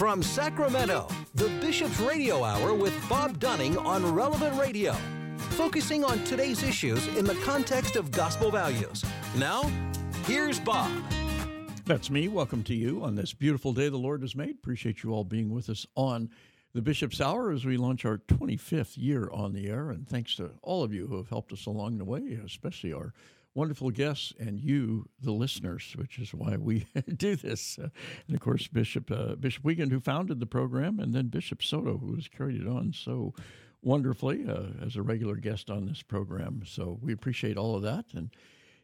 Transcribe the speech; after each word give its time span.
From 0.00 0.22
Sacramento, 0.22 1.08
the 1.34 1.50
Bishop's 1.60 2.00
Radio 2.00 2.42
Hour 2.42 2.72
with 2.72 2.94
Bob 3.06 3.38
Dunning 3.38 3.76
on 3.76 4.14
Relevant 4.14 4.58
Radio, 4.58 4.94
focusing 5.36 6.04
on 6.04 6.24
today's 6.24 6.62
issues 6.62 7.06
in 7.18 7.26
the 7.26 7.34
context 7.44 7.96
of 7.96 8.10
gospel 8.10 8.50
values. 8.50 9.04
Now, 9.36 9.64
here's 10.24 10.58
Bob. 10.58 10.90
That's 11.84 12.08
me. 12.08 12.28
Welcome 12.28 12.62
to 12.62 12.74
you 12.74 13.04
on 13.04 13.14
this 13.14 13.34
beautiful 13.34 13.74
day 13.74 13.90
the 13.90 13.98
Lord 13.98 14.22
has 14.22 14.34
made. 14.34 14.52
Appreciate 14.52 15.02
you 15.02 15.12
all 15.12 15.22
being 15.22 15.50
with 15.50 15.68
us 15.68 15.84
on 15.96 16.30
the 16.72 16.80
Bishop's 16.80 17.20
Hour 17.20 17.52
as 17.52 17.66
we 17.66 17.76
launch 17.76 18.06
our 18.06 18.16
25th 18.16 18.96
year 18.96 19.28
on 19.30 19.52
the 19.52 19.68
air. 19.68 19.90
And 19.90 20.08
thanks 20.08 20.34
to 20.36 20.52
all 20.62 20.82
of 20.82 20.94
you 20.94 21.08
who 21.08 21.18
have 21.18 21.28
helped 21.28 21.52
us 21.52 21.66
along 21.66 21.98
the 21.98 22.06
way, 22.06 22.38
especially 22.42 22.94
our 22.94 23.12
wonderful 23.54 23.90
guests 23.90 24.32
and 24.38 24.60
you, 24.60 25.08
the 25.20 25.32
listeners, 25.32 25.94
which 25.96 26.18
is 26.18 26.32
why 26.32 26.56
we 26.56 26.86
do 27.16 27.36
this. 27.36 27.78
Uh, 27.78 27.88
and 28.26 28.36
of 28.36 28.40
course, 28.40 28.68
Bishop 28.68 29.10
uh, 29.10 29.34
Bishop 29.34 29.64
Weigand, 29.64 29.90
who 29.90 30.00
founded 30.00 30.40
the 30.40 30.46
program, 30.46 31.00
and 31.00 31.12
then 31.12 31.28
Bishop 31.28 31.62
Soto, 31.62 31.98
who 31.98 32.14
has 32.14 32.28
carried 32.28 32.60
it 32.60 32.68
on 32.68 32.92
so 32.92 33.34
wonderfully 33.82 34.44
uh, 34.48 34.84
as 34.84 34.96
a 34.96 35.02
regular 35.02 35.36
guest 35.36 35.70
on 35.70 35.86
this 35.86 36.02
program. 36.02 36.62
So 36.66 36.98
we 37.02 37.12
appreciate 37.12 37.56
all 37.56 37.76
of 37.76 37.82
that. 37.82 38.06
And 38.14 38.30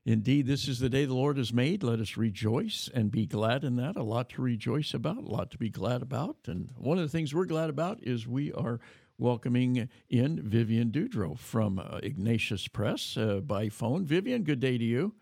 indeed, 0.04 0.46
this 0.46 0.68
is 0.68 0.78
the 0.78 0.88
day 0.88 1.04
the 1.04 1.14
Lord 1.14 1.36
has 1.36 1.52
made. 1.52 1.82
Let 1.82 2.00
us 2.00 2.16
rejoice 2.16 2.88
and 2.92 3.10
be 3.10 3.26
glad 3.26 3.64
in 3.64 3.76
that. 3.76 3.96
A 3.96 4.02
lot 4.02 4.30
to 4.30 4.42
rejoice 4.42 4.94
about, 4.94 5.18
a 5.18 5.20
lot 5.20 5.50
to 5.50 5.58
be 5.58 5.68
glad 5.68 6.02
about. 6.02 6.36
And 6.46 6.70
one 6.76 6.98
of 6.98 7.04
the 7.04 7.10
things 7.10 7.34
we're 7.34 7.44
glad 7.44 7.70
about 7.70 8.02
is 8.02 8.26
we 8.26 8.52
are 8.52 8.80
welcoming 9.18 9.88
in 10.08 10.40
Vivian 10.42 10.90
Dudro 10.90 11.38
from 11.38 11.78
uh, 11.78 11.98
Ignatius 12.02 12.68
Press 12.68 13.16
uh, 13.16 13.40
by 13.40 13.68
phone. 13.68 14.04
Vivian, 14.04 14.42
good 14.42 14.60
day 14.60 14.78
to 14.78 14.84
you. 14.84 15.14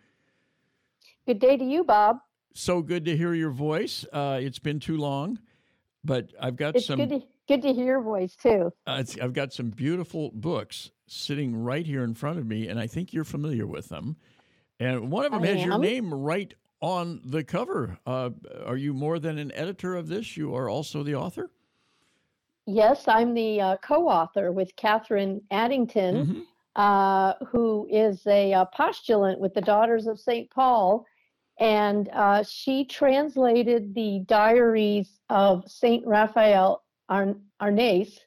Good 1.27 1.39
day 1.39 1.57
to 1.57 1.65
you, 1.65 1.84
Bob. 1.84 2.19
So 2.55 2.83
good 2.83 3.05
to 3.06 3.17
hear 3.17 3.34
your 3.34 3.51
voice. 3.51 4.05
Uh, 4.12 4.39
it's 4.41 4.59
been 4.59 4.78
too 4.78 4.97
long, 4.97 5.39
but 6.05 6.31
I've 6.41 6.56
got 6.56 6.77
it's 6.77 6.86
some. 6.86 6.98
Good 6.98 7.09
to, 7.11 7.23
good 7.48 7.62
to 7.62 7.73
hear 7.73 7.84
your 7.84 8.03
voice 8.03 8.36
too. 8.36 8.73
Uh, 8.86 9.03
I've 9.20 9.33
got 9.33 9.53
some 9.53 9.70
beautiful 9.70 10.31
books 10.34 10.91
sitting 11.06 11.56
right 11.56 11.86
here 11.86 12.05
in 12.05 12.14
front 12.14 12.39
of 12.39 12.47
me, 12.47 12.69
and 12.69 12.79
I 12.79 12.86
think 12.86 13.12
you're 13.12 13.25
familiar 13.25 13.67
with 13.67 13.89
them. 13.89 14.17
And 14.79 15.11
one 15.11 15.25
of 15.25 15.33
them 15.33 15.42
I 15.42 15.47
has 15.47 15.64
your 15.64 15.79
name 15.79 16.12
right 16.12 16.53
on 16.81 17.20
the 17.25 17.42
cover. 17.42 17.98
Uh, 18.06 18.31
are 18.67 18.77
you 18.77 18.92
more 18.92 19.19
than 19.19 19.39
an 19.39 19.51
editor 19.53 19.95
of 19.95 20.08
this? 20.08 20.36
You 20.36 20.55
are 20.55 20.69
also 20.69 21.03
the 21.03 21.14
author. 21.14 21.51
Yes, 22.67 23.05
I'm 23.09 23.34
the 23.34 23.61
uh, 23.61 23.77
co-author 23.79 24.51
with 24.53 24.75
Catherine 24.77 25.43
Addington, 25.51 26.15
Mhm. 26.27 26.43
uh, 26.77 27.45
who 27.47 27.87
is 27.91 28.27
a 28.27 28.55
uh, 28.55 28.65
postulant 28.67 29.39
with 29.39 29.53
the 29.55 29.61
Daughters 29.61 30.07
of 30.07 30.19
St. 30.19 30.51
Paul, 30.51 31.05
and 31.59 32.09
uh, 32.12 32.42
she 32.42 32.85
translated 32.85 33.95
the 33.95 34.20
diaries 34.27 35.20
of 35.29 35.70
Saint 35.70 36.07
Raphael 36.07 36.83
Ar- 37.09 37.37
Arnaiz, 37.61 38.19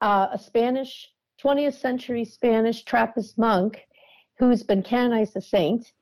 uh, 0.00 0.28
a 0.32 0.38
Spanish 0.38 1.12
20th 1.42 1.74
century 1.74 2.24
Spanish 2.24 2.82
Trappist 2.84 3.38
monk 3.38 3.86
who's 4.38 4.62
been 4.62 4.82
canonized 4.82 5.36
a 5.36 5.40
saint. 5.40 5.92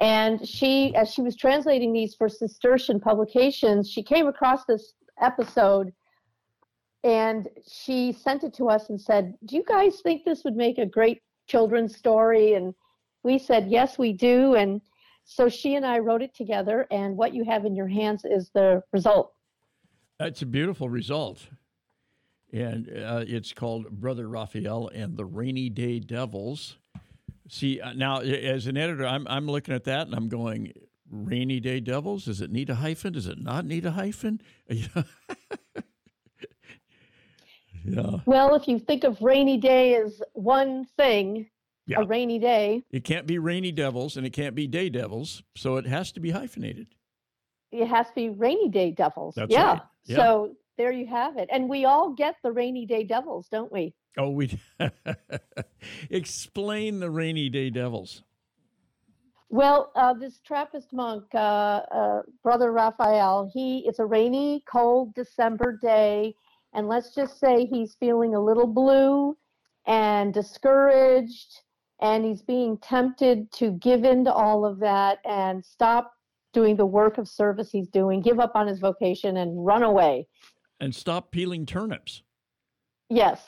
And 0.00 0.46
she, 0.46 0.94
as 0.94 1.12
she 1.12 1.22
was 1.22 1.34
translating 1.36 1.92
these 1.92 2.14
for 2.14 2.28
Cistercian 2.28 3.00
publications, 3.00 3.90
she 3.90 4.02
came 4.02 4.28
across 4.28 4.64
this 4.66 4.94
episode 5.20 5.92
and 7.04 7.48
she 7.66 8.12
sent 8.12 8.44
it 8.44 8.54
to 8.54 8.68
us 8.68 8.88
and 8.90 9.00
said, 9.00 9.34
Do 9.44 9.56
you 9.56 9.64
guys 9.66 10.00
think 10.00 10.24
this 10.24 10.44
would 10.44 10.56
make 10.56 10.78
a 10.78 10.86
great 10.86 11.22
children's 11.46 11.96
story? 11.96 12.54
And 12.54 12.74
we 13.22 13.38
said, 13.38 13.68
Yes, 13.68 13.98
we 13.98 14.12
do. 14.12 14.54
And 14.54 14.80
so 15.24 15.48
she 15.48 15.74
and 15.74 15.84
I 15.84 15.98
wrote 15.98 16.22
it 16.22 16.34
together, 16.34 16.86
and 16.90 17.16
what 17.16 17.34
you 17.34 17.44
have 17.44 17.66
in 17.66 17.76
your 17.76 17.86
hands 17.86 18.24
is 18.24 18.50
the 18.54 18.82
result. 18.92 19.32
That's 20.18 20.40
a 20.40 20.46
beautiful 20.46 20.88
result. 20.88 21.48
And 22.50 22.88
uh, 22.88 23.24
it's 23.26 23.52
called 23.52 23.90
Brother 23.90 24.26
Raphael 24.26 24.88
and 24.88 25.18
the 25.18 25.26
Rainy 25.26 25.68
Day 25.68 26.00
Devils. 26.00 26.78
See, 27.50 27.78
uh, 27.78 27.92
now 27.92 28.20
as 28.20 28.66
an 28.66 28.78
editor, 28.78 29.06
I'm, 29.06 29.26
I'm 29.28 29.46
looking 29.46 29.74
at 29.74 29.84
that 29.84 30.06
and 30.06 30.16
I'm 30.16 30.28
going, 30.28 30.72
Rainy 31.10 31.60
Day 31.60 31.80
Devils? 31.80 32.24
Does 32.24 32.40
it 32.40 32.50
need 32.50 32.70
a 32.70 32.76
hyphen? 32.76 33.12
Does 33.12 33.26
it 33.26 33.38
not 33.38 33.66
need 33.66 33.84
a 33.84 33.92
hyphen? 33.92 34.40
yeah. 37.90 38.18
Well, 38.26 38.54
if 38.54 38.68
you 38.68 38.78
think 38.78 39.04
of 39.04 39.20
rainy 39.20 39.56
day 39.56 39.94
as 39.96 40.20
one 40.34 40.86
thing, 40.96 41.48
Yeah. 41.86 42.00
a 42.00 42.06
rainy 42.06 42.38
day, 42.38 42.84
It 42.90 43.04
can't 43.04 43.26
be 43.26 43.38
Rainy 43.38 43.72
Devils 43.72 44.16
and 44.16 44.26
it 44.26 44.30
can't 44.30 44.54
be 44.54 44.66
Day 44.66 44.88
Devils, 44.90 45.42
so 45.56 45.76
it 45.76 45.86
has 45.86 46.12
to 46.12 46.20
be 46.20 46.30
hyphenated. 46.30 46.88
it 47.70 47.86
has 47.86 48.06
to 48.08 48.14
be 48.14 48.28
rainy 48.30 48.68
day 48.68 48.90
devils. 48.90 49.34
That's 49.34 49.52
yeah. 49.52 49.72
right. 49.72 49.82
Yeah. 50.06 50.16
So 50.16 50.56
there 50.78 50.90
you 50.92 51.06
have 51.06 51.36
it. 51.36 51.48
And 51.52 51.68
we 51.68 51.84
all 51.84 52.10
get 52.14 52.36
the 52.42 52.50
rainy 52.52 52.86
day 52.86 53.04
devils, 53.04 53.48
don't 53.50 53.70
we? 53.72 53.94
Oh, 54.16 54.30
we 54.30 54.58
explain 56.10 57.00
the 57.00 57.10
Rainy 57.10 57.48
Day 57.48 57.70
Devils. 57.70 58.22
Well, 59.50 59.92
uh, 59.96 60.12
this 60.14 60.40
Trappist 60.40 60.92
monk, 60.92 61.24
uh, 61.34 61.38
uh, 61.38 62.22
Brother 62.42 62.70
Raphael, 62.72 63.50
he 63.52 63.84
it's 63.86 63.98
a 63.98 64.04
rainy, 64.04 64.62
cold 64.70 65.14
December 65.14 65.78
day, 65.80 66.34
and 66.78 66.86
let's 66.86 67.12
just 67.12 67.40
say 67.40 67.66
he's 67.66 67.96
feeling 67.98 68.36
a 68.36 68.40
little 68.40 68.68
blue 68.68 69.36
and 69.88 70.32
discouraged, 70.32 71.62
and 72.00 72.24
he's 72.24 72.40
being 72.40 72.78
tempted 72.78 73.50
to 73.50 73.72
give 73.72 74.04
in 74.04 74.24
to 74.24 74.32
all 74.32 74.64
of 74.64 74.78
that 74.78 75.18
and 75.24 75.64
stop 75.64 76.12
doing 76.52 76.76
the 76.76 76.86
work 76.86 77.18
of 77.18 77.26
service 77.26 77.72
he's 77.72 77.88
doing, 77.88 78.22
give 78.22 78.38
up 78.38 78.52
on 78.54 78.68
his 78.68 78.78
vocation, 78.78 79.38
and 79.38 79.66
run 79.66 79.82
away. 79.82 80.28
And 80.78 80.94
stop 80.94 81.32
peeling 81.32 81.66
turnips. 81.66 82.22
Yes, 83.10 83.42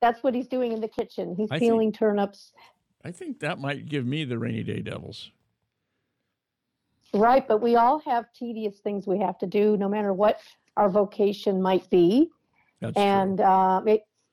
that's 0.00 0.22
what 0.22 0.34
he's 0.34 0.48
doing 0.48 0.72
in 0.72 0.80
the 0.80 0.88
kitchen. 0.88 1.34
He's 1.36 1.50
I 1.50 1.58
think- 1.58 1.70
peeling 1.70 1.92
turnips. 1.92 2.52
I 3.04 3.10
think 3.12 3.38
that 3.40 3.60
might 3.60 3.86
give 3.86 4.06
me 4.06 4.24
the 4.24 4.38
Rainy 4.38 4.62
Day 4.62 4.80
Devils. 4.80 5.30
Right, 7.12 7.46
but 7.46 7.60
we 7.60 7.76
all 7.76 7.98
have 8.00 8.32
tedious 8.32 8.78
things 8.78 9.06
we 9.06 9.18
have 9.18 9.36
to 9.38 9.46
do, 9.46 9.76
no 9.76 9.90
matter 9.90 10.14
what 10.14 10.40
our 10.76 10.88
vocation 10.88 11.60
might 11.60 11.88
be. 11.90 12.30
That's 12.80 12.96
and 12.96 13.40
uh, 13.40 13.82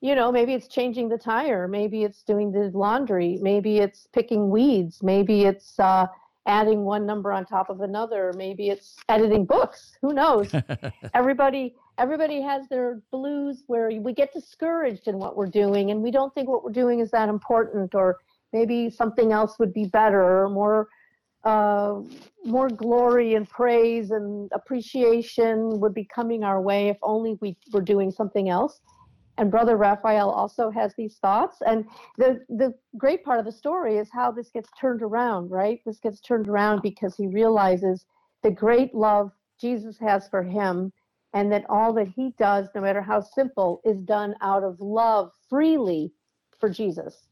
you 0.01 0.15
know 0.15 0.31
maybe 0.31 0.53
it's 0.53 0.67
changing 0.67 1.09
the 1.09 1.17
tire 1.17 1.67
maybe 1.67 2.03
it's 2.03 2.23
doing 2.23 2.51
the 2.51 2.71
laundry 2.73 3.39
maybe 3.41 3.77
it's 3.77 4.07
picking 4.11 4.49
weeds 4.49 5.01
maybe 5.01 5.45
it's 5.45 5.79
uh, 5.79 6.07
adding 6.45 6.83
one 6.83 7.05
number 7.05 7.31
on 7.31 7.45
top 7.45 7.69
of 7.69 7.81
another 7.81 8.33
maybe 8.35 8.69
it's 8.69 8.97
editing 9.07 9.45
books 9.45 9.97
who 10.01 10.13
knows? 10.13 10.51
Everybody 11.13 11.75
everybody 11.97 12.41
has 12.41 12.67
their 12.69 13.01
blues 13.11 13.63
where 13.67 13.89
we 13.89 14.13
get 14.13 14.33
discouraged 14.33 15.07
in 15.07 15.19
what 15.19 15.37
we're 15.37 15.47
doing 15.47 15.91
and 15.91 16.01
we 16.01 16.11
don't 16.11 16.33
think 16.33 16.49
what 16.49 16.63
we're 16.63 16.71
doing 16.71 16.99
is 16.99 17.11
that 17.11 17.29
important 17.29 17.93
or 17.93 18.17
maybe 18.51 18.89
something 18.89 19.31
else 19.31 19.57
would 19.59 19.73
be 19.73 19.85
better 19.85 20.43
or 20.43 20.49
more 20.49 20.87
uh, 21.43 22.01
more 22.45 22.69
glory 22.69 23.35
and 23.35 23.49
praise 23.49 24.11
and 24.11 24.49
appreciation 24.53 25.79
would 25.79 25.93
be 25.93 26.05
coming 26.05 26.43
our 26.43 26.61
way 26.61 26.89
if 26.89 26.97
only 27.01 27.37
we 27.41 27.57
were 27.71 27.81
doing 27.81 28.11
something 28.11 28.49
else. 28.49 28.79
And 29.37 29.49
Brother 29.49 29.77
Raphael 29.77 30.29
also 30.29 30.69
has 30.69 30.93
these 30.95 31.17
thoughts. 31.17 31.57
And 31.65 31.85
the, 32.17 32.45
the 32.49 32.73
great 32.97 33.23
part 33.23 33.39
of 33.39 33.45
the 33.45 33.51
story 33.51 33.97
is 33.97 34.09
how 34.11 34.31
this 34.31 34.51
gets 34.51 34.69
turned 34.79 35.01
around, 35.01 35.49
right? 35.49 35.79
This 35.85 35.99
gets 35.99 36.21
turned 36.21 36.47
around 36.47 36.81
because 36.81 37.15
he 37.15 37.27
realizes 37.27 38.05
the 38.43 38.51
great 38.51 38.93
love 38.93 39.31
Jesus 39.59 39.97
has 39.99 40.27
for 40.27 40.43
him 40.43 40.93
and 41.33 41.51
that 41.51 41.65
all 41.67 41.93
that 41.93 42.07
he 42.07 42.33
does, 42.37 42.67
no 42.75 42.81
matter 42.81 43.01
how 43.01 43.21
simple, 43.21 43.81
is 43.83 43.97
done 44.01 44.35
out 44.41 44.63
of 44.63 44.79
love 44.79 45.31
freely 45.49 46.13
for 46.59 46.69
Jesus. 46.69 47.27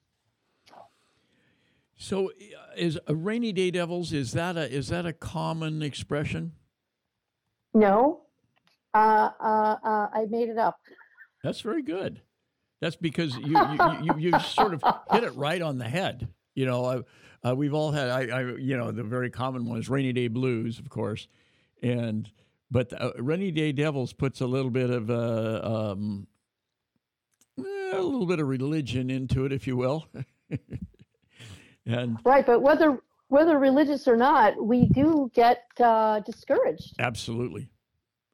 So, 2.01 2.29
uh, 2.29 2.31
is 2.75 2.99
a 3.05 3.13
Rainy 3.13 3.53
Day 3.53 3.69
Devils 3.69 4.11
is 4.11 4.31
that 4.31 4.57
a 4.57 4.67
is 4.69 4.87
that 4.87 5.05
a 5.05 5.13
common 5.13 5.83
expression? 5.83 6.53
No, 7.73 8.23
uh, 8.93 9.29
uh, 9.39 9.75
uh, 9.83 10.07
I 10.13 10.25
made 10.27 10.49
it 10.49 10.57
up. 10.57 10.79
That's 11.43 11.61
very 11.61 11.83
good. 11.83 12.21
That's 12.81 12.95
because 12.95 13.35
you 13.37 13.55
you, 13.55 13.93
you, 14.03 14.31
you 14.31 14.39
sort 14.39 14.73
of 14.73 14.83
hit 15.11 15.23
it 15.23 15.35
right 15.35 15.61
on 15.61 15.77
the 15.77 15.87
head. 15.87 16.27
You 16.55 16.65
know, 16.65 16.85
uh, 16.85 17.01
uh, 17.47 17.55
we've 17.55 17.75
all 17.75 17.91
had 17.91 18.09
I, 18.09 18.21
I 18.35 18.41
you 18.55 18.75
know 18.75 18.91
the 18.91 19.03
very 19.03 19.29
common 19.29 19.65
one 19.65 19.77
is 19.77 19.87
Rainy 19.87 20.11
Day 20.11 20.27
Blues, 20.27 20.79
of 20.79 20.89
course, 20.89 21.27
and 21.83 22.29
but 22.71 22.91
uh, 22.99 23.11
Rainy 23.19 23.51
Day 23.51 23.73
Devils 23.73 24.11
puts 24.11 24.41
a 24.41 24.47
little 24.47 24.71
bit 24.71 24.89
of 24.89 25.11
uh, 25.11 25.91
um, 25.93 26.25
eh, 27.59 27.63
a 27.93 28.01
little 28.01 28.25
bit 28.25 28.39
of 28.39 28.47
religion 28.47 29.11
into 29.11 29.45
it, 29.45 29.53
if 29.53 29.67
you 29.67 29.77
will. 29.77 30.07
and 31.85 32.17
Right, 32.23 32.45
but 32.45 32.61
whether 32.61 32.99
whether 33.27 33.57
religious 33.57 34.07
or 34.07 34.17
not, 34.17 34.61
we 34.61 34.87
do 34.87 35.31
get 35.33 35.63
uh, 35.79 36.19
discouraged. 36.19 36.95
Absolutely, 36.99 37.69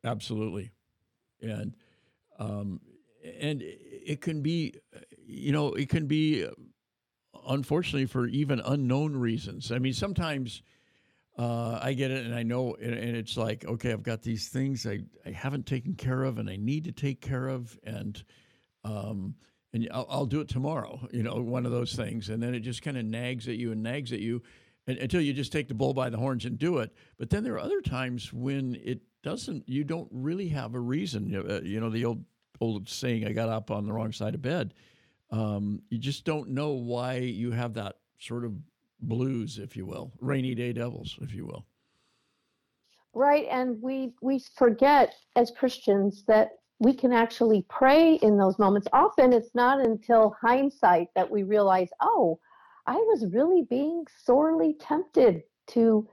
absolutely, 0.04 0.72
and 1.42 1.76
um, 2.40 2.82
and 3.40 3.62
it 3.64 4.22
can 4.22 4.42
be, 4.42 4.76
you 5.26 5.52
know, 5.52 5.74
it 5.74 5.90
can 5.90 6.08
be, 6.08 6.48
unfortunately, 7.48 8.06
for 8.06 8.28
even 8.28 8.60
unknown 8.62 9.16
reasons. 9.16 9.72
I 9.72 9.80
mean, 9.80 9.94
sometimes 9.94 10.62
uh, 11.38 11.80
I 11.82 11.94
get 11.94 12.12
it, 12.12 12.26
and 12.26 12.34
I 12.34 12.44
know, 12.44 12.76
and, 12.82 12.94
and, 12.94 13.16
it's 13.16 13.38
like, 13.38 13.66
okay, 13.66 13.92
I've 13.92 14.04
got 14.04 14.22
these 14.24 14.48
things 14.48 14.88
I, 14.88 15.00
I 15.26 15.32
haven't 15.32 15.66
taken 15.66 15.94
care 15.94 16.24
of, 16.24 16.40
and 16.40 16.50
I 16.50 16.56
need 16.56 16.86
to 16.86 16.92
take 16.92 17.22
care 17.22 17.48
of, 17.48 17.78
and 17.84 18.24
um, 18.84 19.36
and 19.74 19.88
I'll, 19.92 20.08
I'll 20.10 20.26
do 20.26 20.42
it 20.42 20.48
tomorrow. 20.48 21.08
You 21.12 21.24
know, 21.24 21.36
one 21.36 21.66
of 21.66 21.72
those 21.72 21.94
things, 21.94 22.30
and 22.30 22.42
then 22.42 22.54
it 22.56 22.62
just 22.62 22.82
kind 22.82 22.98
of 22.98 23.06
nags 23.06 23.48
at 23.48 23.56
you 23.56 23.72
and 23.72 23.84
nags 23.84 24.12
at 24.12 24.20
you, 24.20 24.42
until 24.88 25.22
you 25.22 25.34
just 25.34 25.52
take 25.52 25.68
the 25.68 25.74
bull 25.74 25.94
by 25.94 26.10
the 26.10 26.18
horns 26.18 26.46
and 26.46 26.58
do 26.58 26.78
it. 26.78 26.94
But 27.18 27.30
then 27.30 27.44
there 27.44 27.54
are 27.54 27.60
other 27.60 27.82
times 27.82 28.32
when 28.32 28.76
it 28.84 29.02
doesn't. 29.24 29.68
You 29.68 29.84
don't 29.84 30.08
really 30.12 30.48
have 30.50 30.76
a 30.76 30.80
reason. 30.80 31.28
You 31.28 31.44
know, 31.44 31.88
uh, 31.88 31.90
the 31.90 32.06
old 32.06 32.24
old 32.62 32.90
saying, 32.90 33.26
"I 33.26 33.34
got 33.34 33.50
up 33.50 33.72
on 33.72 33.86
the 33.86 33.94
wrong 33.94 34.12
side 34.12 34.36
of 34.36 34.42
bed." 34.42 34.74
Um, 35.30 35.82
you 35.90 35.98
just 35.98 36.24
don't 36.24 36.50
know 36.50 36.72
why 36.72 37.18
you 37.18 37.52
have 37.52 37.74
that 37.74 37.98
sort 38.18 38.46
of 38.46 38.54
blues, 39.02 39.60
if 39.60 39.76
you 39.76 39.86
will, 39.86 40.14
rainy 40.22 40.56
day 40.56 40.74
devils, 40.74 41.20
if 41.22 41.34
you 41.34 41.46
will. 41.46 41.66
Right, 43.14 43.48
and 43.50 43.82
we 43.82 44.14
we 44.22 44.40
forget 44.56 45.16
as 45.36 45.52
Christians 45.52 46.24
that 46.28 46.57
we 46.80 46.94
can 46.94 47.12
actually 47.12 47.66
pray 47.70 48.16
in 48.16 48.38
those 48.38 48.60
moments. 48.60 48.88
Often 48.94 49.34
it's 49.34 49.56
not 49.56 49.80
until 49.80 50.36
hindsight 50.42 51.08
that 51.16 51.30
we 51.30 51.44
realize, 51.44 51.90
oh, 52.02 52.40
I 52.86 52.96
was 52.96 53.26
really 53.32 53.64
being 53.64 54.06
sorely 54.24 54.76
tempted 54.80 55.44
to 55.68 56.08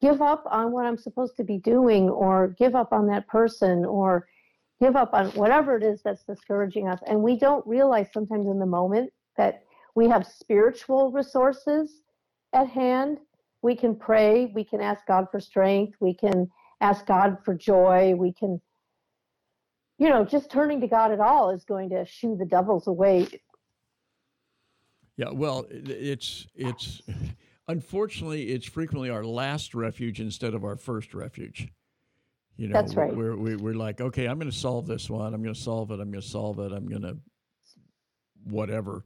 give 0.00 0.22
up 0.22 0.44
on 0.50 0.72
what 0.72 0.86
I'm 0.86 0.96
supposed 0.96 1.36
to 1.36 1.44
be 1.44 1.58
doing 1.58 2.08
or 2.08 2.54
give 2.58 2.74
up 2.74 2.92
on 2.92 3.06
that 3.08 3.26
person 3.26 3.84
or 3.84 4.26
give 4.80 4.94
up 4.94 5.14
on 5.14 5.26
whatever 5.30 5.76
it 5.76 5.82
is 5.82 6.02
that's 6.02 6.24
discouraging 6.24 6.88
us. 6.88 7.00
And 7.06 7.22
we 7.22 7.38
don't 7.38 7.66
realize 7.66 8.08
sometimes 8.12 8.46
in 8.46 8.58
the 8.58 8.66
moment 8.66 9.12
that 9.36 9.62
we 9.94 10.08
have 10.08 10.26
spiritual 10.26 11.10
resources 11.10 12.02
at 12.52 12.68
hand. 12.68 13.18
We 13.62 13.74
can 13.74 13.96
pray, 13.96 14.52
we 14.54 14.64
can 14.64 14.80
ask 14.80 15.06
God 15.06 15.26
for 15.30 15.40
strength, 15.40 15.96
we 16.00 16.14
can 16.14 16.48
ask 16.80 17.06
God 17.06 17.38
for 17.44 17.54
joy, 17.54 18.14
we 18.14 18.32
can, 18.32 18.60
you 19.98 20.08
know, 20.08 20.24
just 20.24 20.50
turning 20.50 20.80
to 20.80 20.86
God 20.86 21.12
at 21.12 21.20
all 21.20 21.50
is 21.50 21.64
going 21.64 21.90
to 21.90 22.04
shoo 22.04 22.36
the 22.36 22.44
devils 22.44 22.86
away. 22.86 23.28
Yeah, 25.16 25.30
well, 25.30 25.66
it's 25.70 26.46
it's 26.54 27.00
unfortunately 27.68 28.50
it's 28.50 28.66
frequently 28.66 29.10
our 29.10 29.24
last 29.24 29.74
refuge 29.74 30.20
instead 30.20 30.54
of 30.54 30.64
our 30.64 30.76
first 30.76 31.14
refuge. 31.14 31.68
You 32.56 32.68
know, 32.68 32.72
That's 32.72 32.94
right. 32.94 33.14
We're, 33.14 33.36
we're, 33.36 33.58
we're 33.58 33.74
like, 33.74 34.00
okay, 34.00 34.26
I'm 34.26 34.38
going 34.38 34.50
to 34.50 34.56
solve 34.56 34.86
this 34.86 35.10
one. 35.10 35.34
I'm 35.34 35.42
going 35.42 35.54
to 35.54 35.60
solve 35.60 35.90
it. 35.90 36.00
I'm 36.00 36.10
going 36.10 36.22
to 36.22 36.28
solve 36.28 36.58
it. 36.58 36.72
I'm 36.72 36.88
going 36.88 37.02
to 37.02 37.18
whatever 38.44 39.04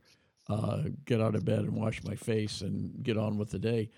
uh, 0.48 0.82
get 1.04 1.20
out 1.20 1.34
of 1.34 1.44
bed 1.44 1.60
and 1.60 1.72
wash 1.72 2.02
my 2.04 2.14
face 2.14 2.60
and 2.60 3.02
get 3.02 3.16
on 3.16 3.38
with 3.38 3.50
the 3.50 3.58
day. 3.58 3.90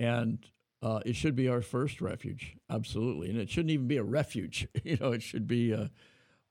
And 0.00 0.44
uh, 0.82 1.00
it 1.06 1.14
should 1.14 1.36
be 1.36 1.48
our 1.48 1.62
first 1.62 2.00
refuge, 2.00 2.56
absolutely. 2.68 3.30
And 3.30 3.38
it 3.38 3.48
shouldn't 3.48 3.70
even 3.70 3.86
be 3.86 3.96
a 3.96 4.02
refuge. 4.02 4.66
you 4.84 4.96
know, 4.96 5.12
it 5.12 5.22
should 5.22 5.46
be 5.46 5.70
a, 5.70 5.90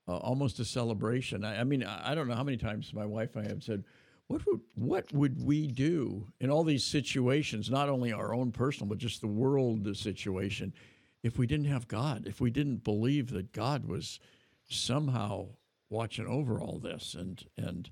a, 0.08 0.12
almost 0.12 0.60
a 0.60 0.66
celebration. 0.66 1.44
I, 1.44 1.62
I 1.62 1.64
mean, 1.64 1.84
I, 1.84 2.12
I, 2.12 2.16
don't 2.16 2.28
know 2.28 2.36
how 2.36 2.44
many 2.44 2.58
times 2.58 2.94
my 2.94 3.06
wife 3.06 3.36
and 3.36 3.46
I 3.46 3.50
have 3.50 3.64
said, 3.64 3.84
what 4.28 4.42
would 4.48 4.62
what 4.74 5.14
would 5.14 5.44
we 5.44 5.68
do 5.68 6.28
in 6.40 6.50
all 6.50 6.64
these 6.64 6.84
situations? 6.84 7.70
Not 7.70 7.90
only 7.90 8.12
our 8.12 8.34
own 8.34 8.52
personal, 8.52 8.90
but 8.90 8.98
just 8.98 9.22
the 9.22 9.28
world 9.28 9.96
situation, 9.96 10.74
if 11.22 11.38
we 11.38 11.46
didn't 11.46 11.68
have 11.68 11.88
God, 11.88 12.26
if 12.26 12.42
we 12.42 12.50
didn't 12.50 12.84
believe 12.84 13.30
that 13.32 13.52
God 13.52 13.86
was 13.86 14.20
somehow 14.68 15.48
watching 15.90 16.26
over 16.26 16.60
all 16.60 16.80
this 16.80 17.14
and 17.14 17.44
and 17.58 17.90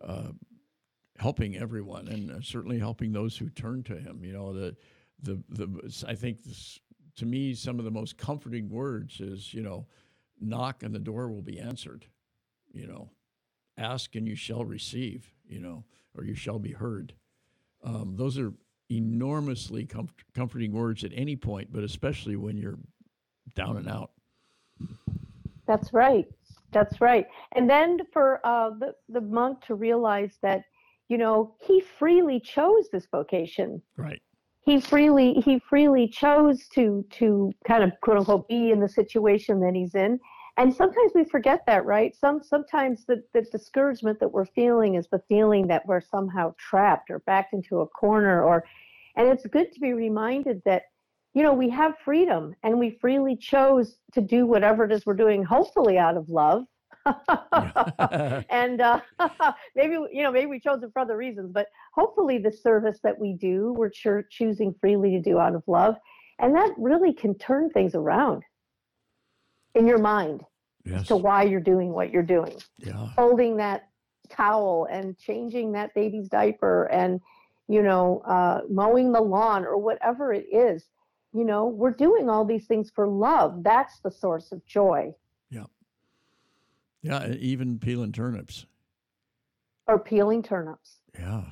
uh, 0.00 0.30
helping 1.18 1.56
everyone 1.56 2.08
and 2.08 2.30
uh, 2.30 2.40
certainly 2.40 2.78
helping 2.78 3.12
those 3.12 3.36
who 3.36 3.48
turn 3.48 3.82
to 3.84 3.96
him. 3.96 4.24
You 4.24 4.32
know, 4.32 4.52
the 4.52 4.76
the 5.22 5.42
the 5.48 6.04
I 6.06 6.14
think 6.14 6.44
this, 6.44 6.78
to 7.16 7.26
me 7.26 7.54
some 7.54 7.78
of 7.78 7.84
the 7.84 7.90
most 7.90 8.16
comforting 8.16 8.68
words 8.68 9.20
is 9.20 9.52
you 9.52 9.62
know, 9.62 9.86
knock 10.40 10.82
and 10.82 10.94
the 10.94 10.98
door 10.98 11.30
will 11.30 11.42
be 11.42 11.58
answered. 11.58 12.06
You 12.72 12.86
know, 12.86 13.10
ask 13.78 14.14
and 14.14 14.26
you 14.26 14.36
shall 14.36 14.64
receive. 14.64 15.32
You 15.46 15.60
know, 15.60 15.84
or 16.16 16.24
you 16.24 16.34
shall 16.34 16.58
be 16.58 16.72
heard. 16.72 17.14
Um, 17.82 18.14
those 18.16 18.38
are 18.38 18.52
enormously 18.90 19.86
comforting 20.34 20.72
words 20.72 21.04
at 21.04 21.12
any 21.14 21.36
point, 21.36 21.72
but 21.72 21.84
especially 21.84 22.36
when 22.36 22.56
you're 22.56 22.78
down 23.54 23.76
and 23.76 23.88
out. 23.88 24.12
That's 25.66 25.92
right. 25.92 26.26
That's 26.72 27.00
right. 27.00 27.26
And 27.52 27.68
then 27.68 28.00
for 28.12 28.40
uh, 28.44 28.70
the 28.70 28.94
the 29.08 29.20
monk 29.20 29.64
to 29.66 29.74
realize 29.74 30.38
that 30.42 30.64
you 31.08 31.18
know, 31.18 31.54
he 31.60 31.80
freely 31.80 32.40
chose 32.40 32.88
this 32.90 33.06
vocation. 33.10 33.82
Right. 33.96 34.20
He 34.64 34.80
freely 34.80 35.34
he 35.34 35.58
freely 35.58 36.08
chose 36.08 36.66
to 36.68 37.04
to 37.10 37.52
kind 37.66 37.84
of 37.84 37.92
quote 38.00 38.18
unquote 38.18 38.48
be 38.48 38.70
in 38.70 38.80
the 38.80 38.88
situation 38.88 39.60
that 39.60 39.74
he's 39.74 39.94
in. 39.94 40.18
And 40.56 40.72
sometimes 40.72 41.12
we 41.14 41.24
forget 41.24 41.64
that, 41.66 41.84
right? 41.84 42.14
Some 42.14 42.42
sometimes 42.42 43.04
the, 43.04 43.22
the 43.34 43.42
discouragement 43.42 44.20
that 44.20 44.32
we're 44.32 44.46
feeling 44.46 44.94
is 44.94 45.08
the 45.10 45.22
feeling 45.28 45.66
that 45.66 45.84
we're 45.86 46.00
somehow 46.00 46.54
trapped 46.58 47.10
or 47.10 47.18
backed 47.20 47.52
into 47.52 47.80
a 47.80 47.86
corner 47.88 48.42
or 48.42 48.64
and 49.16 49.28
it's 49.28 49.46
good 49.46 49.72
to 49.72 49.80
be 49.80 49.92
reminded 49.92 50.62
that 50.64 50.84
you 51.34 51.42
know 51.42 51.52
we 51.52 51.68
have 51.68 51.98
freedom 52.04 52.54
and 52.62 52.78
we 52.78 52.90
freely 53.00 53.36
chose 53.36 53.98
to 54.12 54.20
do 54.20 54.46
whatever 54.46 54.84
it 54.84 54.92
is 54.92 55.04
we're 55.04 55.14
doing 55.14 55.42
hopefully 55.42 55.98
out 55.98 56.16
of 56.16 56.28
love 56.28 56.64
and 58.50 58.80
uh, 58.80 59.00
maybe 59.76 59.94
you 60.12 60.22
know 60.22 60.32
maybe 60.32 60.46
we 60.46 60.60
chose 60.60 60.82
it 60.82 60.90
for 60.92 61.00
other 61.00 61.16
reasons, 61.16 61.50
but 61.52 61.68
hopefully 61.94 62.38
the 62.38 62.52
service 62.52 62.98
that 63.02 63.18
we 63.18 63.34
do, 63.34 63.74
we're 63.76 63.90
cho- 63.90 64.22
choosing 64.30 64.74
freely 64.80 65.10
to 65.10 65.20
do 65.20 65.38
out 65.38 65.54
of 65.54 65.62
love, 65.66 65.96
and 66.38 66.54
that 66.54 66.72
really 66.78 67.12
can 67.12 67.36
turn 67.36 67.70
things 67.70 67.94
around 67.94 68.42
in 69.74 69.86
your 69.86 69.98
mind 69.98 70.42
yes. 70.84 71.06
to 71.08 71.16
why 71.16 71.42
you're 71.42 71.60
doing 71.60 71.92
what 71.92 72.10
you're 72.10 72.22
doing. 72.22 72.56
Yeah. 72.78 73.08
Holding 73.16 73.56
that 73.58 73.88
towel 74.30 74.88
and 74.90 75.18
changing 75.18 75.72
that 75.72 75.94
baby's 75.94 76.28
diaper 76.28 76.86
and 76.86 77.20
you 77.68 77.82
know 77.82 78.22
uh, 78.26 78.62
mowing 78.70 79.12
the 79.12 79.20
lawn 79.20 79.64
or 79.64 79.78
whatever 79.78 80.32
it 80.32 80.46
is. 80.50 80.84
You 81.32 81.44
know, 81.44 81.66
we're 81.66 81.90
doing 81.90 82.30
all 82.30 82.44
these 82.44 82.66
things 82.66 82.92
for 82.94 83.08
love. 83.08 83.64
That's 83.64 83.98
the 83.98 84.10
source 84.10 84.52
of 84.52 84.64
joy. 84.66 85.12
Yeah, 87.04 87.34
even 87.38 87.78
peeling 87.78 88.12
turnips. 88.12 88.64
Or 89.86 89.98
peeling 89.98 90.42
turnips. 90.42 91.00
Yeah, 91.18 91.42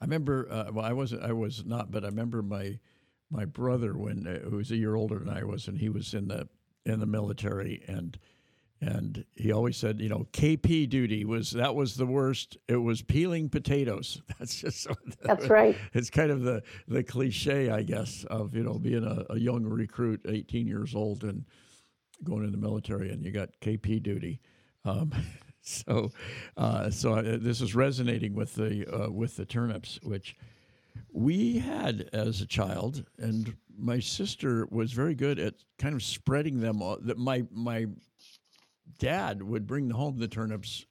I 0.00 0.04
remember. 0.04 0.46
Uh, 0.48 0.70
well, 0.72 0.84
I 0.84 0.92
wasn't. 0.92 1.24
I 1.24 1.32
was 1.32 1.64
not, 1.66 1.90
but 1.90 2.04
I 2.04 2.06
remember 2.06 2.42
my 2.42 2.78
my 3.28 3.44
brother 3.44 3.98
when 3.98 4.24
uh, 4.26 4.48
who 4.48 4.58
was 4.58 4.70
a 4.70 4.76
year 4.76 4.94
older 4.94 5.18
than 5.18 5.28
I 5.28 5.42
was, 5.42 5.66
and 5.66 5.76
he 5.76 5.88
was 5.88 6.14
in 6.14 6.28
the 6.28 6.48
in 6.86 7.00
the 7.00 7.06
military, 7.06 7.82
and 7.88 8.16
and 8.80 9.24
he 9.34 9.50
always 9.50 9.76
said, 9.76 10.00
you 10.00 10.08
know, 10.08 10.28
KP 10.32 10.88
duty 10.88 11.24
was 11.24 11.50
that 11.50 11.74
was 11.74 11.96
the 11.96 12.06
worst. 12.06 12.56
It 12.68 12.76
was 12.76 13.02
peeling 13.02 13.48
potatoes. 13.48 14.22
That's 14.38 14.60
just 14.60 14.86
that's 15.22 15.48
right. 15.48 15.76
It's 15.92 16.10
kind 16.10 16.30
of 16.30 16.42
the 16.42 16.62
the 16.86 17.02
cliche, 17.02 17.68
I 17.70 17.82
guess, 17.82 18.22
of 18.30 18.54
you 18.54 18.62
know 18.62 18.78
being 18.78 19.04
a, 19.04 19.32
a 19.32 19.40
young 19.40 19.64
recruit, 19.64 20.20
eighteen 20.28 20.68
years 20.68 20.94
old, 20.94 21.24
and 21.24 21.44
going 22.22 22.44
in 22.44 22.52
the 22.52 22.58
military, 22.58 23.10
and 23.10 23.24
you 23.24 23.32
got 23.32 23.48
KP 23.60 24.00
duty. 24.00 24.40
Um, 24.84 25.12
so, 25.62 26.10
uh, 26.56 26.90
so 26.90 27.14
uh, 27.14 27.38
this 27.40 27.60
is 27.60 27.74
resonating 27.74 28.34
with 28.34 28.54
the 28.54 28.86
uh, 28.92 29.10
with 29.10 29.36
the 29.36 29.46
turnips, 29.46 29.98
which 30.02 30.36
we 31.12 31.58
had 31.58 32.08
as 32.12 32.40
a 32.40 32.46
child, 32.46 33.04
and 33.18 33.56
my 33.76 33.98
sister 33.98 34.66
was 34.70 34.92
very 34.92 35.14
good 35.14 35.38
at 35.38 35.54
kind 35.78 35.94
of 35.94 36.02
spreading 36.02 36.60
them. 36.60 36.80
That 37.02 37.18
my 37.18 37.44
my 37.50 37.86
dad 38.98 39.42
would 39.42 39.66
bring 39.66 39.90
home 39.90 40.18
the 40.18 40.28
turnips, 40.28 40.86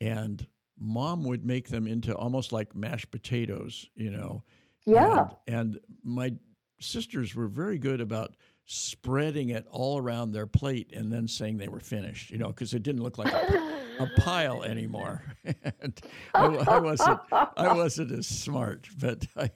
and 0.00 0.46
mom 0.78 1.24
would 1.24 1.44
make 1.44 1.68
them 1.68 1.86
into 1.86 2.14
almost 2.16 2.52
like 2.52 2.74
mashed 2.74 3.10
potatoes, 3.10 3.88
you 3.94 4.10
know. 4.10 4.42
Yeah. 4.86 5.28
And, 5.46 5.74
and 5.74 5.80
my 6.02 6.32
sisters 6.80 7.34
were 7.34 7.48
very 7.48 7.78
good 7.78 8.00
about 8.00 8.34
spreading 8.72 9.48
it 9.48 9.66
all 9.72 9.98
around 9.98 10.30
their 10.30 10.46
plate 10.46 10.92
and 10.94 11.12
then 11.12 11.26
saying 11.26 11.58
they 11.58 11.66
were 11.66 11.80
finished, 11.80 12.30
you 12.30 12.38
know, 12.38 12.46
because 12.46 12.72
it 12.72 12.84
didn't 12.84 13.02
look 13.02 13.18
like 13.18 13.32
a, 13.32 13.74
a 13.98 14.08
pile 14.20 14.62
anymore. 14.62 15.24
and 15.80 16.00
I, 16.32 16.44
I, 16.44 16.78
wasn't, 16.78 17.18
I 17.32 17.74
wasn't 17.74 18.12
as 18.12 18.28
smart, 18.28 18.88
but 18.96 19.26
I, 19.36 19.50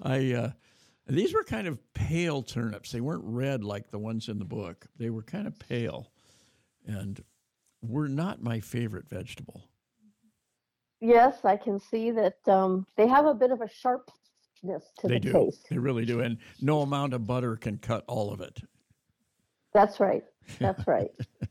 I, 0.00 0.32
uh, 0.34 0.50
these 1.08 1.34
were 1.34 1.42
kind 1.42 1.66
of 1.66 1.80
pale 1.94 2.44
turnips. 2.44 2.92
They 2.92 3.00
weren't 3.00 3.24
red 3.24 3.64
like 3.64 3.90
the 3.90 3.98
ones 3.98 4.28
in 4.28 4.38
the 4.38 4.44
book. 4.44 4.86
They 4.96 5.10
were 5.10 5.22
kind 5.22 5.48
of 5.48 5.58
pale, 5.58 6.12
and 6.86 7.20
were 7.82 8.08
not 8.08 8.40
my 8.40 8.60
favorite 8.60 9.08
vegetable. 9.08 9.64
Yes, 11.00 11.44
I 11.44 11.56
can 11.56 11.80
see 11.80 12.12
that 12.12 12.36
um, 12.46 12.86
they 12.96 13.08
have 13.08 13.26
a 13.26 13.34
bit 13.34 13.50
of 13.50 13.62
a 13.62 13.68
sharp 13.68 14.12
to 14.62 15.08
they 15.08 15.14
the 15.14 15.20
do. 15.20 15.32
taste. 15.32 15.66
They 15.70 15.78
really 15.78 16.04
do, 16.04 16.20
and 16.20 16.38
no 16.60 16.80
amount 16.82 17.14
of 17.14 17.26
butter 17.26 17.56
can 17.56 17.78
cut 17.78 18.04
all 18.06 18.32
of 18.32 18.40
it. 18.40 18.60
That's 19.72 20.00
right. 20.00 20.24
That's 20.58 20.86
right. 20.86 21.10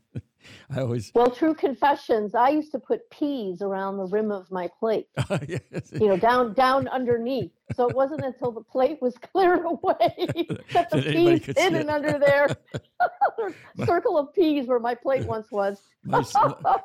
I 0.71 0.81
always 0.81 1.11
well, 1.13 1.29
true 1.29 1.53
confessions. 1.53 2.33
I 2.33 2.49
used 2.49 2.71
to 2.71 2.79
put 2.79 3.09
peas 3.09 3.61
around 3.61 3.97
the 3.97 4.05
rim 4.05 4.31
of 4.31 4.49
my 4.51 4.69
plate. 4.79 5.07
Oh, 5.29 5.37
you 5.47 6.07
know, 6.07 6.17
down 6.17 6.53
down 6.53 6.87
underneath. 6.87 7.51
So 7.75 7.87
it 7.87 7.95
wasn't 7.95 8.23
until 8.23 8.51
the 8.51 8.61
plate 8.61 8.99
was 9.01 9.15
cleared 9.31 9.63
away 9.63 10.25
that 10.73 10.89
the 10.89 11.01
peas 11.01 11.45
hidden 11.45 11.89
under 11.89 12.17
there. 12.17 12.55
circle 13.85 14.17
of 14.17 14.33
peas 14.33 14.67
where 14.67 14.79
my 14.79 14.95
plate 14.95 15.25
once 15.25 15.51
was. 15.51 15.81
my, 16.03 16.23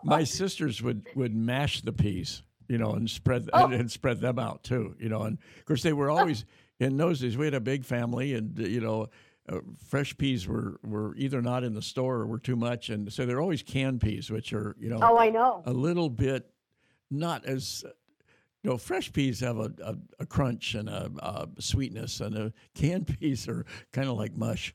my 0.02 0.25
sisters 0.25 0.83
would 0.83 1.07
would 1.14 1.35
mash 1.35 1.81
the 1.81 1.93
peas, 1.93 2.43
you 2.68 2.78
know, 2.78 2.92
and 2.92 3.09
spread 3.09 3.49
oh. 3.52 3.64
and, 3.64 3.75
and 3.75 3.90
spread 3.90 4.21
them 4.21 4.38
out 4.38 4.62
too, 4.62 4.94
you 4.99 5.09
know. 5.09 5.23
And 5.23 5.38
of 5.59 5.64
course, 5.64 5.83
they 5.83 5.92
were 5.92 6.11
always 6.11 6.44
in 6.80 6.97
those 6.97 7.21
days. 7.21 7.37
We 7.37 7.47
had 7.47 7.54
a 7.54 7.61
big 7.61 7.85
family, 7.85 8.35
and 8.35 8.59
you 8.59 8.80
know 8.80 9.09
uh, 9.49 9.61
fresh 9.88 10.16
peas 10.16 10.49
were, 10.49 10.78
were 10.83 11.14
either 11.16 11.42
not 11.42 11.64
in 11.64 11.75
the 11.75 11.83
store 11.83 12.16
or 12.16 12.26
were 12.26 12.38
too 12.38 12.56
much, 12.56 12.88
and 12.88 13.12
so 13.12 13.26
they're 13.26 13.40
always 13.40 13.62
canned 13.62 14.00
peas, 14.00 14.30
which 14.30 14.52
are 14.52 14.75
you 14.78 14.88
know 14.88 14.99
oh 15.02 15.18
I 15.18 15.30
know 15.30 15.62
a 15.66 15.73
little 15.73 16.09
bit 16.09 16.50
not 17.11 17.44
as 17.44 17.85
you 18.62 18.71
know 18.71 18.78
fresh 18.78 19.12
peas 19.12 19.40
have 19.40 19.59
a, 19.59 19.71
a, 19.85 19.97
a 20.21 20.26
crunch 20.26 20.75
and 20.75 20.88
a, 20.88 21.11
a, 21.18 21.49
sweetness, 21.61 22.21
and 22.21 22.37
a 22.37 22.52
canned 22.75 23.06
peas 23.21 23.49
are 23.49 23.66
kind 23.92 24.09
of 24.09 24.16
like 24.16 24.37
mush. 24.37 24.75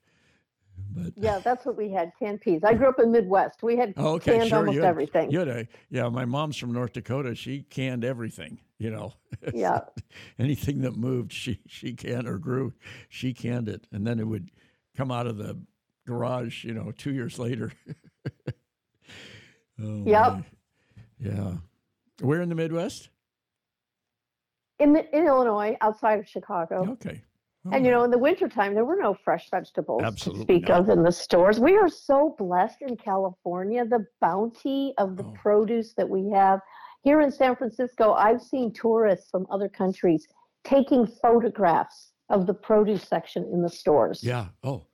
But 0.92 1.14
yeah, 1.16 1.40
that's 1.40 1.66
what 1.66 1.78
we 1.78 1.92
had 1.92 2.12
canned 2.20 2.42
peas. 2.42 2.62
I 2.64 2.74
grew 2.74 2.90
up 2.90 3.00
in 3.00 3.12
Midwest. 3.12 3.64
We 3.64 3.78
had 3.78 3.94
oh, 3.98 4.16
okay, 4.16 4.38
canned 4.38 4.50
sure. 4.50 4.60
almost 4.60 4.76
you 4.76 4.82
had, 4.82 4.90
everything. 4.90 5.32
You 5.32 5.40
had 5.40 5.48
a, 5.48 5.68
yeah, 5.90 6.10
my 6.10 6.26
mom's 6.26 6.58
from 6.58 6.74
North 6.74 6.94
Dakota. 6.94 7.36
She 7.36 7.64
canned 7.64 8.04
everything. 8.04 8.60
You 8.78 8.92
know, 8.92 9.14
yeah, 9.54 9.82
anything 10.40 10.82
that 10.82 10.96
moved, 10.96 11.34
she 11.34 11.60
she 11.68 11.94
canned 11.94 12.28
or 12.28 12.38
grew, 12.38 12.74
she 13.10 13.34
canned 13.34 13.70
it, 13.70 13.88
and 13.92 14.06
then 14.06 14.20
it 14.20 14.28
would 14.28 14.52
come 14.96 15.12
out 15.12 15.28
of 15.28 15.38
the 15.38 15.58
garage, 16.06 16.66
you 16.66 16.74
know, 16.74 16.92
two 16.92 17.14
years 17.14 17.38
later. 17.38 17.72
oh, 19.82 20.04
yep. 20.06 20.34
My. 20.34 20.44
Yeah. 21.20 21.54
Where 22.22 22.42
in 22.42 22.50
the 22.50 22.56
Midwest? 22.56 23.10
In 24.80 24.94
the, 24.94 25.16
in 25.16 25.28
Illinois, 25.28 25.78
outside 25.82 26.20
of 26.20 26.28
Chicago. 26.28 26.92
Okay. 26.94 27.22
And 27.72 27.86
you 27.86 27.92
oh. 27.92 27.98
know, 28.00 28.04
in 28.04 28.12
the 28.12 28.18
wintertime, 28.18 28.74
there 28.74 28.86
were 28.86 28.96
no 28.96 29.14
fresh 29.14 29.50
vegetables 29.50 30.02
Absolutely 30.04 30.46
to 30.46 30.46
speak 30.46 30.70
not. 30.70 30.82
of 30.82 30.90
in 30.90 31.04
the 31.04 31.12
stores. 31.12 31.60
We 31.60 31.78
are 31.78 31.90
so 31.90 32.36
blessed 32.38 32.82
in 32.82 32.98
California. 32.98 33.86
The 33.86 34.06
bounty 34.22 34.94
of 34.98 35.18
the 35.18 35.24
oh. 35.24 35.34
produce 35.42 35.94
that 35.96 36.08
we 36.08 36.30
have 36.30 36.60
here 37.04 37.22
in 37.22 37.32
San 37.32 37.56
Francisco. 37.56 38.14
I've 38.14 38.42
seen 38.42 38.74
tourists 38.74 39.30
from 39.30 39.48
other 39.52 39.70
countries 39.70 40.28
taking 40.64 41.08
photographs 41.08 42.12
of 42.30 42.46
the 42.46 42.54
produce 42.54 43.04
section 43.04 43.50
in 43.52 43.62
the 43.62 43.70
stores. 43.70 44.24
Yeah. 44.24 44.48
Oh, 44.64 44.86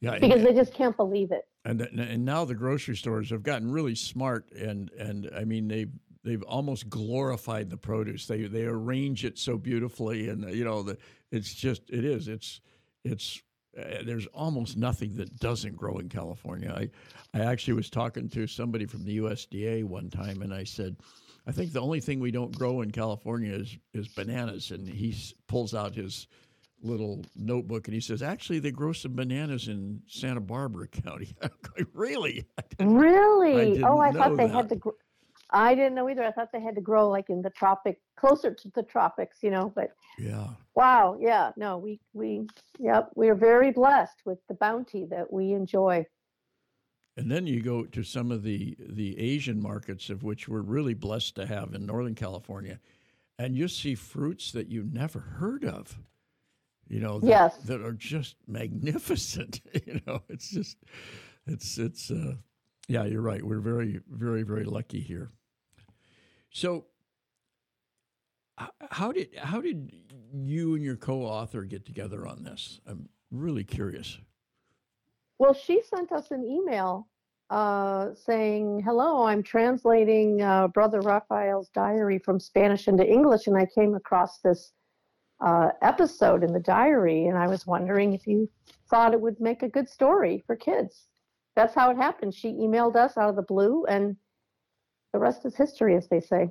yeah, 0.00 0.18
because 0.18 0.38
and, 0.38 0.46
they 0.46 0.52
just 0.52 0.74
can't 0.74 0.96
believe 0.96 1.32
it. 1.32 1.42
And 1.64 1.80
and 1.80 2.24
now 2.24 2.44
the 2.44 2.54
grocery 2.54 2.96
stores 2.96 3.30
have 3.30 3.42
gotten 3.42 3.70
really 3.70 3.94
smart, 3.94 4.50
and 4.52 4.90
and 4.98 5.30
I 5.34 5.44
mean 5.44 5.66
they've 5.66 5.90
they've 6.24 6.42
almost 6.42 6.88
glorified 6.88 7.70
the 7.70 7.76
produce. 7.76 8.26
They 8.26 8.42
they 8.42 8.64
arrange 8.64 9.24
it 9.24 9.38
so 9.38 9.56
beautifully, 9.56 10.28
and 10.28 10.50
you 10.54 10.64
know 10.64 10.82
the 10.82 10.98
it's 11.30 11.54
just 11.54 11.82
it 11.90 12.04
is 12.04 12.28
it's 12.28 12.60
it's 13.04 13.42
uh, 13.78 14.02
there's 14.04 14.26
almost 14.26 14.76
nothing 14.76 15.16
that 15.16 15.38
doesn't 15.38 15.76
grow 15.76 15.98
in 15.98 16.08
California. 16.08 16.72
I 16.74 16.90
I 17.38 17.44
actually 17.44 17.74
was 17.74 17.90
talking 17.90 18.28
to 18.30 18.46
somebody 18.46 18.86
from 18.86 19.04
the 19.04 19.18
USDA 19.18 19.84
one 19.84 20.10
time, 20.10 20.42
and 20.42 20.52
I 20.52 20.64
said. 20.64 20.96
I 21.46 21.52
think 21.52 21.74
the 21.74 21.80
only 21.82 22.00
thing 22.00 22.20
we 22.20 22.30
don't 22.30 22.56
grow 22.56 22.80
in 22.80 22.90
California 22.90 23.52
is 23.52 23.76
is 23.92 24.08
bananas, 24.08 24.70
and 24.70 24.88
he 24.88 25.14
pulls 25.46 25.74
out 25.74 25.94
his 25.94 26.26
little 26.84 27.24
notebook 27.34 27.88
and 27.88 27.94
he 27.94 28.00
says, 28.00 28.22
actually, 28.22 28.58
they 28.58 28.70
grow 28.70 28.92
some 28.92 29.14
bananas 29.14 29.68
in 29.68 30.02
Santa 30.06 30.40
Barbara 30.40 30.86
County. 31.04 31.34
Going, 31.40 31.86
really? 31.92 32.46
Really? 32.80 33.82
I 33.82 33.88
oh, 33.88 33.98
I 33.98 34.10
thought 34.12 34.36
they 34.36 34.46
that. 34.46 34.54
had 34.54 34.68
to. 34.70 34.80
I 35.54 35.74
didn't 35.74 35.94
know 35.94 36.08
either. 36.10 36.24
I 36.24 36.32
thought 36.32 36.50
they 36.52 36.60
had 36.60 36.74
to 36.74 36.80
grow 36.80 37.08
like 37.08 37.30
in 37.30 37.40
the 37.40 37.50
tropic, 37.50 38.00
closer 38.16 38.52
to 38.52 38.70
the 38.74 38.82
tropics, 38.82 39.38
you 39.42 39.50
know. 39.50 39.72
But 39.74 39.94
yeah. 40.18 40.48
Wow. 40.74 41.16
Yeah. 41.20 41.52
No, 41.56 41.78
we 41.78 42.00
we 42.12 42.46
yep. 42.78 43.10
We 43.14 43.28
are 43.28 43.34
very 43.34 43.70
blessed 43.70 44.22
with 44.24 44.38
the 44.48 44.54
bounty 44.54 45.06
that 45.06 45.32
we 45.32 45.52
enjoy. 45.52 46.06
And 47.16 47.30
then 47.30 47.46
you 47.46 47.62
go 47.62 47.84
to 47.84 48.02
some 48.02 48.32
of 48.32 48.42
the 48.42 48.76
the 48.80 49.18
Asian 49.18 49.62
markets 49.62 50.10
of 50.10 50.24
which 50.24 50.48
we're 50.48 50.60
really 50.60 50.94
blessed 50.94 51.36
to 51.36 51.46
have 51.46 51.72
in 51.72 51.86
Northern 51.86 52.16
California, 52.16 52.80
and 53.38 53.56
you 53.56 53.68
see 53.68 53.94
fruits 53.94 54.50
that 54.52 54.68
you 54.68 54.82
never 54.92 55.20
heard 55.20 55.64
of 55.64 55.96
you 56.88 57.00
know, 57.00 57.18
that, 57.20 57.26
yes. 57.26 57.56
that 57.64 57.80
are 57.80 57.92
just 57.92 58.36
magnificent. 58.46 59.60
you 59.86 60.00
know, 60.06 60.22
it's 60.28 60.50
just, 60.50 60.76
it's, 61.46 61.78
it's, 61.78 62.10
uh, 62.10 62.34
yeah, 62.88 63.04
you're 63.04 63.22
right. 63.22 63.42
We're 63.42 63.60
very, 63.60 64.00
very, 64.10 64.42
very 64.42 64.64
lucky 64.64 65.00
here. 65.00 65.30
So, 66.54 66.86
how 68.90 69.10
did 69.10 69.34
how 69.36 69.60
did 69.60 69.92
you 70.32 70.76
and 70.76 70.84
your 70.84 70.94
co-author 70.96 71.64
get 71.64 71.84
together 71.84 72.28
on 72.28 72.44
this? 72.44 72.80
I'm 72.86 73.08
really 73.32 73.64
curious. 73.64 74.18
Well, 75.38 75.52
she 75.52 75.82
sent 75.82 76.12
us 76.12 76.30
an 76.30 76.44
email 76.44 77.08
uh, 77.50 78.14
saying, 78.14 78.82
"Hello, 78.84 79.24
I'm 79.24 79.42
translating 79.42 80.42
uh, 80.42 80.68
Brother 80.68 81.00
Raphael's 81.00 81.70
diary 81.70 82.20
from 82.20 82.38
Spanish 82.38 82.86
into 82.86 83.04
English, 83.04 83.48
and 83.48 83.56
I 83.56 83.66
came 83.66 83.96
across 83.96 84.38
this 84.38 84.74
uh, 85.44 85.70
episode 85.82 86.44
in 86.44 86.52
the 86.52 86.60
diary, 86.60 87.26
and 87.26 87.36
I 87.36 87.48
was 87.48 87.66
wondering 87.66 88.12
if 88.12 88.28
you 88.28 88.48
thought 88.88 89.12
it 89.12 89.20
would 89.20 89.40
make 89.40 89.64
a 89.64 89.68
good 89.68 89.88
story 89.88 90.44
for 90.46 90.54
kids. 90.54 91.08
That's 91.56 91.74
how 91.74 91.90
it 91.90 91.96
happened. 91.96 92.32
She 92.32 92.52
emailed 92.52 92.94
us 92.94 93.16
out 93.16 93.28
of 93.30 93.34
the 93.34 93.42
blue, 93.42 93.84
and 93.86 94.16
the 95.14 95.20
rest 95.20 95.46
is 95.46 95.54
history, 95.54 95.94
as 95.94 96.08
they 96.08 96.18
say. 96.18 96.50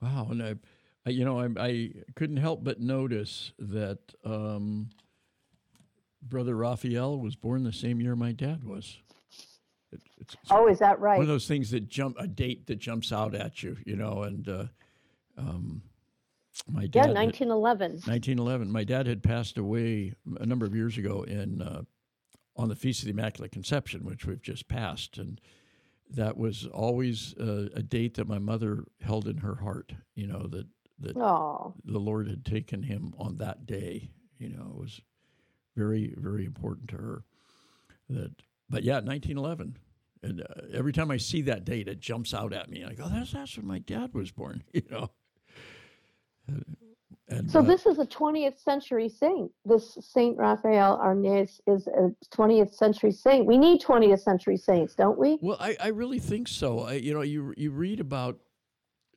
Wow, 0.00 0.28
and 0.30 0.42
I, 0.42 0.54
I 1.04 1.10
you 1.10 1.26
know, 1.26 1.38
I, 1.40 1.48
I, 1.58 1.90
couldn't 2.16 2.38
help 2.38 2.64
but 2.64 2.80
notice 2.80 3.52
that 3.58 3.98
um, 4.24 4.88
Brother 6.22 6.56
Raphael 6.56 7.18
was 7.18 7.36
born 7.36 7.64
the 7.64 7.72
same 7.72 8.00
year 8.00 8.16
my 8.16 8.32
dad 8.32 8.64
was. 8.64 8.96
It, 9.92 10.00
it's, 10.18 10.36
it's 10.40 10.50
oh, 10.50 10.68
is 10.68 10.78
that 10.78 10.98
right? 11.00 11.18
One 11.18 11.24
of 11.24 11.28
those 11.28 11.46
things 11.46 11.70
that 11.72 11.86
jump 11.86 12.16
a 12.18 12.26
date 12.26 12.66
that 12.68 12.78
jumps 12.78 13.12
out 13.12 13.34
at 13.34 13.62
you, 13.62 13.76
you 13.84 13.94
know, 13.94 14.24
and. 14.24 14.48
Uh, 14.48 14.64
um, 15.36 15.82
my 16.66 16.86
dad. 16.86 17.10
Yeah, 17.10 17.14
1911. 17.14 17.92
1911. 17.92 18.72
My 18.72 18.82
dad 18.82 19.06
had 19.06 19.22
passed 19.22 19.58
away 19.58 20.14
a 20.40 20.44
number 20.44 20.66
of 20.66 20.74
years 20.74 20.98
ago 20.98 21.22
in 21.22 21.62
uh, 21.62 21.82
on 22.56 22.68
the 22.68 22.74
Feast 22.74 23.02
of 23.02 23.04
the 23.04 23.12
Immaculate 23.12 23.52
Conception, 23.52 24.04
which 24.04 24.26
we've 24.26 24.42
just 24.42 24.66
passed, 24.66 25.18
and 25.18 25.40
that 26.10 26.36
was 26.36 26.66
always 26.66 27.34
uh, 27.38 27.68
a 27.74 27.82
date 27.82 28.14
that 28.14 28.28
my 28.28 28.38
mother 28.38 28.84
held 29.00 29.28
in 29.28 29.38
her 29.38 29.56
heart. 29.56 29.92
You 30.14 30.26
know 30.26 30.46
that 30.48 30.66
that 31.00 31.16
Aww. 31.16 31.74
the 31.84 31.98
Lord 31.98 32.28
had 32.28 32.44
taken 32.44 32.82
him 32.82 33.14
on 33.18 33.38
that 33.38 33.66
day. 33.66 34.10
You 34.38 34.50
know, 34.50 34.72
it 34.74 34.80
was 34.80 35.00
very 35.76 36.14
very 36.16 36.44
important 36.44 36.88
to 36.90 36.96
her. 36.96 37.24
That, 38.08 38.32
but 38.68 38.84
yeah, 38.84 39.00
1911. 39.00 39.78
And 40.20 40.40
uh, 40.40 40.44
every 40.72 40.92
time 40.92 41.12
I 41.12 41.16
see 41.16 41.42
that 41.42 41.64
date, 41.64 41.86
it 41.86 42.00
jumps 42.00 42.34
out 42.34 42.52
at 42.52 42.68
me. 42.68 42.84
I 42.84 42.94
go, 42.94 43.08
"That's 43.08 43.32
that's 43.32 43.56
when 43.56 43.66
my 43.66 43.78
dad 43.78 44.14
was 44.14 44.30
born." 44.30 44.64
You 44.72 44.82
know. 44.90 45.10
And, 47.30 47.50
so 47.50 47.58
uh, 47.58 47.62
this 47.62 47.84
is 47.84 47.98
a 47.98 48.06
20th 48.06 48.58
century 48.58 49.08
saint. 49.08 49.50
This 49.64 49.98
Saint 50.00 50.38
Raphael 50.38 50.98
Arnaiz 50.98 51.60
is 51.66 51.86
a 51.88 52.10
20th 52.34 52.74
century 52.74 53.12
saint. 53.12 53.44
We 53.44 53.58
need 53.58 53.82
20th 53.82 54.20
century 54.20 54.56
saints, 54.56 54.94
don't 54.94 55.18
we? 55.18 55.38
Well, 55.42 55.58
I, 55.60 55.76
I 55.80 55.88
really 55.88 56.18
think 56.18 56.48
so. 56.48 56.80
I, 56.80 56.94
you 56.94 57.12
know, 57.12 57.20
you 57.20 57.52
you 57.56 57.70
read 57.70 58.00
about 58.00 58.38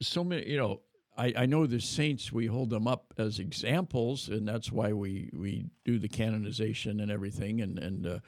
so 0.01 0.23
many. 0.25 0.49
You 0.49 0.57
know, 0.57 0.81
I, 1.17 1.33
I 1.37 1.45
know 1.45 1.65
the 1.65 1.79
saints. 1.79 2.33
We 2.33 2.47
hold 2.47 2.69
them 2.69 2.87
up 2.87 3.13
as 3.17 3.39
examples, 3.39 4.27
and 4.27 4.45
that's 4.45 4.71
why 4.71 4.91
we 4.91 5.29
we 5.33 5.65
do 5.85 5.97
the 5.97 6.09
canonization 6.09 6.99
and 6.99 7.09
everything, 7.09 7.61
and 7.61 7.79
and 7.79 8.05
uh, 8.05 8.19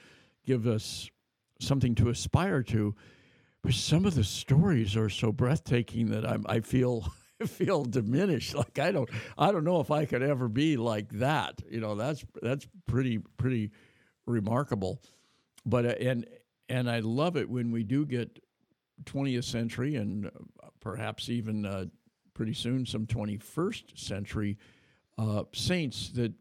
give 0.45 0.65
us 0.65 1.09
something 1.59 1.93
to 1.95 2.09
aspire 2.09 2.63
to. 2.63 2.95
But 3.61 3.73
some 3.73 4.05
of 4.05 4.15
the 4.15 4.23
stories 4.23 4.95
are 4.95 5.09
so 5.09 5.33
breathtaking 5.33 6.09
that 6.11 6.25
I'm 6.25 6.45
I 6.47 6.61
feel. 6.61 7.11
feel 7.47 7.83
diminished. 7.83 8.55
Like 8.63 8.79
I 8.79 8.91
don't, 8.91 9.09
I 9.37 9.51
don't 9.51 9.63
know 9.63 9.79
if 9.79 9.91
I 9.91 10.05
could 10.05 10.23
ever 10.23 10.47
be 10.47 10.77
like 10.77 11.09
that. 11.13 11.61
You 11.69 11.79
know, 11.79 11.95
that's 11.95 12.23
that's 12.41 12.67
pretty 12.85 13.19
pretty 13.37 13.71
remarkable. 14.25 15.01
But 15.65 15.85
uh, 15.85 15.95
and 15.99 16.25
and 16.69 16.89
I 16.89 16.99
love 16.99 17.35
it 17.37 17.49
when 17.49 17.71
we 17.71 17.83
do 17.83 18.05
get 18.05 18.43
20th 19.05 19.43
century 19.43 19.95
and 19.95 20.27
uh, 20.27 20.29
perhaps 20.79 21.29
even 21.29 21.65
uh, 21.65 21.85
pretty 22.33 22.53
soon 22.53 22.85
some 22.85 23.05
21st 23.05 23.97
century 23.97 24.57
uh, 25.17 25.43
saints 25.53 26.09
that 26.09 26.33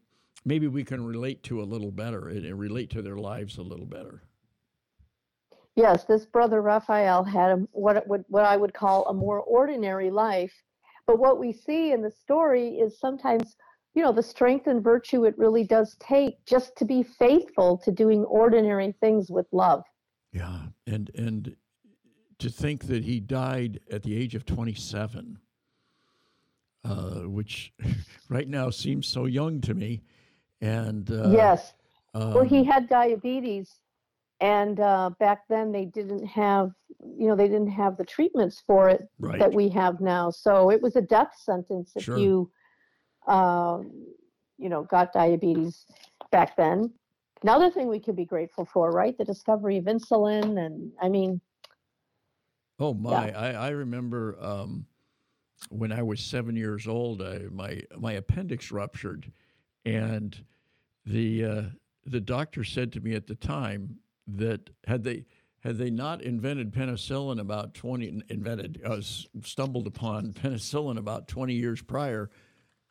maybe 0.45 0.67
we 0.67 0.83
can 0.83 1.05
relate 1.05 1.43
to 1.43 1.61
a 1.61 1.63
little 1.65 1.91
better 1.91 2.29
and, 2.29 2.59
relate 2.59 2.89
to 2.91 3.01
their 3.01 3.17
lives 3.17 3.57
a 3.57 3.61
little 3.61 3.85
better. 3.85 4.21
Yes, 5.75 6.03
this 6.03 6.25
brother 6.25 6.61
Raphael 6.61 7.23
had 7.23 7.51
a, 7.51 7.55
what 7.71 8.07
what 8.07 8.45
I 8.45 8.57
would 8.57 8.73
call 8.75 9.07
a 9.07 9.13
more 9.13 9.39
ordinary 9.39 10.11
life 10.11 10.53
but 11.07 11.19
what 11.19 11.39
we 11.39 11.51
see 11.51 11.91
in 11.91 12.01
the 12.01 12.11
story 12.11 12.79
is 12.79 12.99
sometimes, 12.99 13.55
you 13.93 14.03
know, 14.03 14.11
the 14.11 14.23
strength 14.23 14.67
and 14.67 14.83
virtue 14.83 15.25
it 15.25 15.37
really 15.37 15.63
does 15.63 15.95
take 15.99 16.43
just 16.45 16.75
to 16.77 16.85
be 16.85 17.03
faithful 17.03 17.77
to 17.79 17.91
doing 17.91 18.23
ordinary 18.25 18.93
things 18.99 19.29
with 19.29 19.45
love. 19.51 19.83
Yeah, 20.31 20.59
and 20.87 21.11
and 21.15 21.55
to 22.39 22.49
think 22.49 22.87
that 22.87 23.03
he 23.03 23.19
died 23.19 23.79
at 23.91 24.03
the 24.03 24.17
age 24.17 24.35
of 24.35 24.45
27, 24.45 25.37
uh, 26.83 26.89
which 27.21 27.73
right 28.29 28.47
now 28.47 28.69
seems 28.69 29.07
so 29.07 29.25
young 29.25 29.61
to 29.61 29.73
me. 29.73 30.01
And 30.59 31.09
uh, 31.11 31.29
yes, 31.31 31.73
um, 32.13 32.33
well, 32.33 32.43
he 32.43 32.63
had 32.63 32.87
diabetes, 32.87 33.69
and 34.43 34.81
uh, 34.81 35.09
back 35.21 35.47
then 35.47 35.71
they 35.71 35.85
didn't 35.85 36.25
have, 36.25 36.71
you 36.99 37.29
know, 37.29 37.35
they 37.35 37.47
didn't 37.47 37.71
have 37.71 37.95
the 37.95 38.03
treatments 38.03 38.61
for 38.67 38.89
it 38.89 39.07
right. 39.17 39.39
that 39.39 39.53
we 39.53 39.69
have 39.69 40.01
now. 40.01 40.29
So 40.29 40.69
it 40.69 40.81
was 40.81 40.97
a 40.97 41.01
death 41.01 41.33
sentence 41.41 41.93
if 41.95 42.03
sure. 42.03 42.17
you, 42.17 42.51
um, 43.25 43.89
you 44.57 44.67
know, 44.67 44.83
got 44.83 45.13
diabetes 45.13 45.85
back 46.29 46.57
then. 46.57 46.91
Another 47.41 47.71
thing 47.71 47.87
we 47.87 48.01
could 48.01 48.17
be 48.17 48.25
grateful 48.25 48.65
for, 48.65 48.91
right? 48.91 49.17
The 49.17 49.23
discovery 49.23 49.77
of 49.77 49.85
insulin, 49.85 50.63
and 50.63 50.91
I 51.01 51.07
mean, 51.07 51.39
Oh 52.79 52.93
my! 52.93 53.29
Yeah. 53.29 53.39
I, 53.39 53.51
I 53.51 53.69
remember 53.69 54.35
um, 54.41 54.87
when 55.69 55.91
I 55.91 56.01
was 56.03 56.19
seven 56.19 56.55
years 56.55 56.85
old, 56.85 57.21
I, 57.21 57.43
my 57.51 57.81
my 57.97 58.13
appendix 58.13 58.71
ruptured, 58.71 59.31
and 59.85 60.43
the 61.05 61.45
uh, 61.45 61.61
the 62.05 62.19
doctor 62.19 62.63
said 62.63 62.91
to 62.93 62.99
me 62.99 63.13
at 63.13 63.27
the 63.27 63.35
time 63.35 63.99
that 64.27 64.69
had 64.87 65.03
they 65.03 65.25
had 65.61 65.77
they 65.77 65.89
not 65.89 66.21
invented 66.21 66.73
penicillin 66.73 67.39
about 67.39 67.73
twenty 67.73 68.21
invented 68.29 68.81
uh, 68.85 69.01
stumbled 69.01 69.87
upon 69.87 70.33
penicillin 70.33 70.97
about 70.97 71.27
twenty 71.27 71.53
years 71.53 71.81
prior, 71.81 72.29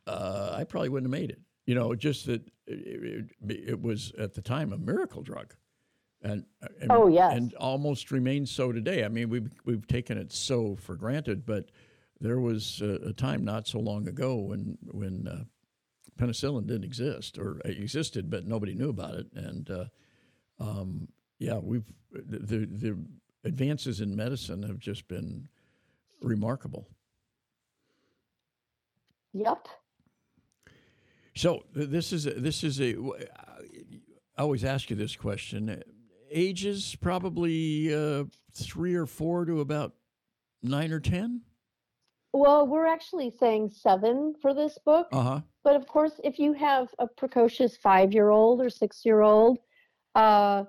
uh, 0.07 0.55
I 0.57 0.65
probably 0.65 0.89
wouldn't 0.89 1.13
have 1.13 1.21
made 1.21 1.31
it. 1.31 1.41
You 1.67 1.75
know, 1.75 1.95
just 1.95 2.27
that 2.27 2.43
it, 2.67 3.31
it, 3.49 3.69
it 3.69 3.81
was 3.81 4.13
at 4.19 4.35
the 4.35 4.43
time 4.43 4.73
a 4.73 4.79
miracle 4.79 5.23
drug 5.23 5.55
and, 6.23 6.45
and 6.81 6.91
oh 6.91 7.09
yes, 7.09 7.35
and 7.35 7.55
almost 7.55 8.11
remains 8.11 8.51
so 8.51 8.73
today. 8.73 9.05
I 9.05 9.09
mean, 9.09 9.29
we've 9.29 9.51
we've 9.65 9.87
taken 9.87 10.19
it 10.19 10.33
so 10.33 10.77
for 10.77 10.97
granted, 10.97 11.45
but 11.45 11.71
there 12.21 12.39
was 12.39 12.81
a, 12.81 13.09
a 13.09 13.13
time 13.13 13.45
not 13.45 13.67
so 13.67 13.81
long 13.81 14.09
ago 14.09 14.37
when 14.37 14.79
when 14.91 15.27
uh, 15.27 15.45
penicillin 16.19 16.67
didn't 16.67 16.85
exist 16.85 17.39
or 17.39 17.61
existed, 17.65 18.31
but 18.31 18.47
nobody 18.47 18.75
knew 18.75 18.91
about 18.91 19.15
it. 19.15 19.27
And 19.35 19.71
uh, 19.71 19.85
um, 20.61 21.09
yeah, 21.43 21.59
we've 21.59 21.85
the 22.13 22.67
the 22.67 22.99
advances 23.45 24.01
in 24.01 24.15
medicine 24.15 24.63
have 24.63 24.79
just 24.79 25.09
been 25.09 25.49
remarkable. 26.21 26.89
Yep. 29.33 29.69
So 31.35 31.65
this 31.75 32.13
is 32.13 32.27
a, 32.27 32.35
this 32.35 32.63
is 32.63 32.81
a. 32.81 32.97
I 34.37 34.43
always 34.43 34.65
ask 34.65 34.91
you 34.91 34.97
this 34.97 35.17
question 35.17 35.83
ages 36.31 36.97
probably 37.01 37.95
uh, 37.95 38.25
three 38.55 38.95
or 38.95 39.07
four 39.07 39.45
to 39.45 39.61
about 39.61 39.93
nine 40.63 40.93
or 40.93 41.01
ten? 41.01 41.43
Well, 42.33 42.67
we're 42.67 42.87
actually 42.87 43.31
saying 43.39 43.71
seven 43.71 44.35
for 44.41 44.55
this 44.55 44.79
book. 44.79 45.09
Uh-huh. 45.13 45.41
But 45.65 45.77
of 45.77 45.87
course, 45.87 46.19
if 46.25 46.39
you 46.39 46.55
have 46.55 46.89
a 46.99 47.07
precocious 47.07 47.77
five 47.77 48.13
year 48.13 48.31
old 48.31 48.61
or 48.61 48.71
six 48.71 49.05
year 49.05 49.21
old, 49.21 49.59
uh, 50.15 50.65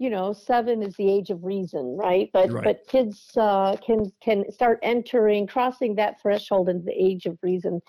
you 0.00 0.08
know, 0.08 0.32
seven 0.32 0.82
is 0.82 0.96
the 0.96 1.12
age 1.12 1.28
of 1.28 1.44
reason, 1.44 1.94
right? 1.94 2.30
But 2.32 2.50
right. 2.50 2.64
but 2.64 2.86
kids 2.88 3.30
uh, 3.36 3.76
can 3.76 4.10
can 4.22 4.50
start 4.50 4.78
entering, 4.82 5.46
crossing 5.46 5.94
that 5.96 6.20
threshold 6.22 6.70
into 6.70 6.86
the 6.86 6.94
age 6.98 7.26
of 7.26 7.38
reason 7.42 7.82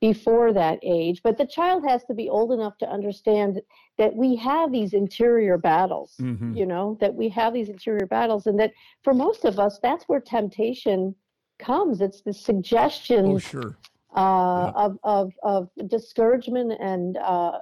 before 0.00 0.52
that 0.52 0.80
age. 0.82 1.20
But 1.22 1.38
the 1.38 1.46
child 1.46 1.84
has 1.86 2.02
to 2.06 2.14
be 2.14 2.28
old 2.28 2.50
enough 2.50 2.76
to 2.78 2.90
understand 2.90 3.62
that 3.96 4.12
we 4.12 4.34
have 4.34 4.72
these 4.72 4.92
interior 4.92 5.56
battles, 5.56 6.14
mm-hmm. 6.20 6.52
you 6.52 6.66
know, 6.66 6.98
that 7.00 7.14
we 7.14 7.28
have 7.28 7.54
these 7.54 7.68
interior 7.68 8.06
battles, 8.06 8.48
and 8.48 8.58
that 8.58 8.72
for 9.04 9.14
most 9.14 9.44
of 9.44 9.60
us, 9.60 9.78
that's 9.80 10.08
where 10.08 10.20
temptation 10.20 11.14
comes. 11.60 12.00
It's 12.00 12.22
the 12.22 12.34
suggestion 12.34 13.26
Oh, 13.26 13.38
sure. 13.38 13.76
Uh, 14.14 14.70
yeah. 14.76 14.84
of, 14.84 14.98
of, 15.04 15.32
of 15.42 15.70
discouragement 15.88 16.70
and 16.80 17.16
uh, 17.16 17.58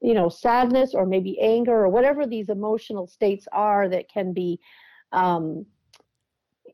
you 0.00 0.14
know 0.14 0.30
sadness 0.30 0.94
or 0.94 1.04
maybe 1.04 1.38
anger 1.42 1.74
or 1.74 1.90
whatever 1.90 2.26
these 2.26 2.48
emotional 2.48 3.06
states 3.06 3.46
are 3.52 3.86
that 3.86 4.08
can 4.08 4.32
be 4.32 4.58
um, 5.12 5.66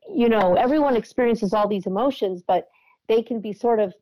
you 0.09 0.29
know 0.29 0.55
everyone 0.55 0.95
experiences 0.95 1.53
all 1.53 1.67
these 1.67 1.87
emotions 1.87 2.41
but 2.47 2.69
they 3.09 3.21
can 3.21 3.41
be 3.41 3.51
sort 3.51 3.81
of 3.81 3.93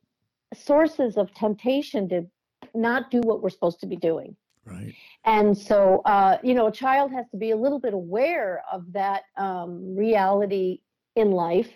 sources 0.54 1.18
of 1.18 1.34
temptation 1.34 2.08
to 2.10 2.26
not 2.74 3.12
do 3.12 3.22
what 3.22 3.42
we're 3.42 3.50
supposed 3.50 3.80
to 3.80 3.88
be 3.88 3.96
doing. 3.96 4.36
Right. 4.66 4.94
And 5.26 5.58
so, 5.58 6.02
uh, 6.06 6.38
you 6.44 6.54
know, 6.54 6.68
a 6.68 6.72
child 6.72 7.12
has 7.12 7.26
to 7.32 7.38
be 7.38 7.52
a 7.52 7.56
little 7.56 7.80
bit 7.80 7.94
aware 7.94 8.64
of 8.72 8.92
that 8.94 9.24
um, 9.38 9.96
reality 9.96 10.82
in 11.16 11.32
life. 11.32 11.70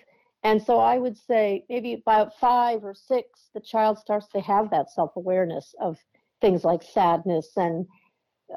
And 0.44 0.62
so 0.62 0.80
I 0.80 0.98
would 0.98 1.18
say 1.18 1.64
maybe 1.70 1.94
about 1.94 2.38
five 2.38 2.84
or 2.84 2.94
six, 2.94 3.50
the 3.54 3.62
child 3.62 3.98
starts 3.98 4.28
to 4.30 4.42
have 4.42 4.70
that 4.72 4.92
self 4.92 5.16
awareness 5.16 5.74
of 5.80 5.98
things 6.42 6.66
like 6.66 6.84
sadness 6.84 7.52
and 7.56 7.86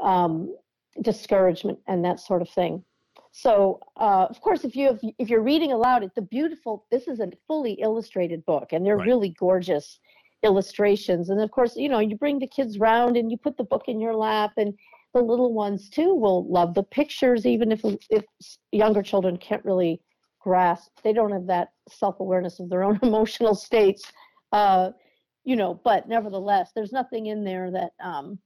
um, 0.02 0.54
discouragement 1.02 1.78
and 1.86 2.04
that 2.04 2.18
sort 2.18 2.42
of 2.42 2.48
thing. 2.48 2.82
So, 3.30 3.80
uh, 4.00 4.26
of 4.30 4.40
course, 4.40 4.64
if 4.64 4.74
you 4.74 4.86
have, 4.86 5.00
if 5.18 5.28
you're 5.28 5.42
reading 5.42 5.70
aloud, 5.70 6.02
it's 6.02 6.16
a 6.16 6.22
beautiful. 6.22 6.86
This 6.90 7.06
is 7.06 7.20
a 7.20 7.30
fully 7.46 7.74
illustrated 7.74 8.44
book, 8.46 8.72
and 8.72 8.84
they're 8.84 8.96
right. 8.96 9.06
really 9.06 9.36
gorgeous 9.38 10.00
illustrations. 10.42 11.28
And 11.28 11.40
of 11.40 11.50
course, 11.50 11.76
you 11.76 11.88
know, 11.88 11.98
you 11.98 12.16
bring 12.16 12.38
the 12.38 12.46
kids 12.46 12.78
round 12.78 13.16
and 13.16 13.30
you 13.30 13.36
put 13.36 13.56
the 13.56 13.64
book 13.64 13.84
in 13.88 14.00
your 14.00 14.16
lap, 14.16 14.52
and 14.56 14.72
the 15.12 15.20
little 15.20 15.52
ones 15.52 15.88
too 15.90 16.14
will 16.14 16.50
love 16.50 16.74
the 16.74 16.82
pictures, 16.82 17.46
even 17.46 17.70
if 17.70 17.84
if 18.10 18.24
younger 18.72 19.02
children 19.02 19.36
can't 19.36 19.64
really 19.64 20.00
grasp. 20.46 20.92
They 21.02 21.12
don't 21.12 21.32
have 21.32 21.46
that 21.48 21.70
self 21.88 22.20
awareness 22.20 22.60
of 22.60 22.70
their 22.70 22.84
own 22.84 23.00
emotional 23.02 23.56
states. 23.56 24.12
Uh, 24.52 24.90
you 25.44 25.56
know, 25.56 25.80
but 25.84 26.08
nevertheless, 26.08 26.70
there's 26.74 26.92
nothing 26.92 27.26
in 27.26 27.42
there 27.42 27.70
that 27.72 27.90
um, 28.00 28.38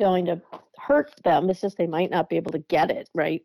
going 0.00 0.24
to 0.26 0.42
hurt 0.76 1.12
them. 1.22 1.48
It's 1.48 1.60
just 1.60 1.78
they 1.78 1.86
might 1.86 2.10
not 2.10 2.28
be 2.28 2.36
able 2.36 2.50
to 2.52 2.58
get 2.58 2.90
it 2.90 3.08
right. 3.14 3.42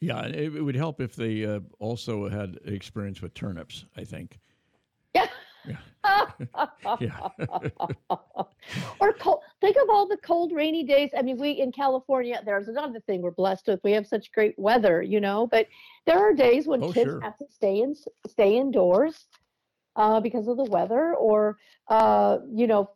Yeah, 0.00 0.22
it, 0.24 0.54
it 0.54 0.62
would 0.62 0.76
help 0.76 1.00
if 1.00 1.16
they 1.16 1.44
uh, 1.44 1.60
also 1.80 2.28
had 2.28 2.58
experience 2.64 3.20
with 3.22 3.34
turnips. 3.34 3.84
I 3.96 4.04
think. 4.04 4.38
Yeah. 5.66 5.76
Or 9.00 9.12
cold, 9.14 9.40
think 9.60 9.76
of 9.76 9.90
all 9.90 10.06
the 10.06 10.16
cold, 10.18 10.52
rainy 10.52 10.84
days. 10.84 11.10
I 11.16 11.22
mean, 11.22 11.36
we 11.36 11.50
in 11.50 11.72
California, 11.72 12.40
there's 12.44 12.68
another 12.68 13.00
thing 13.00 13.20
we're 13.20 13.32
blessed 13.32 13.66
with. 13.66 13.80
We 13.82 13.90
have 13.92 14.06
such 14.06 14.30
great 14.30 14.56
weather, 14.56 15.02
you 15.02 15.20
know. 15.20 15.48
But 15.48 15.66
there 16.06 16.18
are 16.18 16.32
days 16.32 16.68
when 16.68 16.84
oh, 16.84 16.92
kids 16.92 17.10
sure. 17.10 17.20
have 17.20 17.36
to 17.38 17.46
stay 17.50 17.80
in 17.80 17.96
stay 18.28 18.56
indoors 18.56 19.26
uh, 19.96 20.20
because 20.20 20.46
of 20.46 20.56
the 20.56 20.64
weather, 20.64 21.14
or 21.14 21.58
uh, 21.88 22.38
you 22.52 22.68
know, 22.68 22.90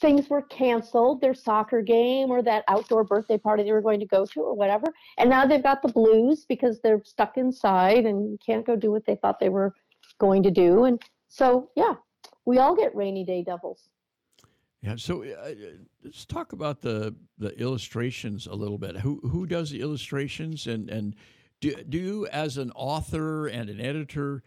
things 0.00 0.28
were 0.28 0.42
canceled, 0.42 1.20
their 1.20 1.34
soccer 1.34 1.82
game 1.82 2.30
or 2.30 2.42
that 2.42 2.64
outdoor 2.68 3.04
birthday 3.04 3.38
party 3.38 3.62
they 3.62 3.72
were 3.72 3.80
going 3.80 4.00
to 4.00 4.06
go 4.06 4.26
to 4.26 4.40
or 4.40 4.54
whatever. 4.54 4.86
And 5.18 5.30
now 5.30 5.46
they've 5.46 5.62
got 5.62 5.82
the 5.82 5.88
blues 5.88 6.44
because 6.48 6.80
they're 6.80 7.02
stuck 7.04 7.36
inside 7.36 8.06
and 8.06 8.38
can't 8.44 8.66
go 8.66 8.76
do 8.76 8.90
what 8.90 9.06
they 9.06 9.16
thought 9.16 9.40
they 9.40 9.48
were 9.48 9.74
going 10.18 10.42
to 10.42 10.50
do. 10.50 10.84
And 10.84 11.00
so, 11.34 11.68
yeah, 11.74 11.94
we 12.44 12.58
all 12.58 12.76
get 12.76 12.94
rainy 12.94 13.24
day 13.24 13.42
devils. 13.42 13.88
Yeah. 14.82 14.94
So 14.96 15.24
uh, 15.24 15.50
let's 16.04 16.24
talk 16.24 16.52
about 16.52 16.80
the 16.80 17.16
the 17.38 17.58
illustrations 17.58 18.46
a 18.46 18.54
little 18.54 18.78
bit. 18.78 18.98
Who 18.98 19.18
who 19.28 19.44
does 19.44 19.70
the 19.70 19.80
illustrations 19.80 20.68
and 20.68 20.88
and 20.88 21.16
do 21.60 21.74
do 21.88 21.98
you 21.98 22.26
as 22.28 22.56
an 22.56 22.70
author 22.76 23.48
and 23.48 23.68
an 23.68 23.80
editor 23.80 24.44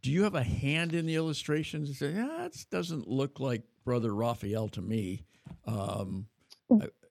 do 0.00 0.12
you 0.12 0.22
have 0.22 0.36
a 0.36 0.44
hand 0.44 0.94
in 0.94 1.06
the 1.06 1.16
illustrations? 1.16 1.88
And 1.88 1.96
say, 1.96 2.12
yeah, 2.12 2.36
that 2.38 2.64
doesn't 2.70 3.08
look 3.08 3.40
like 3.40 3.62
Brother 3.84 4.14
Raphael 4.14 4.68
to 4.68 4.80
me. 4.80 5.24
Um, 5.64 6.26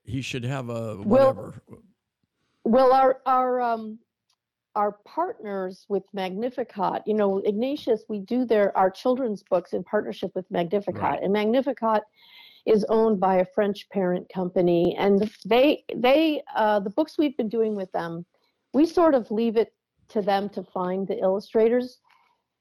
he 0.03 0.21
should 0.21 0.45
have 0.45 0.69
a 0.69 0.95
whatever. 0.95 1.61
Well, 1.67 1.81
well 2.63 2.93
our 2.93 3.21
our 3.25 3.59
um, 3.59 3.99
our 4.77 4.99
partners 5.05 5.85
with 5.89 6.03
Magnificat, 6.13 7.01
you 7.05 7.15
know, 7.15 7.39
Ignatius, 7.39 8.03
we 8.07 8.19
do 8.19 8.45
their 8.45 8.77
our 8.77 8.91
children's 8.91 9.43
books 9.43 9.73
in 9.73 9.83
partnership 9.83 10.31
with 10.35 10.49
Magnificat, 10.51 11.01
right. 11.01 11.23
and 11.23 11.33
Magnificat 11.33 12.03
is 12.65 12.85
owned 12.89 13.19
by 13.19 13.37
a 13.37 13.45
French 13.55 13.89
parent 13.89 14.31
company, 14.33 14.95
and 14.97 15.29
they 15.45 15.83
they 15.95 16.43
uh, 16.55 16.79
the 16.79 16.91
books 16.91 17.17
we've 17.17 17.35
been 17.37 17.49
doing 17.49 17.75
with 17.75 17.91
them, 17.91 18.25
we 18.73 18.85
sort 18.85 19.15
of 19.15 19.31
leave 19.31 19.57
it 19.57 19.73
to 20.09 20.21
them 20.21 20.47
to 20.49 20.63
find 20.63 21.07
the 21.07 21.17
illustrators 21.19 21.99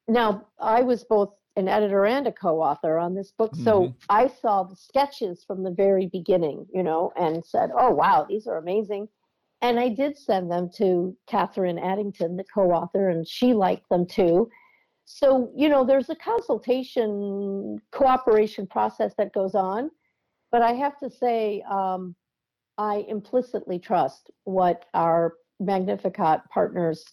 now, 0.08 0.46
I 0.58 0.82
was 0.82 1.04
both 1.04 1.34
an 1.56 1.68
editor 1.68 2.06
and 2.06 2.26
a 2.26 2.32
co-author 2.32 2.98
on 2.98 3.14
this 3.14 3.32
book, 3.32 3.56
so 3.56 3.82
Mhm. 3.82 3.94
I 4.08 4.28
saw 4.28 4.62
the 4.62 4.76
sketches 4.76 5.42
from 5.42 5.62
the 5.62 5.70
very 5.70 6.06
beginning, 6.06 6.66
you 6.72 6.82
know, 6.82 7.12
and 7.16 7.44
said, 7.44 7.70
"Oh 7.74 7.90
wow, 7.90 8.24
these 8.28 8.46
are 8.46 8.58
amazing." 8.58 9.08
And 9.62 9.80
I 9.80 9.88
did 9.88 10.18
send 10.18 10.50
them 10.50 10.70
to 10.76 11.16
Catherine 11.26 11.78
Addington, 11.78 12.36
the 12.36 12.44
co-author, 12.44 13.08
and 13.08 13.26
she 13.26 13.54
liked 13.54 13.88
them 13.88 14.06
too. 14.06 14.50
So, 15.06 15.50
you 15.56 15.68
know, 15.68 15.84
there's 15.84 16.10
a 16.10 16.16
consultation 16.16 17.80
cooperation 17.92 18.66
process 18.66 19.14
that 19.18 19.32
goes 19.32 19.54
on, 19.54 19.90
but 20.50 20.62
I 20.62 20.72
have 20.72 20.98
to 20.98 21.08
say, 21.08 21.62
um, 21.70 22.14
I 22.76 23.06
implicitly 23.08 23.78
trust 23.78 24.30
what 24.44 24.84
our 24.92 25.34
Magnificat 25.60 26.40
partners 26.50 27.04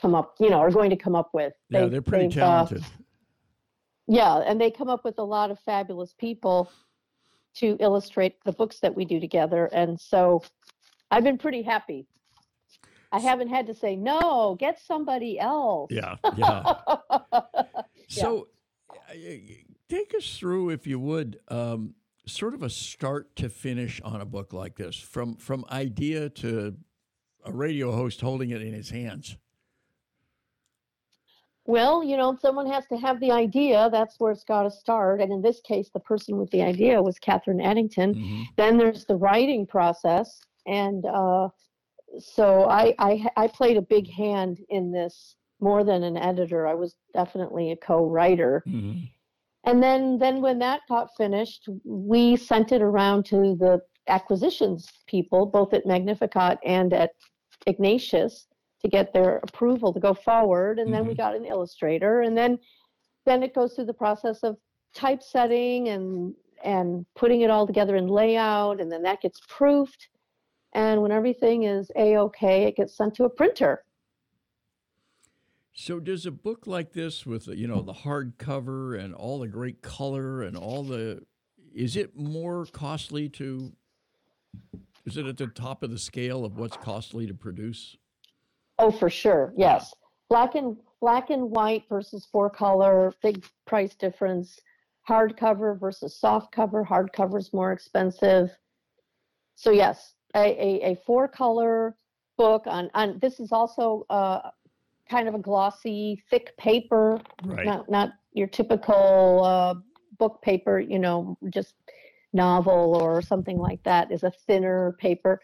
come 0.00 0.14
up, 0.14 0.34
you 0.40 0.48
know, 0.48 0.58
are 0.58 0.70
going 0.70 0.90
to 0.90 0.96
come 0.96 1.14
up 1.14 1.30
with. 1.34 1.52
Yeah, 1.68 1.86
they, 1.86 1.96
are 1.96 2.02
pretty 2.02 2.26
uh, 2.26 2.46
talented. 2.46 2.82
Uh, 2.82 3.02
yeah, 4.06 4.38
and 4.38 4.60
they 4.60 4.70
come 4.70 4.88
up 4.88 5.04
with 5.04 5.18
a 5.18 5.24
lot 5.24 5.50
of 5.50 5.58
fabulous 5.60 6.14
people 6.18 6.70
to 7.56 7.76
illustrate 7.80 8.36
the 8.44 8.52
books 8.52 8.80
that 8.80 8.94
we 8.94 9.04
do 9.04 9.20
together. 9.20 9.66
And 9.72 10.00
so 10.00 10.42
I've 11.10 11.24
been 11.24 11.38
pretty 11.38 11.62
happy. 11.62 12.06
I 13.12 13.18
haven't 13.18 13.48
had 13.48 13.66
to 13.66 13.74
say, 13.74 13.96
no, 13.96 14.56
get 14.58 14.80
somebody 14.80 15.38
else. 15.38 15.90
Yeah, 15.90 16.16
yeah. 16.36 16.74
so 18.08 18.48
yeah. 19.14 19.36
take 19.88 20.14
us 20.16 20.36
through, 20.38 20.70
if 20.70 20.86
you 20.86 21.00
would, 21.00 21.40
um, 21.48 21.94
sort 22.26 22.54
of 22.54 22.62
a 22.62 22.70
start 22.70 23.34
to 23.36 23.48
finish 23.48 24.00
on 24.02 24.20
a 24.20 24.24
book 24.24 24.52
like 24.52 24.76
this, 24.76 24.96
from, 24.96 25.34
from 25.36 25.64
idea 25.70 26.28
to 26.28 26.76
a 27.44 27.52
radio 27.52 27.90
host 27.90 28.20
holding 28.20 28.50
it 28.50 28.62
in 28.62 28.72
his 28.72 28.90
hands. 28.90 29.36
Well, 31.66 32.02
you 32.02 32.16
know, 32.16 32.36
someone 32.40 32.66
has 32.68 32.86
to 32.88 32.96
have 32.96 33.20
the 33.20 33.30
idea. 33.30 33.88
That's 33.92 34.18
where 34.18 34.32
it's 34.32 34.44
got 34.44 34.64
to 34.64 34.70
start. 34.70 35.20
And 35.20 35.32
in 35.32 35.42
this 35.42 35.60
case, 35.60 35.90
the 35.92 36.00
person 36.00 36.36
with 36.36 36.50
the 36.50 36.62
idea 36.62 37.00
was 37.02 37.18
Catherine 37.18 37.60
Addington. 37.60 38.14
Mm-hmm. 38.14 38.42
Then 38.56 38.76
there's 38.76 39.04
the 39.04 39.16
writing 39.16 39.66
process. 39.66 40.40
And 40.66 41.04
uh, 41.06 41.48
so 42.18 42.64
I, 42.68 42.94
I, 42.98 43.26
I 43.36 43.46
played 43.48 43.76
a 43.76 43.82
big 43.82 44.10
hand 44.10 44.58
in 44.68 44.92
this 44.92 45.36
more 45.60 45.84
than 45.84 46.02
an 46.02 46.16
editor. 46.16 46.66
I 46.66 46.74
was 46.74 46.96
definitely 47.14 47.72
a 47.72 47.76
co-writer. 47.76 48.62
Mm-hmm. 48.66 49.04
And 49.64 49.82
then, 49.82 50.18
then 50.18 50.40
when 50.40 50.58
that 50.60 50.80
got 50.88 51.10
finished, 51.16 51.68
we 51.84 52.36
sent 52.36 52.72
it 52.72 52.80
around 52.80 53.26
to 53.26 53.56
the 53.58 53.80
acquisitions 54.08 54.88
people, 55.06 55.46
both 55.46 55.74
at 55.74 55.86
Magnificat 55.86 56.58
and 56.64 56.92
at 56.92 57.10
Ignatius 57.66 58.46
to 58.82 58.88
get 58.88 59.12
their 59.12 59.38
approval 59.38 59.92
to 59.92 60.00
go 60.00 60.14
forward 60.14 60.78
and 60.78 60.86
mm-hmm. 60.86 60.94
then 60.94 61.06
we 61.06 61.12
mm-hmm. 61.12 61.22
got 61.22 61.36
an 61.36 61.44
illustrator 61.44 62.22
and 62.22 62.36
then 62.36 62.58
then 63.26 63.42
it 63.42 63.54
goes 63.54 63.74
through 63.74 63.84
the 63.84 63.92
process 63.92 64.42
of 64.42 64.56
typesetting 64.94 65.88
and 65.88 66.34
and 66.64 67.06
putting 67.14 67.42
it 67.42 67.50
all 67.50 67.66
together 67.66 67.96
in 67.96 68.06
layout 68.06 68.80
and 68.80 68.90
then 68.90 69.02
that 69.02 69.20
gets 69.20 69.40
proofed 69.48 70.08
and 70.72 71.00
when 71.02 71.12
everything 71.12 71.64
is 71.64 71.90
a-ok 71.96 72.64
it 72.64 72.76
gets 72.76 72.96
sent 72.96 73.14
to 73.14 73.24
a 73.24 73.30
printer 73.30 73.84
so 75.72 76.00
does 76.00 76.26
a 76.26 76.30
book 76.30 76.66
like 76.66 76.92
this 76.92 77.24
with 77.24 77.46
you 77.48 77.66
know 77.66 77.82
the 77.82 77.92
hardcover 77.92 78.98
and 78.98 79.14
all 79.14 79.38
the 79.38 79.48
great 79.48 79.82
color 79.82 80.42
and 80.42 80.56
all 80.56 80.82
the 80.82 81.22
is 81.74 81.96
it 81.96 82.16
more 82.16 82.66
costly 82.66 83.28
to 83.28 83.72
is 85.06 85.16
it 85.16 85.26
at 85.26 85.36
the 85.36 85.46
top 85.46 85.82
of 85.82 85.90
the 85.90 85.98
scale 85.98 86.44
of 86.44 86.58
what's 86.58 86.76
costly 86.76 87.26
to 87.26 87.34
produce 87.34 87.96
Oh, 88.80 88.90
for 88.90 89.10
sure. 89.10 89.52
Yes. 89.58 89.92
Black 90.30 90.54
and 90.54 90.74
black 91.02 91.28
and 91.28 91.50
white 91.50 91.84
versus 91.90 92.26
four 92.32 92.48
color, 92.48 93.12
big 93.22 93.44
price 93.66 93.94
difference. 93.94 94.58
Hardcover 95.06 95.78
versus 95.78 96.16
soft 96.18 96.50
cover. 96.50 96.82
Hardcover 96.82 97.38
is 97.38 97.52
more 97.52 97.72
expensive. 97.72 98.56
So 99.54 99.70
yes, 99.70 100.14
a, 100.34 100.38
a, 100.38 100.92
a 100.92 100.96
four 101.06 101.28
color 101.28 101.96
book 102.36 102.62
on 102.66 102.90
on 102.94 103.18
this 103.20 103.40
is 103.40 103.52
also 103.52 104.06
uh, 104.10 104.50
kind 105.08 105.28
of 105.28 105.34
a 105.34 105.38
glossy, 105.38 106.22
thick 106.30 106.56
paper, 106.56 107.20
right. 107.44 107.66
not 107.66 107.90
not 107.90 108.10
your 108.32 108.46
typical 108.46 109.44
uh, 109.44 109.74
book 110.18 110.40
paper. 110.42 110.80
You 110.80 110.98
know, 110.98 111.36
just 111.50 111.74
novel 112.32 112.96
or 112.96 113.20
something 113.20 113.58
like 113.58 113.82
that 113.82 114.10
is 114.12 114.22
a 114.22 114.30
thinner 114.30 114.96
paper. 114.98 115.40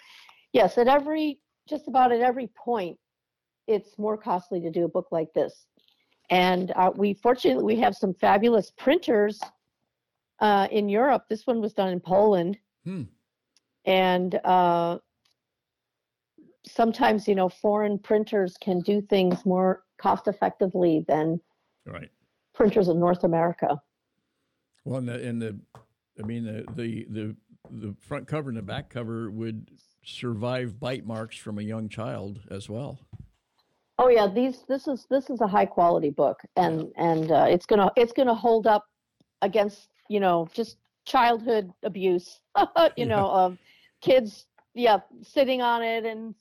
Yes, 0.53 0.79
at 0.79 0.88
every 0.88 1.40
just 1.68 1.88
about 1.88 2.12
at 2.12 2.20
every 2.20 2.49
point 2.57 2.99
it's 3.66 3.99
more 3.99 4.16
costly 4.16 4.61
to 4.61 4.70
do 4.70 4.85
a 4.85 4.88
book 4.88 5.09
like 5.11 5.33
this. 5.35 5.66
And 6.31 6.72
uh, 6.77 6.92
we 6.94 7.14
fortunately 7.14 7.64
we 7.64 7.81
have 7.81 7.94
some 7.94 8.14
fabulous 8.14 8.70
printers 8.70 9.40
uh, 10.40 10.68
in 10.70 10.88
Europe. 10.88 11.25
This 11.29 11.46
one 11.46 11.61
was 11.61 11.72
done 11.72 11.88
in 11.88 12.01
Poland, 12.01 12.59
hmm. 12.85 13.03
And 13.87 14.35
uh, 14.44 14.99
sometimes 16.66 17.27
you 17.27 17.35
know 17.35 17.49
foreign 17.49 17.99
printers 17.99 18.57
can 18.61 18.81
do 18.81 19.01
things 19.01 19.46
more 19.46 19.85
cost 19.99 20.29
effectively 20.29 21.05
than 21.09 21.40
right. 21.87 22.11
printers 22.55 22.88
in 22.88 23.01
North 23.01 23.25
America. 23.25 23.81
Well, 24.85 24.99
in 24.99 25.07
the, 25.07 25.20
in 25.20 25.38
the 25.38 25.59
I 26.22 26.27
mean 26.27 26.44
the, 26.44 26.64
the 26.75 27.07
the 27.11 27.37
the 27.70 27.94
front 28.01 28.27
cover 28.27 28.49
and 28.49 28.59
the 28.59 28.62
back 28.62 28.90
cover 28.90 29.31
would 29.31 29.70
survive 30.05 30.79
bite 30.79 31.05
marks 31.05 31.37
from 31.37 31.59
a 31.59 31.62
young 31.62 31.88
child 31.88 32.40
as 32.51 32.68
well. 32.68 33.01
Oh 33.99 34.09
yeah, 34.09 34.27
these 34.27 34.64
this 34.68 34.87
is 34.87 35.07
this 35.11 35.31
is 35.31 35.40
a 35.40 35.46
high 35.46 35.66
quality 35.66 36.11
book, 36.11 36.40
and 36.57 36.92
and 36.96 37.31
uh, 37.33 37.46
it's 37.49 37.66
gonna 37.66 37.90
it's 37.96 38.12
gonna 38.12 38.35
hold 38.35 38.66
up 38.66 38.85
against 39.42 39.88
you 40.09 40.20
know 40.20 40.49
just 40.53 40.77
childhood 41.07 41.72
abuse, 41.83 42.40
you 42.59 42.64
yeah. 42.96 43.05
know, 43.05 43.31
of 43.31 43.59
kids 44.07 44.47
yeah 44.75 44.99
sitting 45.23 45.62
on 45.62 45.83
it 45.83 46.05
and 46.05 46.35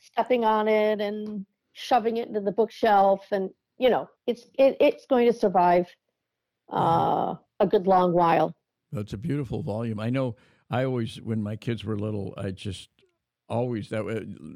stepping 0.00 0.44
on 0.44 0.68
it 0.68 1.00
and 1.00 1.46
shoving 1.72 2.18
it 2.18 2.28
into 2.28 2.40
the 2.40 2.52
bookshelf, 2.52 3.26
and 3.30 3.50
you 3.78 3.90
know 3.90 4.08
it's 4.26 4.46
it, 4.58 4.76
it's 4.80 5.06
going 5.06 5.26
to 5.26 5.32
survive 5.32 5.86
uh, 6.72 7.34
a 7.60 7.66
good 7.66 7.86
long 7.86 8.12
while. 8.12 8.54
That's 8.92 9.12
a 9.12 9.18
beautiful 9.18 9.62
volume. 9.62 9.98
I 10.00 10.10
know. 10.10 10.36
I 10.70 10.84
always, 10.84 11.20
when 11.20 11.42
my 11.42 11.56
kids 11.56 11.84
were 11.84 11.98
little, 11.98 12.32
I 12.36 12.50
just 12.50 12.88
always 13.48 13.90
that 13.90 14.06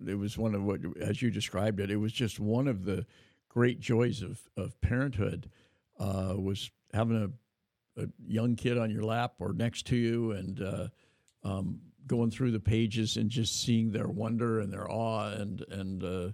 it 0.07 0.15
was 0.15 0.39
one 0.39 0.55
of 0.55 0.63
what 0.63 0.81
as 1.01 1.21
you 1.21 1.31
described 1.31 1.81
it 1.81 1.91
it 1.91 1.97
was 1.97 2.13
just 2.13 2.41
one 2.41 2.67
of 2.67 2.87
the 2.87 3.05
great 3.51 3.79
joys 3.79 4.23
of 4.23 4.41
of 4.57 4.81
parenthood 4.81 5.51
uh, 5.99 6.33
was 6.39 6.71
having 6.95 7.31
a, 7.97 8.03
a, 8.03 8.07
young 8.27 8.57
kid 8.57 8.79
on 8.79 8.91
your 8.91 9.03
lap 9.03 9.35
or 9.39 9.53
next 9.53 9.87
to 9.87 9.97
you 9.97 10.33
and 10.33 10.63
uh, 10.63 10.89
um, 11.43 11.79
going 12.07 12.31
through 12.31 12.53
the 12.53 12.61
pages 12.61 13.17
and 13.17 13.31
just 13.31 13.63
seeing 13.63 13.91
their 13.91 14.09
wonder 14.09 14.61
and 14.61 14.73
their 14.73 14.91
awe 14.91 15.31
and 15.31 15.65
and 15.71 16.05
uh, 16.05 16.33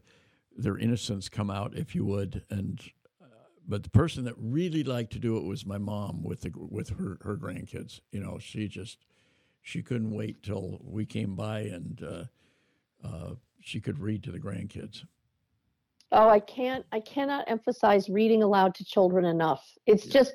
their 0.56 0.78
innocence 0.78 1.28
come 1.28 1.50
out 1.50 1.76
if 1.76 1.94
you 1.94 2.04
would 2.04 2.44
and 2.50 2.80
uh, 3.22 3.26
but 3.66 3.82
the 3.82 3.90
person 3.90 4.24
that 4.24 4.34
really 4.36 4.84
liked 4.84 5.12
to 5.12 5.18
do 5.18 5.36
it 5.36 5.44
was 5.44 5.64
my 5.64 5.78
mom 5.78 6.22
with 6.22 6.42
the 6.42 6.52
with 6.54 6.90
her 6.90 7.18
her 7.22 7.36
grandkids 7.36 8.00
you 8.10 8.20
know 8.20 8.38
she 8.38 8.68
just 8.68 8.98
she 9.62 9.82
couldn't 9.82 10.14
wait 10.14 10.42
till 10.42 10.80
we 10.82 11.06
came 11.06 11.36
by 11.36 11.60
and 11.60 12.02
uh, 12.02 12.24
uh, 13.06 13.34
she 13.60 13.80
could 13.80 13.98
read 13.98 14.22
to 14.24 14.32
the 14.32 14.40
grandkids. 14.40 15.04
Oh, 16.10 16.28
I 16.28 16.40
can't. 16.40 16.84
I 16.92 17.00
cannot 17.00 17.44
emphasize 17.48 18.10
reading 18.10 18.42
aloud 18.42 18.74
to 18.74 18.84
children 18.84 19.24
enough. 19.24 19.64
It's 19.86 20.04
yeah. 20.06 20.12
just, 20.12 20.34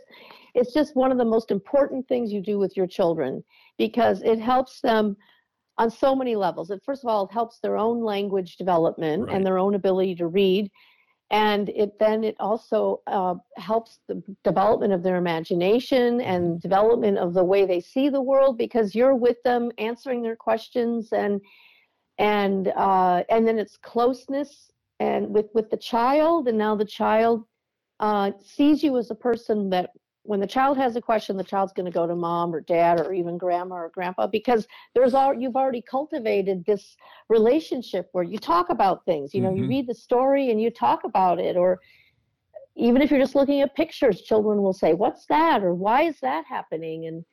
it's 0.56 0.74
just 0.74 0.96
one 0.96 1.12
of 1.12 1.20
the 1.20 1.26
most 1.26 1.52
important 1.52 2.08
things 2.08 2.34
you 2.34 2.42
do 2.42 2.58
with 2.58 2.76
your 2.76 2.88
children 2.88 3.44
because 3.78 4.22
it 4.22 4.40
helps 4.40 4.82
them 4.82 5.18
on 5.78 5.92
so 5.92 6.16
many 6.16 6.36
levels. 6.36 6.72
It 6.72 6.82
first 6.84 7.04
of 7.04 7.10
all 7.10 7.26
it 7.26 7.32
helps 7.32 7.60
their 7.60 7.78
own 7.78 8.02
language 8.02 8.58
development 8.58 9.28
right. 9.28 9.36
and 9.36 9.46
their 9.46 9.60
own 9.60 9.76
ability 9.76 10.16
to 10.16 10.28
read, 10.28 10.72
and 11.30 11.70
it 11.70 12.00
then 12.00 12.24
it 12.24 12.36
also 12.40 13.02
uh, 13.08 13.36
helps 13.58 14.00
the 14.08 14.22
development 14.44 14.94
of 14.94 15.04
their 15.04 15.18
imagination 15.18 16.22
and 16.22 16.62
development 16.62 17.18
of 17.18 17.34
the 17.34 17.44
way 17.44 17.66
they 17.66 17.82
see 17.82 18.10
the 18.10 18.22
world 18.22 18.58
because 18.58 18.96
you're 18.96 19.16
with 19.16 19.38
them 19.44 19.72
answering 19.78 20.22
their 20.22 20.36
questions 20.36 21.10
and 21.12 21.42
and 22.18 22.70
uh, 22.70 23.24
and 23.30 23.48
then 23.48 23.60
it's 23.60 23.78
closeness 23.78 24.72
and 25.00 25.30
with 25.30 25.48
with 25.54 25.70
the 25.70 25.78
child 25.78 26.48
and 26.48 26.58
now 26.58 26.76
the 26.76 26.86
child 26.86 27.44
uh, 28.00 28.32
sees 28.44 28.84
you 28.84 28.98
as 28.98 29.12
a 29.12 29.16
person 29.16 29.70
that 29.70 29.92
when 30.28 30.42
the 30.42 30.48
child 30.48 30.78
has 30.78 30.96
a 30.98 31.02
question 31.02 31.38
the 31.38 31.44
child's 31.44 31.72
going 31.74 31.86
to 31.86 31.92
go 31.92 32.06
to 32.06 32.16
mom 32.16 32.54
or 32.54 32.62
dad 32.62 33.00
or 33.00 33.14
even 33.14 33.38
grandma 33.38 33.76
or 33.76 33.90
grandpa 33.90 34.28
because 34.28 34.68
there's 34.94 35.14
all 35.14 35.34
you've 35.34 35.56
already 35.56 35.82
cultivated 35.82 36.64
this 36.66 36.98
relationship 37.30 38.10
where 38.12 38.24
you 38.24 38.38
talk 38.38 38.70
about 38.70 39.06
things 39.06 39.34
you 39.34 39.42
know 39.42 39.50
mm-hmm. 39.50 39.64
you 39.64 39.70
read 39.70 39.88
the 39.88 39.96
story 39.96 40.52
and 40.52 40.62
you 40.62 40.70
talk 40.70 41.04
about 41.06 41.40
it 41.40 41.56
or 41.56 41.80
even 42.76 43.02
if 43.02 43.10
you're 43.10 43.20
just 43.20 43.36
looking 43.36 43.62
at 43.62 43.76
pictures 43.76 44.22
children 44.22 44.62
will 44.62 44.74
say 44.74 44.94
what's 44.94 45.26
that 45.28 45.64
or 45.64 45.74
why 45.74 46.04
is 46.04 46.20
that 46.20 46.44
happening 46.46 47.08
and 47.08 47.24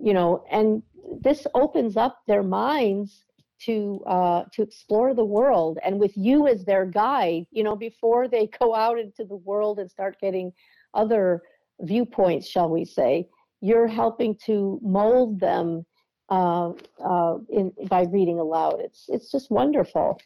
you 0.00 0.12
know 0.12 0.44
and 0.50 0.82
this 1.20 1.46
opens 1.54 1.96
up 1.96 2.20
their 2.26 2.42
minds 2.42 3.24
to 3.60 4.00
uh, 4.06 4.44
to 4.52 4.62
explore 4.62 5.14
the 5.14 5.24
world 5.24 5.78
and 5.84 5.98
with 5.98 6.16
you 6.16 6.46
as 6.46 6.64
their 6.64 6.84
guide 6.84 7.46
you 7.50 7.64
know 7.64 7.74
before 7.74 8.28
they 8.28 8.46
go 8.60 8.74
out 8.74 8.98
into 8.98 9.24
the 9.24 9.36
world 9.36 9.78
and 9.78 9.90
start 9.90 10.16
getting 10.20 10.52
other 10.94 11.42
viewpoints 11.80 12.46
shall 12.46 12.68
we 12.68 12.84
say 12.84 13.28
you're 13.60 13.88
helping 13.88 14.36
to 14.36 14.78
mold 14.82 15.40
them 15.40 15.84
uh, 16.30 16.72
uh, 17.04 17.38
in, 17.48 17.72
by 17.88 18.02
reading 18.04 18.38
aloud 18.38 18.80
it's 18.80 19.06
it's 19.08 19.30
just 19.30 19.50
wonderful 19.50 20.20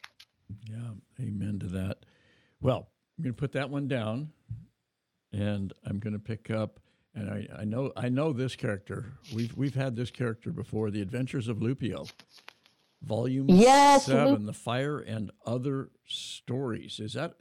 yeah 0.69 0.89
amen 1.21 1.59
to 1.59 1.67
that 1.67 1.97
well 2.61 2.89
i'm 3.17 3.23
going 3.23 3.33
to 3.33 3.39
put 3.39 3.51
that 3.51 3.69
one 3.69 3.87
down 3.87 4.29
and 5.31 5.73
i'm 5.85 5.99
going 5.99 6.13
to 6.13 6.19
pick 6.19 6.51
up 6.51 6.79
and 7.15 7.29
I, 7.29 7.47
I 7.59 7.63
know 7.63 7.91
I 7.95 8.09
know 8.09 8.33
this 8.33 8.55
character. 8.55 9.13
We've 9.33 9.55
we've 9.55 9.75
had 9.75 9.95
this 9.95 10.11
character 10.11 10.51
before, 10.51 10.89
The 10.89 11.01
Adventures 11.01 11.47
of 11.47 11.57
Loupio. 11.57 12.11
Volume 13.01 13.47
yes, 13.49 14.05
seven, 14.05 14.45
The 14.45 14.53
Fire 14.53 14.99
and 14.99 15.29
Other 15.45 15.89
Stories. 16.07 16.99
Is 16.99 17.13
that 17.13 17.35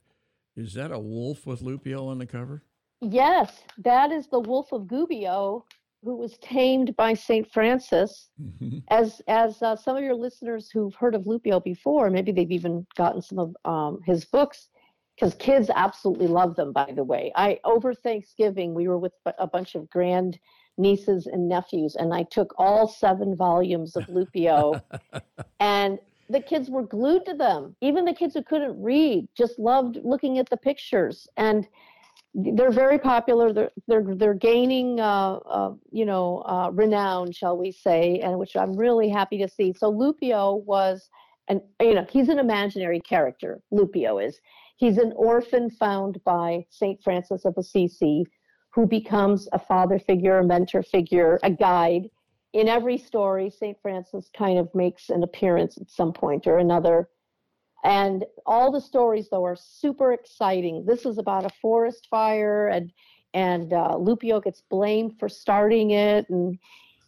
Is 0.56 0.74
that 0.74 0.90
a 0.90 0.98
wolf 0.98 1.46
with 1.46 1.62
Loupio 1.62 2.08
on 2.08 2.18
the 2.18 2.26
cover? 2.26 2.64
Yes, 3.02 3.64
that 3.78 4.12
is 4.12 4.28
the 4.28 4.38
Wolf 4.38 4.72
of 4.72 4.82
Gubbio, 4.82 5.64
who 6.04 6.16
was 6.16 6.38
tamed 6.38 6.94
by 6.94 7.14
Saint 7.14 7.50
Francis. 7.50 8.30
Mm-hmm. 8.40 8.78
As 8.90 9.20
as 9.26 9.60
uh, 9.60 9.74
some 9.74 9.96
of 9.96 10.04
your 10.04 10.14
listeners 10.14 10.70
who've 10.70 10.94
heard 10.94 11.16
of 11.16 11.24
Loupio 11.24 11.62
before, 11.62 12.10
maybe 12.10 12.30
they've 12.30 12.50
even 12.50 12.86
gotten 12.96 13.20
some 13.20 13.38
of 13.40 13.56
um, 13.64 14.00
his 14.06 14.24
books, 14.24 14.68
because 15.16 15.34
kids 15.34 15.68
absolutely 15.74 16.28
love 16.28 16.54
them. 16.54 16.72
By 16.72 16.92
the 16.94 17.02
way, 17.02 17.32
I 17.34 17.58
over 17.64 17.92
Thanksgiving 17.92 18.72
we 18.72 18.86
were 18.86 18.98
with 18.98 19.12
a 19.38 19.48
bunch 19.48 19.74
of 19.74 19.90
grand 19.90 20.38
nieces 20.78 21.26
and 21.26 21.48
nephews, 21.48 21.96
and 21.96 22.14
I 22.14 22.22
took 22.22 22.54
all 22.56 22.86
seven 22.86 23.34
volumes 23.34 23.96
of 23.96 24.04
Loupio, 24.06 24.80
and 25.60 25.98
the 26.30 26.40
kids 26.40 26.70
were 26.70 26.84
glued 26.84 27.26
to 27.26 27.34
them. 27.34 27.74
Even 27.80 28.04
the 28.04 28.14
kids 28.14 28.34
who 28.34 28.42
couldn't 28.42 28.80
read 28.80 29.26
just 29.36 29.58
loved 29.58 29.98
looking 30.04 30.38
at 30.38 30.48
the 30.48 30.56
pictures 30.56 31.26
and 31.36 31.66
they're 32.34 32.70
very 32.70 32.98
popular. 32.98 33.52
They're 33.52 33.70
they're 33.86 34.14
they're 34.14 34.34
gaining, 34.34 35.00
uh, 35.00 35.34
uh, 35.36 35.72
you 35.90 36.06
know, 36.06 36.38
uh, 36.46 36.70
renown, 36.72 37.32
shall 37.32 37.56
we 37.56 37.72
say, 37.72 38.20
and 38.20 38.38
which 38.38 38.56
I'm 38.56 38.74
really 38.74 39.08
happy 39.08 39.38
to 39.38 39.48
see. 39.48 39.74
So 39.76 39.92
Loupio 39.92 40.64
was, 40.64 41.10
an 41.48 41.60
you 41.80 41.94
know, 41.94 42.06
he's 42.10 42.28
an 42.28 42.38
imaginary 42.38 43.00
character. 43.00 43.60
Loupio 43.72 44.24
is. 44.26 44.40
He's 44.76 44.98
an 44.98 45.12
orphan 45.14 45.70
found 45.70 46.22
by 46.24 46.64
Saint 46.70 47.02
Francis 47.02 47.44
of 47.44 47.54
Assisi, 47.56 48.24
who 48.70 48.86
becomes 48.86 49.46
a 49.52 49.58
father 49.58 49.98
figure, 49.98 50.38
a 50.38 50.44
mentor 50.44 50.82
figure, 50.82 51.38
a 51.42 51.50
guide. 51.50 52.08
In 52.54 52.68
every 52.68 52.98
story, 52.98 53.50
Saint 53.50 53.76
Francis 53.80 54.30
kind 54.36 54.58
of 54.58 54.74
makes 54.74 55.10
an 55.10 55.22
appearance 55.22 55.78
at 55.78 55.90
some 55.90 56.12
point 56.12 56.46
or 56.46 56.58
another 56.58 57.08
and 57.84 58.24
all 58.46 58.70
the 58.70 58.80
stories, 58.80 59.28
though, 59.30 59.44
are 59.44 59.56
super 59.56 60.12
exciting. 60.12 60.84
This 60.86 61.04
is 61.04 61.18
about 61.18 61.44
a 61.44 61.50
forest 61.60 62.06
fire, 62.10 62.68
and 62.68 62.92
and 63.34 63.72
uh, 63.72 63.94
Loupio 63.96 64.42
gets 64.42 64.62
blamed 64.70 65.18
for 65.18 65.28
starting 65.28 65.92
it, 65.92 66.28
and 66.28 66.58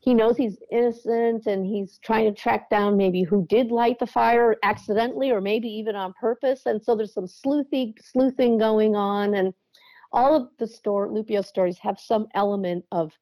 he 0.01 0.15
knows 0.15 0.37
he's 0.37 0.59
innocent, 0.73 1.47
and 1.47 1.65
he's 1.65 1.99
trying 1.99 2.25
to 2.25 2.41
track 2.41 2.71
down 2.71 2.97
maybe 2.97 3.23
who 3.23 3.47
did 3.47 3.71
light 3.71 3.99
the 3.99 4.07
fire 4.07 4.57
accidentally, 4.63 5.31
or 5.31 5.41
maybe 5.41 5.69
even 5.69 5.95
on 5.95 6.13
purpose. 6.21 6.63
And 6.67 6.83
so 6.83 6.97
there's 6.97 7.15
some 7.15 7.29
sleuthing 7.29 7.95
sleuthing 8.01 8.59
going 8.59 8.97
on, 8.97 9.35
and 9.35 9.55
all 10.13 10.35
of 10.35 10.49
the 10.59 10.67
story 10.67 11.11
Loupio 11.11 11.45
stories 11.45 11.79
have 11.79 12.01
some 12.01 12.27
element 12.35 12.85
of 12.91 13.13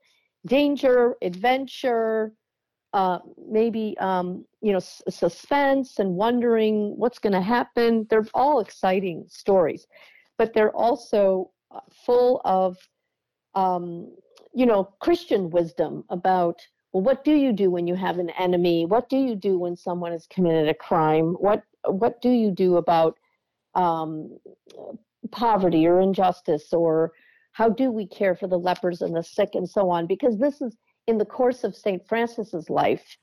danger, 0.47 1.17
adventure, 1.23 2.33
uh, 2.93 3.19
maybe 3.49 3.97
um, 3.99 4.45
you 4.61 4.73
know 4.73 4.79
s- 4.79 5.03
suspense 5.09 5.99
and 5.99 6.15
wondering 6.15 6.95
what's 6.97 7.19
going 7.19 7.33
to 7.33 7.41
happen. 7.41 8.07
They're 8.11 8.27
all 8.35 8.61
exciting 8.61 9.25
stories, 9.29 9.87
but 10.39 10.53
they're 10.55 10.75
also 10.77 11.51
uh, 11.71 11.81
full 12.07 12.41
of 12.45 12.77
um, 13.55 14.13
you 14.55 14.67
know 14.67 14.85
Christian 15.01 15.51
wisdom 15.51 16.05
about 16.11 16.61
well, 16.93 17.03
what 17.03 17.25
do 17.25 17.33
you 17.33 17.53
do 17.53 17.71
when 17.71 17.87
you 17.87 17.95
have 17.95 18.19
an 18.19 18.31
enemy? 18.39 18.85
What 18.85 19.09
do 19.09 19.17
you 19.17 19.35
do 19.35 19.59
when 19.59 19.77
someone 19.77 20.13
has 20.13 20.27
committed 20.27 20.69
a 20.69 20.75
crime? 20.75 21.35
What 21.41 21.63
what 21.87 22.21
do 22.21 22.31
you 22.31 22.51
do 22.51 22.77
about 22.77 23.19
um, 23.75 24.39
poverty 25.31 25.87
or 25.87 26.01
injustice 26.01 26.73
or 26.73 27.13
how 27.53 27.69
do 27.69 27.91
we 27.91 28.07
care 28.07 28.35
for 28.35 28.47
the 28.47 28.59
lepers 28.59 29.03
and 29.03 29.15
the 29.15 29.23
sick 29.23 29.51
and 29.55 29.69
so 29.69 29.91
on? 29.91 30.07
Because 30.07 30.39
this 30.39 30.61
is 30.61 30.77
in 31.07 31.19
the 31.19 31.25
course 31.25 31.65
of 31.65 31.77
St. 31.77 32.07
Francis's 32.07 32.71
life, 32.71 33.17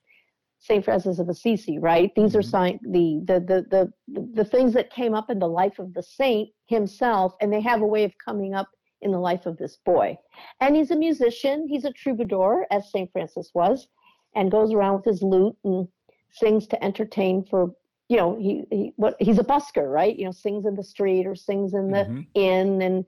St. 0.60 0.84
Francis 0.84 1.20
of 1.20 1.30
Assisi, 1.30 1.80
right? 1.80 2.14
These 2.16 2.36
are 2.36 2.42
mm-hmm. 2.42 2.92
the, 2.92 3.22
the, 3.26 3.40
the, 3.40 3.94
the, 4.08 4.30
the 4.34 4.46
things 4.46 4.74
that 4.74 4.92
came 4.92 5.14
up 5.14 5.30
in 5.30 5.40
the 5.40 5.48
life 5.48 5.80
of 5.80 5.94
the 5.94 6.04
saint 6.04 6.50
himself, 6.68 7.34
and 7.42 7.52
they 7.52 7.62
have 7.62 7.82
a 7.82 7.88
way 7.88 8.04
of 8.04 8.12
coming 8.24 8.54
up 8.54 8.68
in 9.02 9.12
the 9.12 9.20
life 9.20 9.46
of 9.46 9.58
this 9.58 9.78
boy. 9.86 10.18
And 10.60 10.76
he's 10.76 10.92
a 10.92 10.96
musician, 10.96 11.68
he's 11.68 11.86
a 11.86 11.94
troubadour, 11.94 12.68
as 12.72 12.92
St. 12.92 13.10
Francis 13.12 13.52
was, 13.54 13.88
and 14.36 14.52
goes 14.52 14.74
around 14.74 14.98
with 14.98 15.06
his 15.06 15.24
lute 15.24 15.56
and 15.64 15.88
sings 16.32 16.68
to 16.68 16.84
entertain 16.84 17.44
for 17.44 17.72
you 18.08 18.18
know 18.18 18.38
he, 18.40 18.64
he 18.70 18.94
what 18.98 19.16
he's 19.20 19.40
a 19.40 19.44
busker 19.44 19.92
right 19.92 20.16
you 20.18 20.26
know 20.26 20.32
sings 20.32 20.66
in 20.66 20.76
the 20.76 20.84
street 20.84 21.26
or 21.26 21.36
sings 21.36 21.74
in 21.74 21.90
the 21.90 22.06
mm-hmm. 22.06 22.22
inn 22.36 22.82
and 22.82 23.06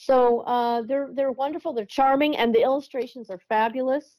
so 0.00 0.40
uh, 0.42 0.82
they're 0.82 1.08
they're 1.12 1.32
wonderful. 1.32 1.72
They're 1.72 1.84
charming, 1.84 2.36
and 2.36 2.54
the 2.54 2.62
illustrations 2.62 3.30
are 3.30 3.40
fabulous. 3.48 4.16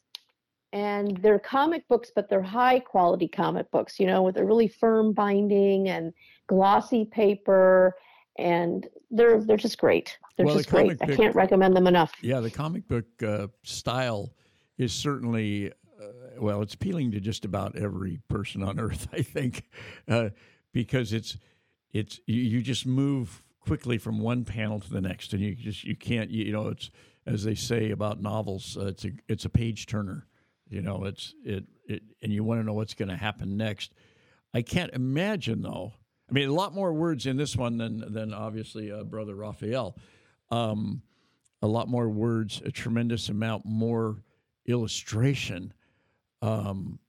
And 0.73 1.17
they're 1.17 1.39
comic 1.39 1.87
books, 1.87 2.11
but 2.13 2.29
they're 2.29 2.43
high 2.43 2.79
quality 2.79 3.29
comic 3.29 3.71
books. 3.71 3.97
You 3.97 4.05
know, 4.05 4.21
with 4.21 4.35
a 4.37 4.43
really 4.43 4.67
firm 4.67 5.13
binding 5.13 5.87
and 5.87 6.13
glossy 6.47 7.05
paper, 7.05 7.95
and 8.37 8.87
they're 9.09 9.41
they're 9.41 9.55
just 9.55 9.77
great. 9.77 10.17
They're 10.35 10.45
well, 10.45 10.57
just 10.57 10.69
the 10.69 10.75
great. 10.75 10.99
Book, 10.99 11.09
I 11.09 11.15
can't 11.15 11.33
recommend 11.33 11.77
them 11.77 11.87
enough. 11.87 12.11
Yeah, 12.21 12.41
the 12.41 12.51
comic 12.51 12.85
book 12.89 13.05
uh, 13.25 13.47
style 13.63 14.33
is 14.77 14.91
certainly 14.91 15.71
uh, 15.71 16.41
well, 16.41 16.61
it's 16.61 16.73
appealing 16.73 17.11
to 17.11 17.21
just 17.21 17.45
about 17.45 17.77
every 17.77 18.19
person 18.27 18.63
on 18.63 18.79
earth, 18.81 19.07
I 19.13 19.21
think, 19.21 19.63
uh, 20.09 20.31
because 20.73 21.13
it's 21.13 21.37
it's 21.93 22.19
you, 22.27 22.41
you 22.41 22.61
just 22.61 22.85
move 22.85 23.41
quickly 23.59 23.97
from 23.97 24.19
one 24.19 24.45
panel 24.45 24.79
to 24.79 24.89
the 24.89 25.01
next, 25.01 25.33
and 25.33 25.41
you 25.41 25.55
just 25.55 25.83
you 25.83 25.95
can't 25.95 26.29
you, 26.29 26.51
know 26.51 26.67
it's 26.67 26.89
as 27.25 27.43
they 27.43 27.55
say 27.55 27.91
about 27.91 28.21
novels, 28.21 28.77
uh, 28.79 28.87
it's 28.87 29.05
a 29.05 29.11
it's 29.27 29.45
a 29.45 29.49
page 29.49 29.85
turner. 29.85 30.27
You 30.69 30.81
know, 30.81 31.05
it's 31.05 31.33
it 31.43 31.65
it, 31.85 32.03
and 32.21 32.31
you 32.31 32.43
want 32.43 32.61
to 32.61 32.65
know 32.65 32.73
what's 32.73 32.93
going 32.93 33.09
to 33.09 33.17
happen 33.17 33.57
next. 33.57 33.93
I 34.53 34.61
can't 34.61 34.93
imagine 34.93 35.61
though. 35.61 35.93
I 36.29 36.33
mean, 36.33 36.49
a 36.49 36.53
lot 36.53 36.73
more 36.73 36.93
words 36.93 37.25
in 37.25 37.37
this 37.37 37.55
one 37.55 37.77
than 37.77 38.13
than 38.13 38.33
obviously 38.33 38.91
uh, 38.91 39.03
Brother 39.03 39.35
Raphael. 39.35 39.95
Um, 40.51 41.01
a 41.61 41.67
lot 41.67 41.87
more 41.87 42.09
words, 42.09 42.61
a 42.63 42.71
tremendous 42.71 43.29
amount 43.29 43.65
more 43.65 44.23
illustration. 44.65 45.73
Um, 46.41 46.99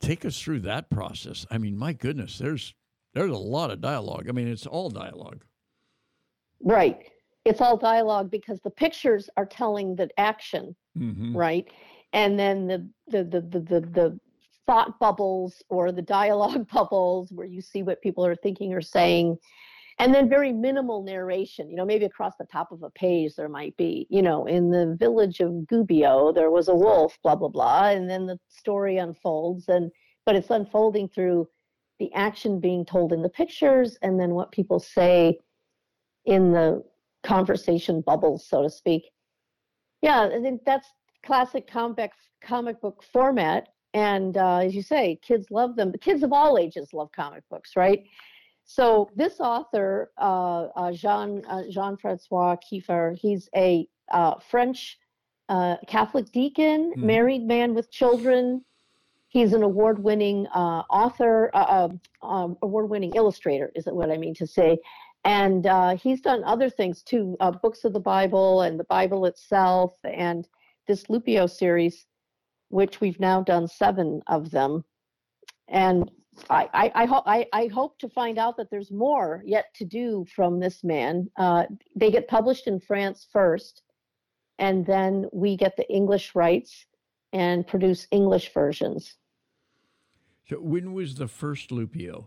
take 0.00 0.24
us 0.24 0.40
through 0.40 0.60
that 0.60 0.90
process. 0.90 1.46
I 1.50 1.58
mean, 1.58 1.76
my 1.76 1.92
goodness, 1.92 2.38
there's 2.38 2.74
there's 3.18 3.32
a 3.32 3.36
lot 3.36 3.70
of 3.70 3.80
dialogue. 3.80 4.26
I 4.28 4.32
mean, 4.32 4.48
it's 4.48 4.66
all 4.66 4.90
dialogue. 4.90 5.44
Right. 6.62 7.10
It's 7.44 7.60
all 7.60 7.76
dialogue 7.76 8.30
because 8.30 8.60
the 8.60 8.70
pictures 8.70 9.28
are 9.36 9.46
telling 9.46 9.96
the 9.96 10.08
action, 10.18 10.76
mm-hmm. 10.96 11.36
right? 11.36 11.66
And 12.12 12.38
then 12.38 12.66
the 12.66 12.88
the, 13.08 13.24
the 13.24 13.40
the 13.40 13.60
the 13.60 13.80
the 13.80 14.20
thought 14.66 14.98
bubbles 14.98 15.62
or 15.70 15.90
the 15.92 16.02
dialogue 16.02 16.68
bubbles 16.72 17.32
where 17.32 17.46
you 17.46 17.60
see 17.60 17.82
what 17.82 18.02
people 18.02 18.24
are 18.24 18.36
thinking 18.36 18.74
or 18.74 18.82
saying 18.82 19.36
and 19.98 20.14
then 20.14 20.28
very 20.28 20.52
minimal 20.52 21.02
narration 21.02 21.70
you 21.70 21.76
know 21.76 21.86
maybe 21.86 22.04
across 22.04 22.34
the 22.38 22.44
top 22.44 22.70
of 22.70 22.82
a 22.82 22.90
page 22.90 23.34
there 23.34 23.48
might 23.48 23.74
be 23.78 24.06
you 24.10 24.20
know 24.20 24.44
in 24.44 24.70
the 24.70 24.94
village 24.98 25.40
of 25.40 25.52
gubbio 25.66 26.34
there 26.34 26.50
was 26.50 26.68
a 26.68 26.74
wolf 26.74 27.18
blah 27.22 27.34
blah 27.34 27.48
blah 27.48 27.88
and 27.88 28.10
then 28.10 28.26
the 28.26 28.38
story 28.48 28.98
unfolds 28.98 29.68
and 29.68 29.90
but 30.26 30.36
it's 30.36 30.50
unfolding 30.50 31.08
through 31.08 31.48
the 31.98 32.12
action 32.14 32.60
being 32.60 32.84
told 32.84 33.12
in 33.12 33.22
the 33.22 33.28
pictures 33.28 33.98
and 34.02 34.18
then 34.18 34.30
what 34.30 34.52
people 34.52 34.78
say 34.78 35.38
in 36.24 36.52
the 36.52 36.82
conversation 37.22 38.00
bubbles, 38.00 38.46
so 38.46 38.62
to 38.62 38.70
speak. 38.70 39.10
Yeah, 40.02 40.28
I 40.32 40.40
think 40.40 40.64
that's 40.64 40.88
classic 41.24 41.66
comic 41.66 42.12
comic 42.42 42.80
book 42.80 43.02
format. 43.12 43.68
And 43.94 44.36
uh, 44.36 44.58
as 44.58 44.74
you 44.74 44.82
say, 44.82 45.18
kids 45.22 45.50
love 45.50 45.74
them. 45.74 45.90
The 45.90 45.98
kids 45.98 46.22
of 46.22 46.32
all 46.32 46.58
ages 46.58 46.92
love 46.92 47.10
comic 47.12 47.42
books, 47.50 47.72
right? 47.74 48.04
So 48.64 49.10
this 49.16 49.40
author, 49.40 50.12
uh, 50.18 50.66
uh, 50.76 50.92
Jean 50.92 51.42
uh, 51.46 51.62
Jean 51.70 51.96
Francois 51.96 52.56
Kieffer, 52.56 53.16
he's 53.18 53.48
a 53.56 53.88
uh, 54.12 54.34
French 54.50 54.98
uh, 55.48 55.76
Catholic 55.86 56.30
deacon, 56.32 56.92
mm. 56.92 57.02
married 57.02 57.46
man 57.46 57.74
with 57.74 57.90
children, 57.90 58.62
He's 59.28 59.52
an 59.52 59.62
award-winning 59.62 60.46
uh, 60.54 60.82
author, 60.90 61.50
uh, 61.54 61.88
um, 61.90 62.00
um, 62.22 62.56
award-winning 62.62 63.12
illustrator, 63.14 63.70
is 63.74 63.84
what 63.86 64.10
I 64.10 64.16
mean 64.16 64.34
to 64.34 64.46
say. 64.46 64.78
And 65.24 65.66
uh, 65.66 65.96
he's 65.96 66.22
done 66.22 66.42
other 66.44 66.70
things 66.70 67.02
too, 67.02 67.36
uh, 67.40 67.50
books 67.50 67.84
of 67.84 67.92
the 67.92 68.00
Bible 68.00 68.62
and 68.62 68.80
the 68.80 68.84
Bible 68.84 69.26
itself, 69.26 69.92
and 70.04 70.48
this 70.86 71.04
Loupio 71.04 71.48
series, 71.50 72.06
which 72.70 73.00
we've 73.00 73.20
now 73.20 73.42
done 73.42 73.68
seven 73.68 74.22
of 74.28 74.50
them. 74.50 74.84
And 75.68 76.10
I, 76.48 76.68
I, 76.72 76.92
I, 76.94 77.04
ho- 77.04 77.22
I, 77.26 77.46
I 77.52 77.66
hope 77.66 77.98
to 77.98 78.08
find 78.08 78.38
out 78.38 78.56
that 78.56 78.70
there's 78.70 78.90
more 78.90 79.42
yet 79.44 79.66
to 79.74 79.84
do 79.84 80.24
from 80.34 80.60
this 80.60 80.82
man. 80.82 81.28
Uh, 81.36 81.64
they 81.96 82.10
get 82.10 82.28
published 82.28 82.66
in 82.66 82.80
France 82.80 83.26
first, 83.30 83.82
and 84.58 84.86
then 84.86 85.26
we 85.32 85.56
get 85.56 85.76
the 85.76 85.90
English 85.92 86.34
rights 86.34 86.86
and 87.32 87.66
produce 87.66 88.06
English 88.10 88.52
versions. 88.52 89.16
So 90.48 90.56
when 90.56 90.92
was 90.94 91.14
the 91.14 91.28
first 91.28 91.70
Loupio? 91.70 92.26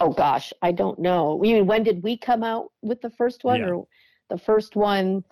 Oh 0.00 0.10
gosh, 0.10 0.52
I 0.62 0.72
don't 0.72 0.98
know. 0.98 1.42
You 1.42 1.54
mean 1.54 1.66
when 1.66 1.82
did 1.82 2.02
we 2.02 2.16
come 2.16 2.42
out 2.42 2.72
with 2.82 3.00
the 3.00 3.10
first 3.10 3.44
one, 3.44 3.60
yeah. 3.60 3.68
or 3.68 3.86
the 4.30 4.38
first 4.38 4.74
one 4.74 5.22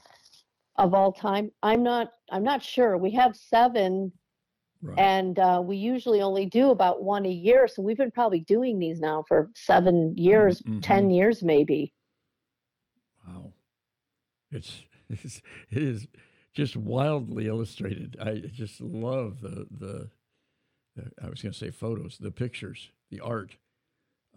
of 0.77 0.95
all 0.95 1.13
time? 1.13 1.51
I'm 1.63 1.83
not. 1.83 2.13
I'm 2.31 2.45
not 2.45 2.63
sure. 2.63 2.97
We 2.97 3.11
have 3.13 3.37
seven. 3.37 4.13
Right. 4.83 4.99
And 4.99 5.39
uh, 5.39 5.63
we 5.65 5.79
usually 5.79 6.21
only 6.21 6.45
do 6.45 6.71
about 6.71 7.03
one 7.03 7.25
a 7.25 7.31
year. 7.31 7.67
So 7.67 7.81
we've 7.81 7.97
been 7.97 8.11
probably 8.11 8.41
doing 8.41 8.79
these 8.79 9.01
now 9.01 9.25
for 9.27 9.51
seven 9.55 10.15
years, 10.15 10.61
mm-hmm. 10.61 10.81
10 10.81 11.09
years 11.09 11.43
maybe. 11.43 11.95
Wow. 13.27 13.55
It's, 14.51 14.83
it's, 15.09 15.41
it 15.71 15.83
is 15.83 16.07
just 16.55 16.77
wildly 16.77 17.49
illustrated. 17.49 18.17
I 18.21 18.37
just 18.53 18.81
love 18.81 19.41
the, 19.41 19.67
the, 19.71 20.11
the 20.97 21.11
I 21.23 21.29
was 21.29 21.43
going 21.43 21.53
to 21.53 21.59
say 21.59 21.71
photos, 21.71 22.17
the 22.19 22.31
pictures, 22.31 22.91
the 23.11 23.21
art. 23.21 23.57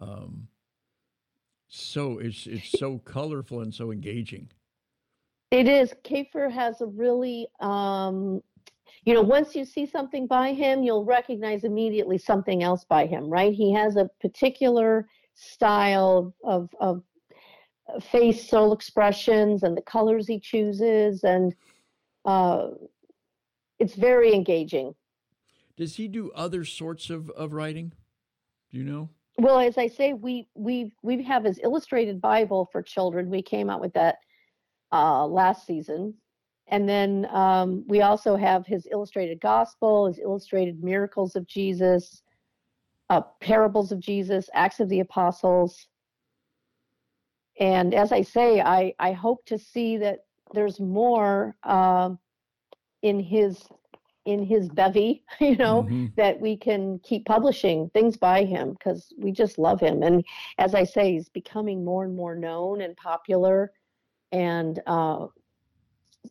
Um, 0.00 0.48
so 1.68 2.18
it's, 2.18 2.46
it's 2.46 2.78
so 2.78 2.98
colorful 3.04 3.60
and 3.60 3.74
so 3.74 3.90
engaging. 3.90 4.50
It 5.50 5.66
is. 5.66 5.94
Kafer 6.04 6.50
has 6.50 6.82
a 6.82 6.86
really 6.86 7.48
um, 7.60 8.42
you 9.04 9.14
know, 9.14 9.22
once 9.22 9.54
you 9.54 9.64
see 9.64 9.86
something 9.86 10.26
by 10.26 10.52
him, 10.52 10.82
you'll 10.82 11.04
recognize 11.04 11.64
immediately 11.64 12.18
something 12.18 12.62
else 12.62 12.84
by 12.84 13.06
him, 13.06 13.30
right? 13.30 13.52
He 13.52 13.72
has 13.72 13.96
a 13.96 14.10
particular 14.20 15.08
style 15.34 16.34
of, 16.44 16.68
of 16.80 17.02
face 18.02 18.48
soul 18.48 18.72
expressions 18.72 19.62
and 19.62 19.76
the 19.76 19.82
colors 19.82 20.26
he 20.26 20.38
chooses, 20.38 21.24
and 21.24 21.54
uh, 22.28 22.68
it's 23.78 23.94
very 23.94 24.34
engaging. 24.34 24.94
Does 25.78 25.96
he 25.96 26.08
do 26.08 26.30
other 26.34 26.62
sorts 26.64 27.08
of, 27.08 27.30
of 27.30 27.54
writing? 27.54 27.92
Do 28.70 28.76
you 28.76 28.84
know? 28.84 29.08
Well, 29.38 29.60
as 29.60 29.78
I 29.78 29.88
say, 29.88 30.12
we 30.12 30.46
we 30.54 30.92
we 31.02 31.22
have 31.22 31.44
his 31.44 31.58
illustrated 31.62 32.20
Bible 32.20 32.68
for 32.70 32.82
children. 32.82 33.30
We 33.30 33.40
came 33.40 33.70
out 33.70 33.80
with 33.80 33.94
that 33.94 34.16
uh, 34.92 35.26
last 35.26 35.64
season, 35.66 36.12
and 36.66 36.86
then 36.86 37.26
um, 37.30 37.84
we 37.86 38.02
also 38.02 38.36
have 38.36 38.66
his 38.66 38.86
illustrated 38.90 39.40
gospel, 39.40 40.06
his 40.06 40.18
illustrated 40.18 40.82
miracles 40.82 41.34
of 41.34 41.46
Jesus, 41.46 42.22
uh, 43.08 43.22
parables 43.40 43.90
of 43.90 44.00
Jesus, 44.00 44.50
Acts 44.52 44.80
of 44.80 44.88
the 44.90 45.00
Apostles. 45.00 45.86
And 47.60 47.94
as 47.94 48.12
I 48.12 48.22
say, 48.22 48.60
I, 48.60 48.92
I 48.98 49.12
hope 49.12 49.44
to 49.46 49.58
see 49.58 49.96
that 49.98 50.18
there's 50.54 50.80
more 50.80 51.56
uh, 51.62 52.10
in 53.02 53.20
his 53.20 53.64
in 54.28 54.44
his 54.44 54.68
bevy, 54.68 55.24
you 55.40 55.56
know, 55.56 55.84
mm-hmm. 55.84 56.06
that 56.16 56.38
we 56.38 56.54
can 56.54 56.98
keep 56.98 57.24
publishing 57.24 57.90
things 57.94 58.16
by 58.16 58.44
him 58.44 58.72
because 58.72 59.14
we 59.16 59.32
just 59.32 59.58
love 59.58 59.80
him. 59.80 60.02
And 60.02 60.22
as 60.58 60.74
I 60.74 60.84
say, 60.84 61.12
he's 61.12 61.30
becoming 61.30 61.82
more 61.82 62.04
and 62.04 62.14
more 62.14 62.34
known 62.34 62.82
and 62.82 62.94
popular. 62.96 63.72
And 64.30 64.80
uh, 64.86 65.28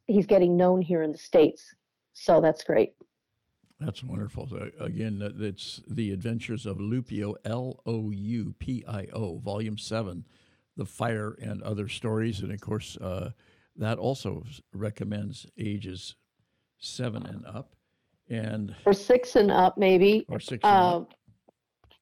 he's 0.06 0.28
getting 0.28 0.56
known 0.56 0.80
here 0.80 1.02
in 1.02 1.12
the 1.12 1.18
states. 1.18 1.74
So 2.14 2.40
that's 2.40 2.64
great. 2.64 2.94
That's 3.80 4.04
wonderful. 4.04 4.48
So 4.48 4.70
again, 4.80 5.20
it's 5.40 5.82
the 5.88 6.12
Adventures 6.12 6.68
of 6.68 6.78
Loupio, 6.78 7.36
L 7.46 7.82
O 7.86 8.12
U 8.12 8.56
P 8.60 8.84
I 8.88 9.08
O, 9.14 9.38
Volume 9.38 9.78
Seven, 9.78 10.26
the 10.76 10.86
Fire 10.86 11.36
and 11.42 11.62
Other 11.62 11.88
Stories, 11.88 12.42
and 12.42 12.52
of 12.52 12.60
course 12.60 12.98
uh, 12.98 13.32
that 13.78 13.98
also 13.98 14.44
recommends 14.74 15.46
ages 15.58 16.16
seven 16.80 17.26
and 17.26 17.46
up, 17.46 17.74
and 18.30 18.76
or 18.86 18.94
six 18.94 19.36
and 19.36 19.52
up 19.52 19.78
maybe, 19.78 20.26
or 20.30 20.40
six 20.40 20.64
and 20.64 20.76
uh, 20.76 20.98
up. 20.98 21.14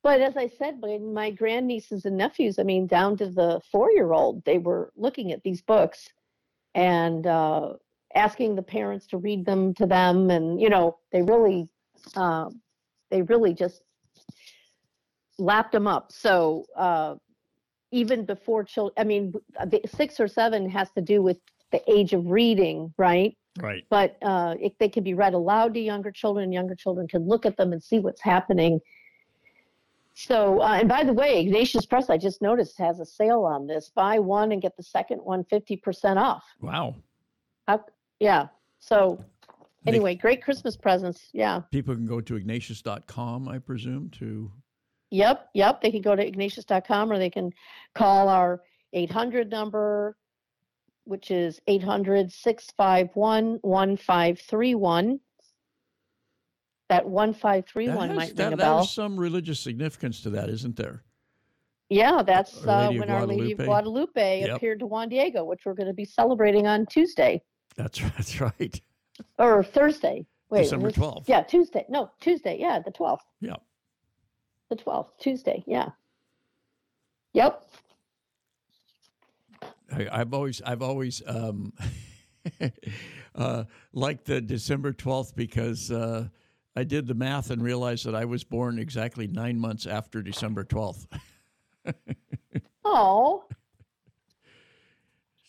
But 0.03 0.21
as 0.21 0.37
I 0.37 0.47
said, 0.47 0.79
my, 0.79 0.99
my 0.99 1.31
grandnieces 1.31 2.05
and 2.05 2.15
nephews, 2.15 2.59
I 2.59 2.63
mean, 2.63 2.85
down 2.85 3.17
to 3.17 3.27
the 3.27 3.59
four 3.71 3.91
year 3.91 4.13
old, 4.13 4.45
they 4.45 4.59
were 4.59 4.91
looking 4.95 5.31
at 5.31 5.41
these 5.43 5.61
books 5.61 6.07
and 6.75 7.25
uh, 7.25 7.73
asking 8.13 8.55
the 8.55 8.61
parents 8.61 9.07
to 9.07 9.17
read 9.17 9.45
them 9.45 9.73
to 9.73 9.85
them 9.85 10.29
and 10.29 10.61
you 10.61 10.69
know 10.69 10.97
they 11.11 11.21
really 11.21 11.67
uh, 12.15 12.49
they 13.09 13.21
really 13.23 13.53
just 13.53 13.81
lapped 15.37 15.71
them 15.71 15.87
up. 15.87 16.11
So 16.11 16.65
uh, 16.77 17.15
even 17.91 18.25
before 18.25 18.63
children 18.63 18.93
i 18.97 19.03
mean 19.03 19.33
six 19.87 20.19
or 20.19 20.27
seven 20.27 20.69
has 20.69 20.91
to 20.91 21.01
do 21.01 21.21
with 21.21 21.37
the 21.71 21.81
age 21.91 22.13
of 22.13 22.25
reading 22.27 22.93
right 22.97 23.35
right 23.59 23.85
but 23.89 24.17
uh, 24.21 24.55
it, 24.59 24.73
they 24.79 24.89
can 24.89 25.03
be 25.03 25.13
read 25.13 25.33
aloud 25.33 25.73
to 25.73 25.79
younger 25.79 26.11
children 26.11 26.43
and 26.43 26.53
younger 26.53 26.75
children 26.75 27.07
can 27.07 27.27
look 27.27 27.45
at 27.45 27.57
them 27.57 27.73
and 27.73 27.81
see 27.81 27.99
what's 27.99 28.21
happening 28.21 28.79
so, 30.15 30.61
uh, 30.61 30.77
and 30.79 30.87
by 30.87 31.03
the 31.03 31.11
way, 31.11 31.41
Ignatius 31.41 31.85
Press, 31.85 32.09
I 32.09 32.17
just 32.17 32.41
noticed, 32.41 32.77
has 32.79 33.01
a 33.01 33.05
sale 33.05 33.43
on 33.43 33.67
this. 33.67 33.91
Buy 33.93 34.17
one 34.17 34.53
and 34.53 34.61
get 34.61 34.77
the 34.77 34.83
second 34.83 35.17
one 35.17 35.43
50% 35.43 36.15
off. 36.15 36.43
Wow. 36.61 36.95
How, 37.67 37.83
yeah. 38.21 38.47
So, 38.79 39.21
anyway, 39.85 40.15
they, 40.15 40.19
great 40.19 40.41
Christmas 40.41 40.77
presents. 40.77 41.29
Yeah. 41.33 41.59
People 41.69 41.95
can 41.95 42.05
go 42.05 42.21
to 42.21 42.35
ignatius.com, 42.37 43.49
I 43.49 43.59
presume, 43.59 44.09
to. 44.11 44.49
Yep. 45.11 45.49
Yep. 45.53 45.81
They 45.81 45.91
can 45.91 46.01
go 46.01 46.15
to 46.15 46.25
ignatius.com 46.25 47.11
or 47.11 47.19
they 47.19 47.29
can 47.29 47.51
call 47.93 48.29
our 48.29 48.61
800 48.93 49.51
number, 49.51 50.15
which 51.05 51.31
is 51.31 51.61
800 51.67 52.31
651 52.31 53.59
1531 53.61 55.19
that 56.89 57.07
1531 57.07 58.09
has, 58.09 58.15
might 58.15 58.35
that, 58.35 58.43
ring 58.43 58.53
a 58.53 58.57
bell. 58.57 58.77
There's 58.77 58.91
some 58.91 59.19
religious 59.19 59.59
significance 59.59 60.21
to 60.21 60.29
that, 60.31 60.49
isn't 60.49 60.75
there? 60.75 61.03
Yeah, 61.89 62.23
that's 62.23 62.65
uh, 62.65 62.91
when 62.91 63.09
Our 63.09 63.25
Lady 63.27 63.51
of 63.51 63.59
Guadalupe 63.59 64.41
yep. 64.41 64.57
appeared 64.57 64.79
to 64.79 64.87
Juan 64.87 65.09
Diego, 65.09 65.43
which 65.43 65.61
we're 65.65 65.75
going 65.75 65.87
to 65.87 65.93
be 65.93 66.05
celebrating 66.05 66.67
on 66.67 66.85
Tuesday. 66.87 67.41
That's 67.75 67.99
that's 68.17 68.41
right. 68.41 68.81
Or 69.37 69.63
Thursday. 69.63 70.25
Wait, 70.49 70.63
December 70.63 70.91
12th. 70.91 71.23
Yeah, 71.27 71.41
Tuesday. 71.41 71.85
No, 71.89 72.11
Tuesday. 72.21 72.57
Yeah, 72.59 72.79
the 72.79 72.91
12th. 72.91 73.19
Yeah. 73.41 73.55
The 74.69 74.75
12th, 74.75 75.07
Tuesday. 75.19 75.63
Yeah. 75.65 75.89
Yep. 77.33 77.67
I, 79.91 80.17
have 80.17 80.33
always, 80.33 80.61
I've 80.61 80.81
always 80.81 81.21
um, 81.25 81.73
uh, 83.35 83.63
liked 83.93 84.25
the 84.25 84.41
December 84.41 84.93
12th 84.93 85.35
because 85.35 85.91
uh, 85.91 86.27
I 86.75 86.83
did 86.83 87.07
the 87.07 87.13
math 87.13 87.51
and 87.51 87.61
realized 87.61 88.05
that 88.05 88.15
I 88.15 88.25
was 88.25 88.43
born 88.43 88.79
exactly 88.79 89.27
nine 89.27 89.59
months 89.59 89.85
after 89.85 90.21
December 90.21 90.63
12th. 90.63 91.05
oh. 92.83 93.43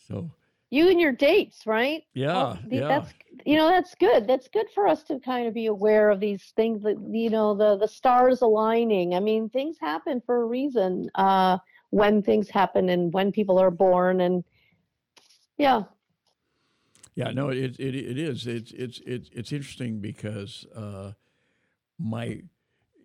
So. 0.08 0.30
You 0.70 0.88
and 0.88 1.00
your 1.00 1.10
dates, 1.10 1.66
right? 1.66 2.04
Yeah, 2.14 2.36
oh, 2.36 2.58
the, 2.68 2.76
yeah. 2.76 2.88
That's 2.88 3.12
you 3.44 3.56
know 3.56 3.68
that's 3.68 3.94
good. 3.94 4.26
That's 4.26 4.48
good 4.48 4.66
for 4.74 4.86
us 4.86 5.02
to 5.04 5.18
kind 5.20 5.46
of 5.46 5.54
be 5.54 5.66
aware 5.66 6.10
of 6.10 6.20
these 6.20 6.52
things 6.56 6.82
that 6.82 6.96
you 7.10 7.30
know 7.30 7.54
the 7.54 7.76
the 7.76 7.88
stars 7.88 8.42
aligning. 8.42 9.14
I 9.14 9.20
mean, 9.20 9.48
things 9.48 9.76
happen 9.80 10.20
for 10.24 10.42
a 10.42 10.44
reason. 10.44 11.08
Uh, 11.14 11.58
when 11.90 12.22
things 12.22 12.48
happen 12.48 12.88
and 12.88 13.12
when 13.12 13.32
people 13.32 13.58
are 13.58 13.70
born 13.70 14.20
and 14.20 14.44
yeah, 15.58 15.84
yeah, 17.16 17.30
no, 17.30 17.48
it 17.48 17.80
it, 17.80 17.94
it 17.94 18.18
is. 18.18 18.46
It's 18.46 18.72
it's 18.72 19.00
it's 19.06 19.30
it's 19.32 19.50
interesting 19.50 20.00
because 20.00 20.66
uh, 20.76 21.12
my 21.98 22.42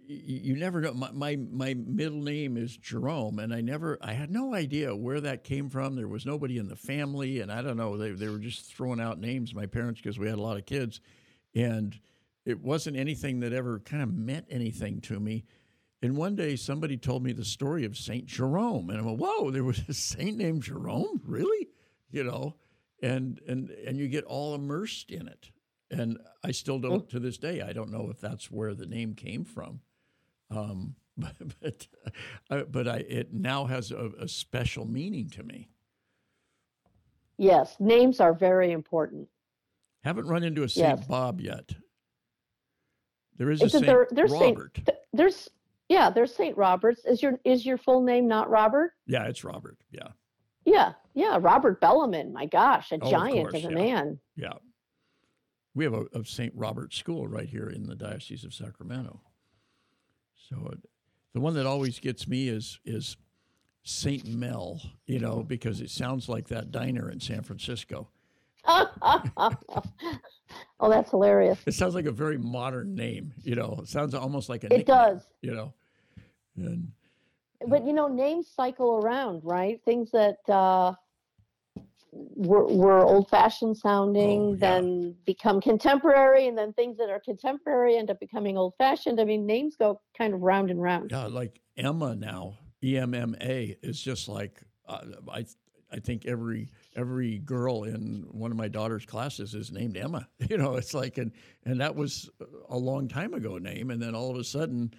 you 0.05 0.57
never 0.57 0.81
know. 0.81 0.93
My, 0.93 1.11
my 1.11 1.37
my 1.49 1.73
middle 1.73 2.21
name 2.21 2.57
is 2.57 2.75
Jerome, 2.75 3.39
and 3.39 3.53
I 3.53 3.61
never 3.61 3.97
I 4.01 4.11
had 4.11 4.29
no 4.29 4.53
idea 4.53 4.93
where 4.93 5.21
that 5.21 5.45
came 5.45 5.69
from. 5.69 5.95
There 5.95 6.09
was 6.09 6.25
nobody 6.25 6.57
in 6.57 6.67
the 6.67 6.75
family, 6.75 7.39
and 7.39 7.49
I 7.49 7.61
don't 7.61 7.77
know. 7.77 7.95
They 7.95 8.11
they 8.11 8.27
were 8.27 8.37
just 8.37 8.73
throwing 8.73 8.99
out 8.99 9.17
names. 9.17 9.55
My 9.55 9.65
parents 9.65 10.01
because 10.01 10.19
we 10.19 10.27
had 10.27 10.37
a 10.37 10.41
lot 10.41 10.57
of 10.57 10.65
kids, 10.65 10.99
and 11.55 11.97
it 12.45 12.59
wasn't 12.59 12.97
anything 12.97 13.39
that 13.39 13.53
ever 13.53 13.79
kind 13.79 14.03
of 14.03 14.13
meant 14.13 14.45
anything 14.49 14.99
to 15.01 15.21
me. 15.21 15.45
And 16.01 16.17
one 16.17 16.35
day 16.35 16.55
somebody 16.55 16.97
told 16.97 17.23
me 17.23 17.31
the 17.31 17.45
story 17.45 17.85
of 17.85 17.97
Saint 17.97 18.25
Jerome, 18.25 18.89
and 18.89 18.99
I 18.99 19.03
went, 19.03 19.19
"Whoa, 19.19 19.51
there 19.51 19.63
was 19.63 19.81
a 19.87 19.93
saint 19.93 20.37
named 20.37 20.63
Jerome, 20.63 21.21
really?" 21.25 21.69
You 22.09 22.23
know 22.23 22.55
and 23.01 23.39
and 23.47 23.69
and 23.69 23.97
you 23.97 24.07
get 24.07 24.23
all 24.25 24.55
immersed 24.55 25.11
in 25.11 25.27
it. 25.27 25.49
And 25.89 26.19
I 26.43 26.51
still 26.51 26.79
don't 26.79 27.09
to 27.09 27.19
this 27.19 27.37
day. 27.37 27.61
I 27.61 27.73
don't 27.73 27.91
know 27.91 28.09
if 28.09 28.21
that's 28.21 28.49
where 28.49 28.73
the 28.73 28.85
name 28.85 29.13
came 29.13 29.43
from, 29.43 29.81
um, 30.49 30.95
but 31.17 31.35
but, 31.59 31.87
uh, 32.49 32.63
but 32.63 32.87
I, 32.87 32.97
it 32.97 33.33
now 33.33 33.65
has 33.65 33.91
a, 33.91 34.11
a, 34.19 34.27
special 34.27 34.85
meaning 34.85 35.29
to 35.31 35.43
me. 35.43 35.69
Yes, 37.37 37.75
names 37.79 38.21
are 38.21 38.33
very 38.33 38.71
important. 38.71 39.27
Haven't 40.03 40.27
run 40.27 40.43
into 40.43 40.63
a 40.63 40.69
Saint 40.69 40.99
yes. 40.99 41.07
Bob 41.07 41.41
yet. 41.41 41.71
There 43.37 43.51
is 43.51 43.61
a 43.61 43.69
Saint 43.69 43.85
there, 43.85 44.07
there's 44.11 44.31
Robert. 44.31 44.77
Saint, 44.77 44.97
there's 45.11 45.49
yeah, 45.91 46.09
there's 46.09 46.33
Saint 46.33 46.55
Robert's. 46.55 47.03
Is 47.03 47.21
your 47.21 47.37
is 47.43 47.65
your 47.65 47.77
full 47.77 48.01
name 48.01 48.25
not 48.25 48.49
Robert? 48.49 48.93
Yeah, 49.07 49.25
it's 49.25 49.43
Robert. 49.43 49.77
Yeah. 49.91 50.07
Yeah, 50.63 50.93
yeah, 51.15 51.37
Robert 51.41 51.81
Bellarmine. 51.81 52.31
My 52.31 52.45
gosh, 52.45 52.93
a 52.93 52.99
oh, 53.01 53.09
giant 53.09 53.47
of, 53.47 53.51
course, 53.51 53.65
of 53.65 53.71
a 53.71 53.73
yeah. 53.73 53.83
man. 53.83 54.19
Yeah, 54.37 54.53
we 55.75 55.83
have 55.83 55.93
a, 55.93 56.05
a 56.13 56.23
St. 56.23 56.53
Robert 56.55 56.93
School 56.93 57.27
right 57.27 57.49
here 57.49 57.67
in 57.67 57.87
the 57.87 57.95
Diocese 57.95 58.45
of 58.45 58.53
Sacramento. 58.53 59.19
So 60.49 60.55
uh, 60.71 60.75
the 61.33 61.41
one 61.41 61.55
that 61.55 61.65
always 61.65 61.99
gets 61.99 62.25
me 62.25 62.47
is 62.47 62.79
is 62.85 63.17
St. 63.83 64.25
Mel, 64.25 64.79
you 65.07 65.19
know, 65.19 65.43
because 65.43 65.81
it 65.81 65.89
sounds 65.89 66.29
like 66.29 66.47
that 66.47 66.71
diner 66.71 67.11
in 67.11 67.19
San 67.19 67.43
Francisco. 67.43 68.07
Oh, 70.81 70.89
that's 70.89 71.11
hilarious. 71.11 71.59
It 71.65 71.73
sounds 71.73 71.95
like 71.95 72.07
a 72.07 72.11
very 72.11 72.37
modern 72.37 72.93
name. 72.95 73.33
You 73.43 73.55
know, 73.55 73.79
it 73.81 73.87
sounds 73.87 74.13
almost 74.13 74.49
like 74.49 74.63
a. 74.63 74.67
It 74.67 74.79
nickname, 74.79 74.97
does. 74.97 75.27
You 75.41 75.53
know, 75.53 75.73
and 76.55 76.91
But 77.67 77.85
you 77.85 77.93
know, 77.93 78.07
names 78.07 78.47
cycle 78.53 78.97
around, 79.03 79.41
right? 79.43 79.79
Things 79.85 80.11
that 80.11 80.37
uh, 80.49 80.93
were, 82.11 82.67
were 82.67 83.05
old-fashioned 83.05 83.77
sounding, 83.77 84.41
Oh, 84.41 84.51
yeah. 84.53 84.57
then 84.59 85.15
become 85.25 85.61
contemporary, 85.61 86.47
and 86.47 86.57
then 86.57 86.73
things 86.73 86.97
that 86.97 87.09
are 87.09 87.19
contemporary 87.19 87.97
end 87.97 88.09
up 88.09 88.19
becoming 88.19 88.57
old-fashioned. 88.57 89.19
I 89.19 89.23
mean, 89.25 89.45
names 89.45 89.75
go 89.77 90.01
kind 90.17 90.33
of 90.33 90.41
round 90.41 90.69
and 90.71 90.81
round. 90.81 91.11
yeah, 91.11 91.25
like 91.27 91.61
Emma 91.77 92.15
now, 92.15 92.57
E 92.83 92.97
M 92.97 93.13
M 93.13 93.35
A 93.41 93.77
is 93.81 94.01
just 94.01 94.27
like 94.27 94.61
uh, 94.87 95.01
I. 95.31 95.45
I 95.93 95.99
think 95.99 96.25
every 96.25 96.71
every 96.95 97.39
girl 97.39 97.83
in 97.83 98.25
one 98.31 98.49
of 98.49 98.55
my 98.55 98.69
daughter's 98.69 99.05
classes 99.05 99.53
is 99.53 99.73
named 99.73 99.97
Emma. 99.97 100.25
You 100.49 100.57
know, 100.57 100.75
it's 100.75 100.93
like 100.93 101.17
and 101.17 101.33
and 101.65 101.81
that 101.81 101.93
was 101.93 102.29
a 102.69 102.77
long 102.77 103.09
time 103.09 103.33
ago 103.33 103.57
name, 103.57 103.91
and 103.91 104.01
then 104.01 104.15
all 104.15 104.31
of 104.31 104.37
a 104.37 104.43
sudden 104.45 104.93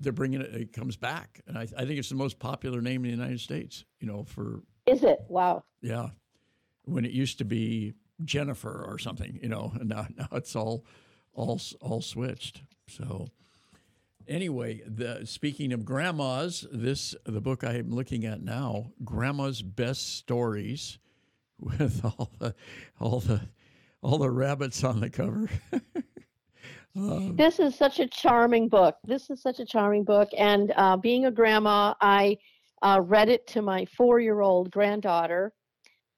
they're 0.00 0.12
bringing 0.12 0.40
it. 0.40 0.54
It 0.54 0.72
comes 0.72 0.96
back, 0.96 1.40
and 1.46 1.56
I, 1.56 1.62
I 1.62 1.84
think 1.84 1.98
it's 1.98 2.08
the 2.08 2.14
most 2.14 2.38
popular 2.38 2.80
name 2.80 3.04
in 3.04 3.10
the 3.10 3.16
United 3.16 3.40
States. 3.40 3.84
You 4.00 4.06
know, 4.06 4.24
for 4.24 4.62
Is 4.86 5.02
it? 5.02 5.20
Wow. 5.28 5.64
Yeah. 5.80 6.10
When 6.84 7.04
it 7.04 7.12
used 7.12 7.38
to 7.38 7.44
be 7.44 7.94
Jennifer 8.24 8.84
or 8.86 8.98
something, 8.98 9.38
you 9.42 9.48
know, 9.48 9.72
and 9.78 9.88
now, 9.88 10.06
now 10.16 10.28
it's 10.32 10.54
all 10.54 10.84
all 11.32 11.60
all 11.80 12.00
switched. 12.00 12.62
So 12.88 13.28
anyway, 14.28 14.82
the 14.86 15.26
speaking 15.26 15.72
of 15.72 15.84
grandmas, 15.84 16.66
this 16.72 17.14
the 17.24 17.40
book 17.40 17.64
I 17.64 17.74
am 17.74 17.90
looking 17.90 18.24
at 18.24 18.42
now, 18.42 18.92
Grandma's 19.04 19.62
Best 19.62 20.16
Stories 20.16 20.98
with 21.58 22.04
all 22.04 22.30
the 22.38 22.54
all 23.00 23.20
the 23.20 23.40
all 24.02 24.18
the 24.18 24.30
rabbits 24.30 24.84
on 24.84 25.00
the 25.00 25.10
cover. 25.10 25.48
Um, 26.96 27.36
This 27.36 27.60
is 27.60 27.74
such 27.74 28.00
a 28.00 28.06
charming 28.06 28.68
book. 28.68 28.96
This 29.04 29.28
is 29.30 29.42
such 29.42 29.60
a 29.60 29.66
charming 29.66 30.04
book. 30.04 30.28
And 30.36 30.72
uh, 30.76 30.96
being 30.96 31.26
a 31.26 31.30
grandma, 31.30 31.94
I 32.00 32.38
uh, 32.82 33.00
read 33.04 33.28
it 33.28 33.46
to 33.48 33.62
my 33.62 33.84
four 33.96 34.20
year 34.20 34.40
old 34.40 34.70
granddaughter. 34.70 35.52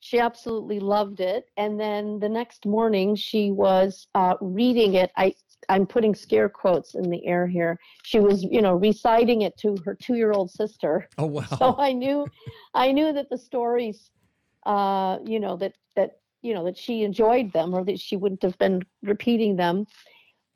She 0.01 0.21
absolutely 0.21 0.79
loved 0.79 1.21
it. 1.21 1.47
And 1.57 1.79
then 1.81 2.21
the 2.21 2.29
next 2.29 2.67
morning, 2.67 3.17
she 3.17 3.51
was 3.51 4.07
uh, 4.15 4.35
reading 4.41 4.95
it. 4.95 5.11
I, 5.17 5.35
I'm 5.69 5.87
putting 5.87 6.15
scare 6.15 6.49
quotes 6.49 6.95
in 6.95 7.11
the 7.11 7.27
air 7.27 7.49
here. 7.49 7.79
She 8.05 8.21
was, 8.21 8.45
you 8.45 8.63
know, 8.63 8.75
reciting 8.75 9.43
it 9.43 9.57
to 9.59 9.77
her 9.85 9.97
two 10.01 10.15
year 10.15 10.31
old 10.31 10.51
sister. 10.51 11.09
oh 11.19 11.27
wow. 11.27 11.45
So 11.59 11.75
I 11.79 11.93
knew, 11.93 12.27
I 12.75 12.93
knew 12.93 13.13
that 13.13 13.29
the 13.29 13.39
stories, 13.39 14.11
uh, 14.67 15.19
you 15.25 15.41
know, 15.41 15.57
that 15.57 15.73
that 15.97 16.21
you 16.43 16.55
know 16.55 16.65
that 16.65 16.79
she 16.79 17.03
enjoyed 17.03 17.53
them, 17.53 17.75
or 17.75 17.85
that 17.85 17.99
she 17.99 18.17
wouldn't 18.17 18.43
have 18.43 18.57
been 18.59 18.83
repeating 19.03 19.57
them. 19.57 19.85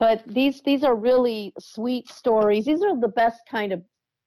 But 0.03 0.23
these 0.27 0.61
these 0.63 0.83
are 0.83 0.95
really 0.95 1.53
sweet 1.59 2.09
stories. 2.09 2.65
These 2.65 2.83
are 2.83 2.99
the 2.99 3.07
best 3.07 3.41
kind 3.49 3.71
of 3.71 3.83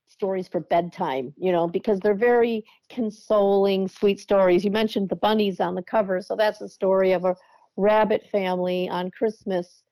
stories 0.09 0.49
for 0.49 0.61
bedtime, 0.61 1.35
you 1.37 1.53
know, 1.53 1.69
because 1.69 2.01
they're 2.01 2.15
very 2.15 2.65
consoling, 2.89 3.89
sweet 3.89 4.21
stories. 4.21 4.65
You 4.65 4.71
mentioned 4.71 5.11
the 5.11 5.17
bunnies 5.17 5.61
on 5.61 5.75
the 5.75 5.83
cover, 5.83 6.23
so 6.23 6.37
that's 6.37 6.63
a 6.63 6.69
story 6.69 7.13
of 7.13 7.27
a 7.27 7.37
rabbit 7.77 8.27
family 8.33 8.89
on 8.89 9.11
Christmas 9.11 9.85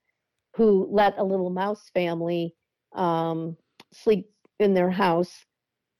who 0.57 0.89
let 0.91 1.19
a 1.19 1.25
little 1.25 1.51
mouse 1.51 1.91
family 1.95 2.55
um, 2.95 3.57
sleep 3.93 4.31
in 4.61 4.75
their 4.75 4.91
house 4.91 5.45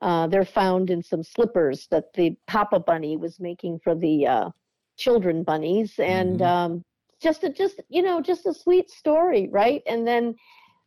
uh, 0.03 0.27
they're 0.29 0.45
found 0.45 0.91
in 0.91 1.03
some 1.03 1.23
slippers 1.23 1.89
that 1.91 2.13
the 2.15 2.37
Papa 2.47 2.81
Bunny 2.81 3.17
was 3.17 3.41
making 3.41 3.81
for 3.81 3.95
the 3.95 4.27
uh, 4.27 4.51
children 4.99 5.43
bunnies, 5.43 5.99
and 5.99 6.41
Mhm. 6.41 6.47
um, 6.47 6.85
just 7.25 7.43
a 7.43 7.49
just 7.49 7.81
you 7.89 8.03
know 8.03 8.21
just 8.21 8.47
a 8.47 8.55
sweet 8.55 8.91
story, 8.91 9.49
right? 9.51 9.83
And 9.87 10.07
then 10.07 10.37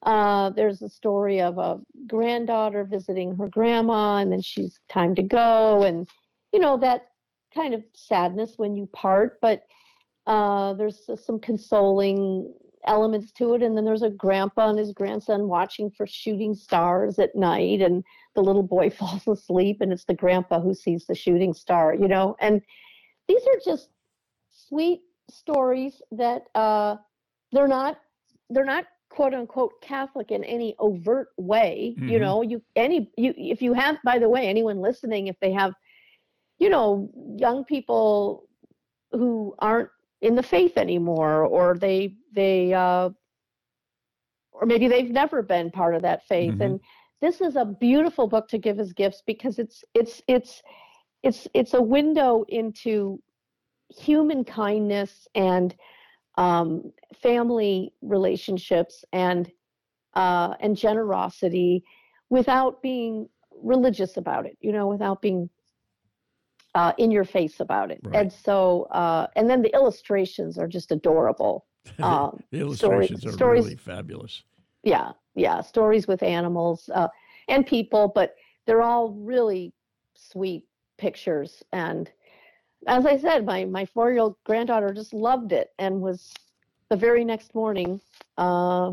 uh, 0.04 0.52
there's 0.52 0.84
a 0.84 0.90
story 0.90 1.42
of 1.42 1.58
a 1.58 1.80
granddaughter 2.06 2.86
visiting 2.86 3.36
her 3.36 3.50
grandma, 3.50 4.18
and 4.18 4.32
then 4.32 4.42
she's 4.42 4.80
time 4.88 5.16
to 5.16 5.24
go, 5.24 5.82
and 5.82 6.08
you 6.54 6.60
know 6.60 6.78
that 6.78 7.08
kind 7.54 7.74
of 7.74 7.84
sadness 7.96 8.54
when 8.58 8.76
you 8.76 8.86
part, 8.94 9.42
but 9.42 9.64
uh, 10.28 10.74
there's 10.76 11.10
some 11.26 11.40
consoling 11.40 12.54
elements 12.86 13.32
to 13.32 13.56
it. 13.56 13.64
And 13.64 13.76
then 13.76 13.84
there's 13.84 14.04
a 14.04 14.10
grandpa 14.10 14.70
and 14.70 14.78
his 14.78 14.94
grandson 14.94 15.48
watching 15.48 15.90
for 15.90 16.06
shooting 16.06 16.54
stars 16.54 17.18
at 17.18 17.36
night, 17.36 17.82
and 17.82 18.04
the 18.36 18.42
little 18.42 18.64
boy 18.64 18.90
falls 19.00 19.28
asleep, 19.28 19.78
and 19.82 19.92
it's 19.92 20.06
the 20.06 20.14
grandpa 20.14 20.62
who 20.62 20.76
sees 20.76 21.08
the 21.08 21.16
shooting 21.16 21.56
star, 21.56 21.96
you 21.96 22.08
know. 22.08 22.36
And 22.40 22.62
these 23.28 23.42
are 23.48 23.60
just 23.66 23.90
sweet 24.52 25.02
stories 25.30 26.02
that 26.12 26.44
uh, 26.56 26.98
they're 27.52 27.68
not 27.68 27.98
they're 28.50 28.66
not 28.66 28.86
quote 29.10 29.34
unquote 29.34 29.74
Catholic 29.82 30.32
in 30.32 30.44
any 30.44 30.76
overt 30.80 31.30
way. 31.38 32.00
You 32.06 32.20
Mhm. 32.20 32.20
know, 32.20 32.42
you 32.42 32.62
any 32.76 33.12
you 33.18 33.34
if 33.38 33.62
you 33.62 33.74
have 33.74 33.98
by 34.04 34.20
the 34.20 34.30
way 34.30 34.48
anyone 34.48 34.82
listening 34.82 35.28
if 35.28 35.40
they 35.40 35.52
have 35.54 35.74
you 36.60 36.70
know 36.70 37.10
young 37.38 37.64
people 37.66 38.48
who 39.12 39.56
aren't 39.60 39.90
in 40.22 40.36
the 40.36 40.44
faith 40.44 40.78
anymore 40.78 41.44
or 41.46 41.76
they 41.78 42.16
they 42.34 42.74
uh 42.74 43.10
or 44.52 44.66
maybe 44.66 44.88
they've 44.88 45.12
never 45.12 45.42
been 45.42 45.72
part 45.72 45.96
of 45.96 46.02
that 46.02 46.24
faith 46.26 46.56
Mhm. 46.56 46.62
and 46.62 46.80
this 47.22 47.42
is 47.42 47.56
a 47.56 47.66
beautiful 47.66 48.28
book 48.28 48.48
to 48.50 48.58
give 48.58 48.80
as 48.80 48.94
gifts 48.94 49.24
because 49.26 49.60
it's 49.60 49.84
it's 49.94 50.22
it's 50.28 50.62
it's 51.24 51.48
it's 51.54 51.74
a 51.74 51.82
window 51.82 52.44
into 52.50 53.22
human 53.90 54.44
kindness 54.44 55.28
and 55.36 55.76
um, 56.38 56.92
family 57.22 57.94
relationships 58.02 59.04
and 59.14 59.52
uh, 60.14 60.56
and 60.60 60.76
generosity 60.76 61.84
without 62.30 62.82
being 62.82 63.28
religious 63.64 64.18
about 64.18 64.46
it 64.46 64.58
you 64.62 64.72
know 64.72 64.88
without 64.88 65.22
being 65.22 65.50
uh, 66.76 66.94
in 66.98 67.10
your 67.12 67.24
face 67.24 67.60
about 67.60 67.92
it 67.92 68.00
Right. 68.04 68.16
and 68.16 68.32
so 68.32 68.84
uh, 68.92 69.28
and 69.36 69.50
then 69.50 69.62
the 69.62 69.74
illustrations 69.74 70.58
are 70.58 70.68
just 70.68 70.92
adorable 70.92 71.66
um, 72.04 72.40
the 72.52 72.60
illustrations 72.60 73.26
are 73.26 73.32
stories- 73.32 73.64
really 73.64 73.76
fabulous. 73.78 74.44
yeah 74.84 75.12
yeah 75.36 75.62
stories 75.62 76.08
with 76.08 76.22
animals 76.24 76.90
uh, 76.94 77.08
and 77.48 77.66
people 77.66 78.12
but 78.14 78.36
they're 78.66 78.82
all 78.84 79.12
really 79.12 79.74
sweet 80.16 80.66
pictures 80.98 81.64
and 81.72 82.12
as 82.88 83.06
i 83.06 83.18
said 83.18 83.46
my 83.46 83.66
my 83.66 83.86
four 83.86 84.12
year 84.12 84.22
old 84.22 84.36
granddaughter 84.46 84.94
just 84.94 85.14
loved 85.14 85.52
it 85.52 85.72
and 85.80 86.02
was 86.02 86.34
the 86.90 86.96
very 86.96 87.26
next 87.26 87.54
morning 87.54 88.00
uh, 88.38 88.92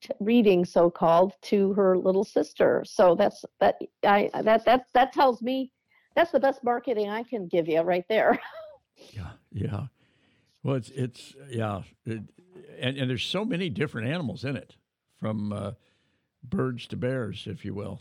t- 0.00 0.10
reading 0.20 0.64
so 0.64 0.90
called 0.90 1.32
to 1.42 1.72
her 1.74 1.96
little 1.96 2.24
sister 2.24 2.84
so 2.86 3.14
that's 3.14 3.44
that 3.60 3.76
i 4.04 4.30
that 4.42 4.64
that 4.64 4.86
that 4.94 5.12
tells 5.12 5.42
me 5.42 5.70
that's 6.16 6.30
the 6.30 6.40
best 6.40 6.62
marketing 6.64 7.08
i 7.08 7.22
can 7.22 7.46
give 7.46 7.68
you 7.68 7.80
right 7.80 8.04
there 8.08 8.38
Yeah, 9.12 9.30
yeah. 9.52 9.86
Well, 10.62 10.76
it's 10.76 10.90
it's 10.90 11.34
yeah, 11.50 11.82
it, 12.06 12.22
and 12.78 12.96
and 12.96 13.10
there's 13.10 13.24
so 13.24 13.44
many 13.44 13.68
different 13.68 14.08
animals 14.08 14.44
in 14.44 14.56
it, 14.56 14.76
from 15.18 15.52
uh, 15.52 15.72
birds 16.42 16.86
to 16.88 16.96
bears, 16.96 17.46
if 17.46 17.64
you 17.64 17.74
will. 17.74 18.00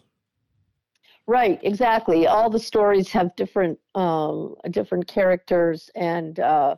Right, 1.28 1.60
exactly. 1.64 2.28
All 2.28 2.50
the 2.50 2.60
stories 2.60 3.10
have 3.12 3.36
different 3.36 3.80
um 3.96 4.56
different 4.72 5.08
characters 5.08 5.90
and 5.96 6.40
uh 6.40 6.76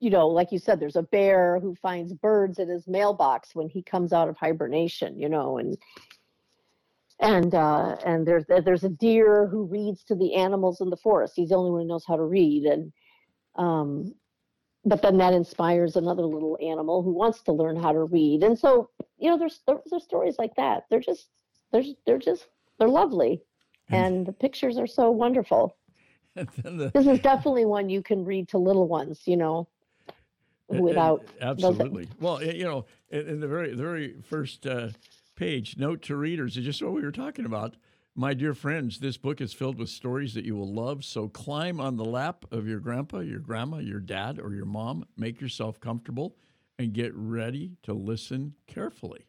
you 0.00 0.10
know, 0.10 0.28
like 0.28 0.52
you 0.52 0.58
said, 0.58 0.78
there's 0.78 0.96
a 0.96 1.02
bear 1.02 1.58
who 1.58 1.74
finds 1.74 2.12
birds 2.12 2.58
in 2.58 2.68
his 2.68 2.86
mailbox 2.86 3.54
when 3.54 3.68
he 3.68 3.82
comes 3.82 4.12
out 4.12 4.28
of 4.28 4.36
hibernation, 4.36 5.18
you 5.18 5.28
know, 5.28 5.58
and 5.58 5.76
and 7.20 7.54
uh 7.54 7.96
and 8.04 8.26
there's 8.26 8.44
there's 8.64 8.84
a 8.84 8.88
deer 8.88 9.46
who 9.48 9.64
reads 9.64 10.04
to 10.04 10.14
the 10.14 10.34
animals 10.34 10.80
in 10.80 10.90
the 10.90 10.96
forest. 10.96 11.34
He's 11.36 11.48
the 11.48 11.56
only 11.56 11.70
one 11.70 11.82
who 11.82 11.88
knows 11.88 12.04
how 12.06 12.16
to 12.16 12.24
read 12.24 12.64
and 12.64 12.92
um 13.56 14.14
but 14.84 15.02
then 15.02 15.18
that 15.18 15.34
inspires 15.34 15.96
another 15.96 16.24
little 16.24 16.58
animal 16.62 17.02
who 17.02 17.12
wants 17.12 17.42
to 17.42 17.52
learn 17.52 17.76
how 17.76 17.92
to 17.92 18.04
read. 18.04 18.42
And 18.42 18.58
so, 18.58 18.90
you 19.18 19.30
know, 19.30 19.38
there's 19.38 19.60
there's, 19.66 19.80
there's 19.90 20.04
stories 20.04 20.36
like 20.38 20.54
that. 20.56 20.84
They're 20.90 21.00
just 21.00 21.28
they're 21.72 21.84
they're 22.06 22.18
just 22.18 22.48
they're 22.78 22.88
lovely 22.88 23.42
and 23.90 24.26
the 24.26 24.32
pictures 24.32 24.76
are 24.78 24.86
so 24.86 25.10
wonderful 25.10 25.76
the, 26.34 26.90
this 26.94 27.06
is 27.06 27.18
definitely 27.20 27.64
one 27.64 27.88
you 27.88 28.02
can 28.02 28.24
read 28.24 28.48
to 28.48 28.58
little 28.58 28.86
ones 28.86 29.22
you 29.26 29.36
know 29.36 29.68
without 30.68 31.24
absolutely. 31.40 32.08
Well, 32.20 32.36
it- 32.38 32.56
you 32.56 32.64
know, 32.64 32.84
in, 33.10 33.26
in 33.26 33.40
the 33.40 33.48
very 33.48 33.70
the 33.74 33.82
very 33.82 34.16
first 34.22 34.66
uh, 34.66 34.90
page, 35.36 35.76
note 35.78 36.02
to 36.02 36.16
readers 36.16 36.56
is 36.56 36.64
just 36.64 36.82
what 36.82 36.92
we 36.92 37.02
were 37.02 37.12
talking 37.12 37.44
about. 37.46 37.76
My 38.14 38.34
dear 38.34 38.52
friends, 38.52 38.98
this 38.98 39.16
book 39.16 39.40
is 39.40 39.52
filled 39.52 39.78
with 39.78 39.88
stories 39.88 40.34
that 40.34 40.44
you 40.44 40.56
will 40.56 40.72
love. 40.72 41.04
So 41.04 41.28
climb 41.28 41.80
on 41.80 41.96
the 41.96 42.04
lap 42.04 42.44
of 42.50 42.66
your 42.66 42.80
grandpa, 42.80 43.20
your 43.20 43.38
grandma, 43.38 43.78
your 43.78 44.00
dad, 44.00 44.40
or 44.40 44.52
your 44.52 44.64
mom. 44.66 45.06
Make 45.16 45.40
yourself 45.40 45.78
comfortable 45.80 46.36
and 46.78 46.92
get 46.92 47.12
ready 47.14 47.76
to 47.84 47.92
listen 47.94 48.54
carefully. 48.66 49.26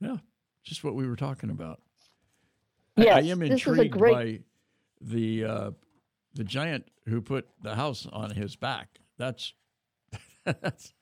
Yeah, 0.00 0.18
just 0.64 0.82
what 0.82 0.94
we 0.94 1.06
were 1.06 1.16
talking 1.16 1.50
about. 1.50 1.80
I- 2.96 3.02
I, 3.02 3.04
Yes, 3.04 3.30
am 3.30 3.38
this 3.40 3.60
is 3.60 3.66
a 3.66 3.70
intrigued 3.70 3.98
great- 3.98 4.12
by 4.12 4.40
the 5.00 5.44
uh, 5.44 5.70
the 6.34 6.44
giant 6.44 6.88
who 7.06 7.20
put 7.20 7.48
the 7.62 7.74
house 7.74 8.06
on 8.12 8.30
his 8.30 8.56
back. 8.56 9.00
That's 9.18 9.52
that's 10.44 10.92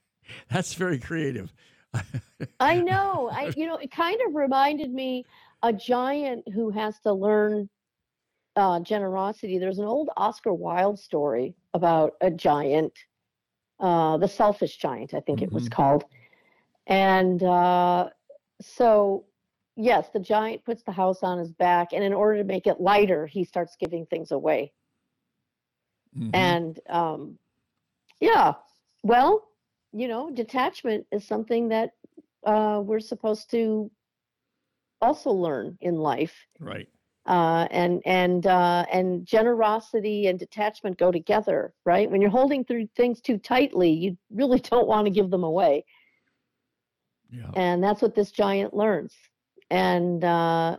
that's 0.51 0.75
very 0.75 0.99
creative. 0.99 1.53
I 2.61 2.81
know. 2.81 3.31
I 3.33 3.53
you 3.57 3.67
know 3.67 3.77
it 3.77 3.91
kind 3.91 4.19
of 4.27 4.35
reminded 4.35 4.93
me 4.93 5.25
a 5.63 5.73
giant 5.73 6.49
who 6.53 6.71
has 6.71 6.99
to 7.01 7.13
learn 7.13 7.69
uh, 8.57 8.81
generosity. 8.81 9.59
There's 9.59 9.79
an 9.79 9.87
old 9.87 10.11
Oscar 10.17 10.53
Wilde 10.53 10.99
story 10.99 11.55
about 11.75 12.15
a 12.21 12.31
giant, 12.31 12.93
uh, 13.81 14.19
the 14.19 14.29
selfish 14.29 14.77
giant, 14.77 15.15
I 15.15 15.21
think 15.21 15.39
mm-hmm. 15.39 15.47
it 15.47 15.53
was 15.53 15.65
mm-hmm. 15.65 15.75
called. 15.75 16.05
And 16.87 17.43
uh, 17.43 18.11
so, 18.61 19.25
yes, 19.77 20.09
the 20.12 20.20
giant 20.20 20.64
puts 20.64 20.83
the 20.83 20.93
house 20.93 21.23
on 21.23 21.39
his 21.39 21.53
back, 21.53 21.93
and 21.93 22.05
in 22.05 22.12
order 22.12 22.39
to 22.39 22.45
make 22.45 22.66
it 22.66 22.81
lighter, 22.81 23.27
he 23.27 23.45
starts 23.45 23.77
giving 23.79 24.07
things 24.07 24.31
away. 24.31 24.73
Mm-hmm. 26.16 26.31
And 26.35 26.81
um, 26.89 27.39
yeah, 28.20 28.55
well, 29.03 29.49
you 29.93 30.09
know, 30.09 30.31
detachment 30.31 31.07
is 31.12 31.27
something 31.27 31.68
that 31.68 31.91
uh, 32.47 32.81
we're 32.85 33.01
supposed 33.01 33.51
to 33.51 33.91
also 35.01 35.31
learn 35.31 35.77
in 35.81 35.97
life. 35.97 36.35
Right. 36.61 36.89
Uh, 37.25 37.68
and 37.70 38.03
and 38.05 38.47
uh, 38.49 38.85
and 38.93 39.25
generosity 39.25 40.27
and 40.27 40.39
detachment 40.39 40.99
go 40.99 41.12
together, 41.12 41.73
right? 41.85 42.11
When 42.11 42.20
you're 42.20 42.31
holding 42.31 42.64
through 42.64 42.89
things 42.97 43.20
too 43.20 43.39
tightly, 43.39 43.91
you 43.91 44.16
really 44.31 44.59
don't 44.70 44.89
want 44.89 45.07
to 45.07 45.11
give 45.11 45.31
them 45.31 45.45
away. 45.45 45.85
Yeah. 47.31 47.51
And 47.55 47.83
that's 47.83 48.03
what 48.03 48.14
this 48.14 48.31
giant 48.31 48.75
learns. 48.75 49.14
And 49.73 50.23
uh, 50.23 50.77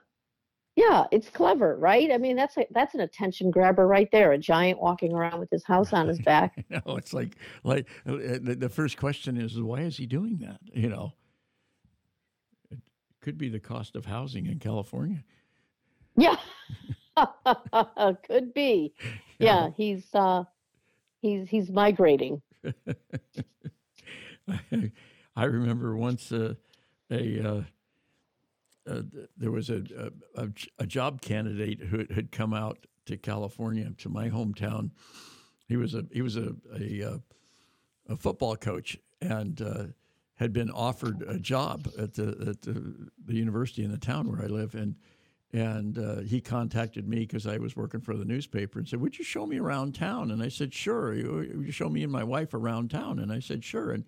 yeah, 0.75 1.05
it's 1.11 1.27
clever, 1.27 1.75
right? 1.77 2.11
I 2.11 2.19
mean, 2.19 2.35
that's 2.35 2.55
a, 2.57 2.67
that's 2.69 2.93
an 2.93 3.01
attention 3.01 3.49
grabber 3.49 3.87
right 3.87 4.07
there. 4.11 4.33
A 4.33 4.37
giant 4.37 4.79
walking 4.79 5.13
around 5.13 5.39
with 5.39 5.49
his 5.49 5.63
house 5.63 5.93
on 5.93 6.07
his 6.07 6.19
back. 6.25 6.63
no, 6.69 6.95
it's 6.95 7.11
like 7.11 7.35
like 7.63 7.89
uh, 8.07 8.37
the, 8.39 8.55
the 8.59 8.69
first 8.69 8.97
question 8.97 9.35
is, 9.35 9.59
why 9.59 9.79
is 9.79 9.97
he 9.97 10.05
doing 10.05 10.37
that? 10.41 10.59
You 10.75 10.89
know, 10.89 11.13
it 12.69 12.77
could 13.19 13.39
be 13.39 13.49
the 13.49 13.59
cost 13.59 13.95
of 13.95 14.05
housing 14.05 14.45
in 14.45 14.59
California. 14.59 15.23
Yeah, 16.15 16.35
could 18.27 18.53
be. 18.53 18.93
Yeah, 19.39 19.71
he's 19.75 20.05
uh, 20.13 20.43
he's 21.19 21.49
he's 21.49 21.71
migrating. 21.71 22.43
I 25.35 25.45
remember 25.45 25.97
once 25.97 26.31
uh, 26.31 26.53
a 27.09 27.47
uh, 27.47 27.63
uh, 28.87 29.01
there 29.37 29.51
was 29.51 29.69
a, 29.69 29.83
a, 30.35 30.47
a, 30.79 30.85
job 30.85 31.21
candidate 31.21 31.79
who 31.79 32.05
had 32.13 32.31
come 32.31 32.53
out 32.53 32.85
to 33.05 33.17
California 33.17 33.89
to 33.97 34.09
my 34.09 34.29
hometown. 34.29 34.91
He 35.67 35.77
was 35.77 35.93
a 35.95 36.05
he 36.11 36.21
was 36.21 36.35
a 36.35 36.53
a, 36.77 37.03
uh, 37.03 37.17
a 38.09 38.17
football 38.17 38.55
coach 38.55 38.97
and 39.21 39.61
uh, 39.61 39.85
had 40.35 40.51
been 40.51 40.69
offered 40.69 41.23
a 41.27 41.39
job 41.39 41.87
at 41.97 42.13
the 42.13 42.29
at 42.49 42.61
the, 42.61 43.09
the, 43.25 43.35
university 43.35 43.83
in 43.83 43.91
the 43.91 43.97
town 43.97 44.29
where 44.29 44.41
I 44.41 44.47
live 44.47 44.75
and 44.75 44.95
and 45.53 45.99
uh, 45.99 46.21
he 46.21 46.41
contacted 46.41 47.07
me 47.07 47.19
because 47.19 47.45
I 47.45 47.57
was 47.57 47.75
working 47.75 48.01
for 48.01 48.17
the 48.17 48.25
newspaper 48.25 48.79
and 48.79 48.87
said, 48.87 48.99
"Would 48.99 49.17
you 49.17 49.23
show 49.23 49.45
me 49.45 49.59
around 49.59 49.93
town?" 49.93 50.31
And 50.31 50.41
I 50.41 50.49
said, 50.49 50.73
"Sure." 50.73 51.11
Would 51.11 51.65
you 51.65 51.71
show 51.71 51.89
me 51.89 52.03
and 52.03 52.11
my 52.11 52.23
wife 52.23 52.53
around 52.53 52.89
town? 52.89 53.19
And 53.19 53.31
I 53.31 53.39
said, 53.39 53.63
"Sure." 53.63 53.91
And 53.91 54.03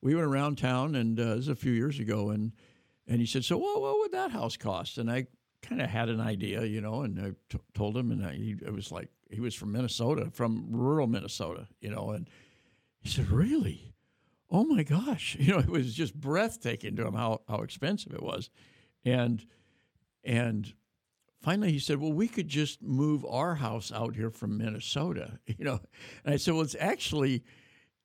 we 0.00 0.14
went 0.14 0.26
around 0.26 0.58
town, 0.58 0.96
and 0.96 1.18
uh, 1.18 1.24
this 1.24 1.36
was 1.36 1.48
a 1.48 1.56
few 1.56 1.72
years 1.72 2.00
ago, 2.00 2.30
and 2.30 2.52
and 3.08 3.20
he 3.20 3.26
said, 3.26 3.44
"So, 3.44 3.56
well, 3.56 3.80
what 3.80 3.98
would 3.98 4.12
that 4.12 4.30
house 4.30 4.56
cost?" 4.56 4.98
And 4.98 5.10
I 5.10 5.26
kind 5.62 5.80
of 5.80 5.88
had 5.88 6.08
an 6.08 6.20
idea, 6.20 6.64
you 6.64 6.80
know, 6.80 7.02
and 7.02 7.18
I 7.18 7.30
t- 7.48 7.58
told 7.74 7.96
him, 7.96 8.12
and 8.12 8.24
I, 8.24 8.34
he 8.34 8.54
it 8.64 8.72
was 8.72 8.92
like 8.92 9.08
he 9.30 9.40
was 9.40 9.54
from 9.54 9.72
Minnesota, 9.72 10.30
from 10.32 10.66
rural 10.70 11.06
Minnesota, 11.06 11.66
you 11.80 11.90
know, 11.90 12.10
and 12.10 12.28
he 13.00 13.08
said, 13.08 13.30
"Really? 13.30 13.94
Oh 14.50 14.64
my 14.64 14.82
gosh!" 14.82 15.36
You 15.40 15.54
know, 15.54 15.58
it 15.58 15.68
was 15.68 15.94
just 15.94 16.14
breathtaking 16.14 16.96
to 16.96 17.06
him 17.06 17.14
how 17.14 17.40
how 17.48 17.62
expensive 17.62 18.12
it 18.12 18.22
was, 18.22 18.50
and 19.04 19.44
and 20.22 20.72
finally 21.40 21.72
he 21.72 21.78
said, 21.78 21.98
"Well, 21.98 22.12
we 22.12 22.28
could 22.28 22.48
just 22.48 22.82
move 22.82 23.24
our 23.24 23.56
house 23.56 23.90
out 23.90 24.16
here 24.16 24.30
from 24.30 24.58
Minnesota," 24.58 25.38
you 25.46 25.64
know, 25.64 25.80
and 26.24 26.34
I 26.34 26.36
said, 26.36 26.54
"Well, 26.54 26.62
it's 26.62 26.76
actually." 26.78 27.42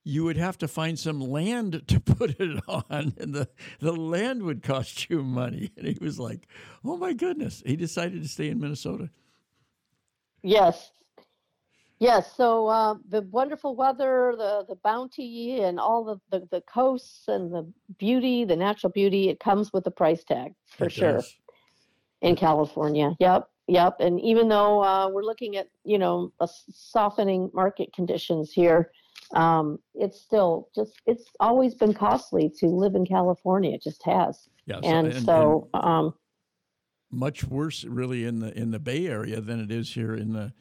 You 0.03 0.25
would 0.25 0.37
have 0.37 0.57
to 0.57 0.67
find 0.67 0.99
some 0.99 1.19
land 1.19 1.83
to 1.87 1.99
put 1.99 2.39
it 2.39 2.61
on, 2.67 3.13
and 3.17 3.33
the, 3.33 3.47
the 3.79 3.93
land 3.93 4.43
would 4.43 4.63
cost 4.63 5.09
you 5.09 5.23
money. 5.23 5.71
And 5.77 5.87
he 5.87 5.97
was 5.99 6.19
like, 6.19 6.47
oh 6.85 6.97
my 6.97 7.13
goodness. 7.13 7.63
He 7.65 7.75
decided 7.75 8.21
to 8.21 8.27
stay 8.27 8.49
in 8.49 8.59
Minnesota. 8.59 9.09
Yes. 10.41 10.91
Yes. 11.99 12.35
So 12.35 12.67
uh, 12.67 12.95
the 13.09 13.21
wonderful 13.23 13.75
weather, 13.75 14.35
the, 14.37 14.65
the 14.67 14.75
bounty, 14.75 15.61
and 15.61 15.79
all 15.79 16.03
the, 16.03 16.19
the, 16.31 16.47
the, 16.51 16.61
coasts 16.61 17.27
and 17.27 17.53
the 17.53 17.65
beauty, 17.97 18.45
the 18.45 18.55
natural 18.55 18.91
beauty, 18.91 19.29
it 19.29 19.39
comes 19.39 19.73
with 19.73 19.87
a 19.87 19.91
price 19.91 20.23
tag 20.23 20.53
for 20.77 20.85
it 20.85 20.91
sure 20.91 21.13
does. 21.13 21.35
in 22.21 22.35
California. 22.35 23.15
Yep. 23.19 23.49
Yep. 23.67 23.97
And 23.99 24.19
even 24.19 24.49
though 24.49 24.83
uh, 24.83 25.09
we're 25.09 25.23
looking 25.23 25.55
at, 25.55 25.69
you 25.85 25.97
know, 25.97 26.31
softening 26.45 27.49
market 27.53 27.93
conditions 27.93 28.51
here, 28.51 28.91
um, 29.33 29.79
it's 29.95 30.19
still 30.19 30.69
just 30.75 30.93
it's 31.05 31.25
always 31.39 31.75
been 31.75 31.93
costly 31.93 32.51
to 32.59 32.67
live 32.67 32.95
in 32.95 33.05
California. 33.05 33.73
It 33.73 33.83
just 33.83 34.03
has. 34.03 34.49
Yeah, 34.65 34.79
so, 34.81 34.87
and, 34.87 35.07
and, 35.07 35.25
so 35.25 35.69
and 35.73 35.83
um, 35.83 36.13
much 37.11 37.43
worse 37.43 37.83
really 37.83 38.25
in 38.25 38.39
the 38.39 38.57
in 38.57 38.71
the 38.71 38.79
Bay 38.79 39.07
Area 39.07 39.41
than 39.41 39.59
it 39.59 39.71
is 39.71 39.93
here 39.93 40.15
in 40.15 40.33
the 40.33 40.53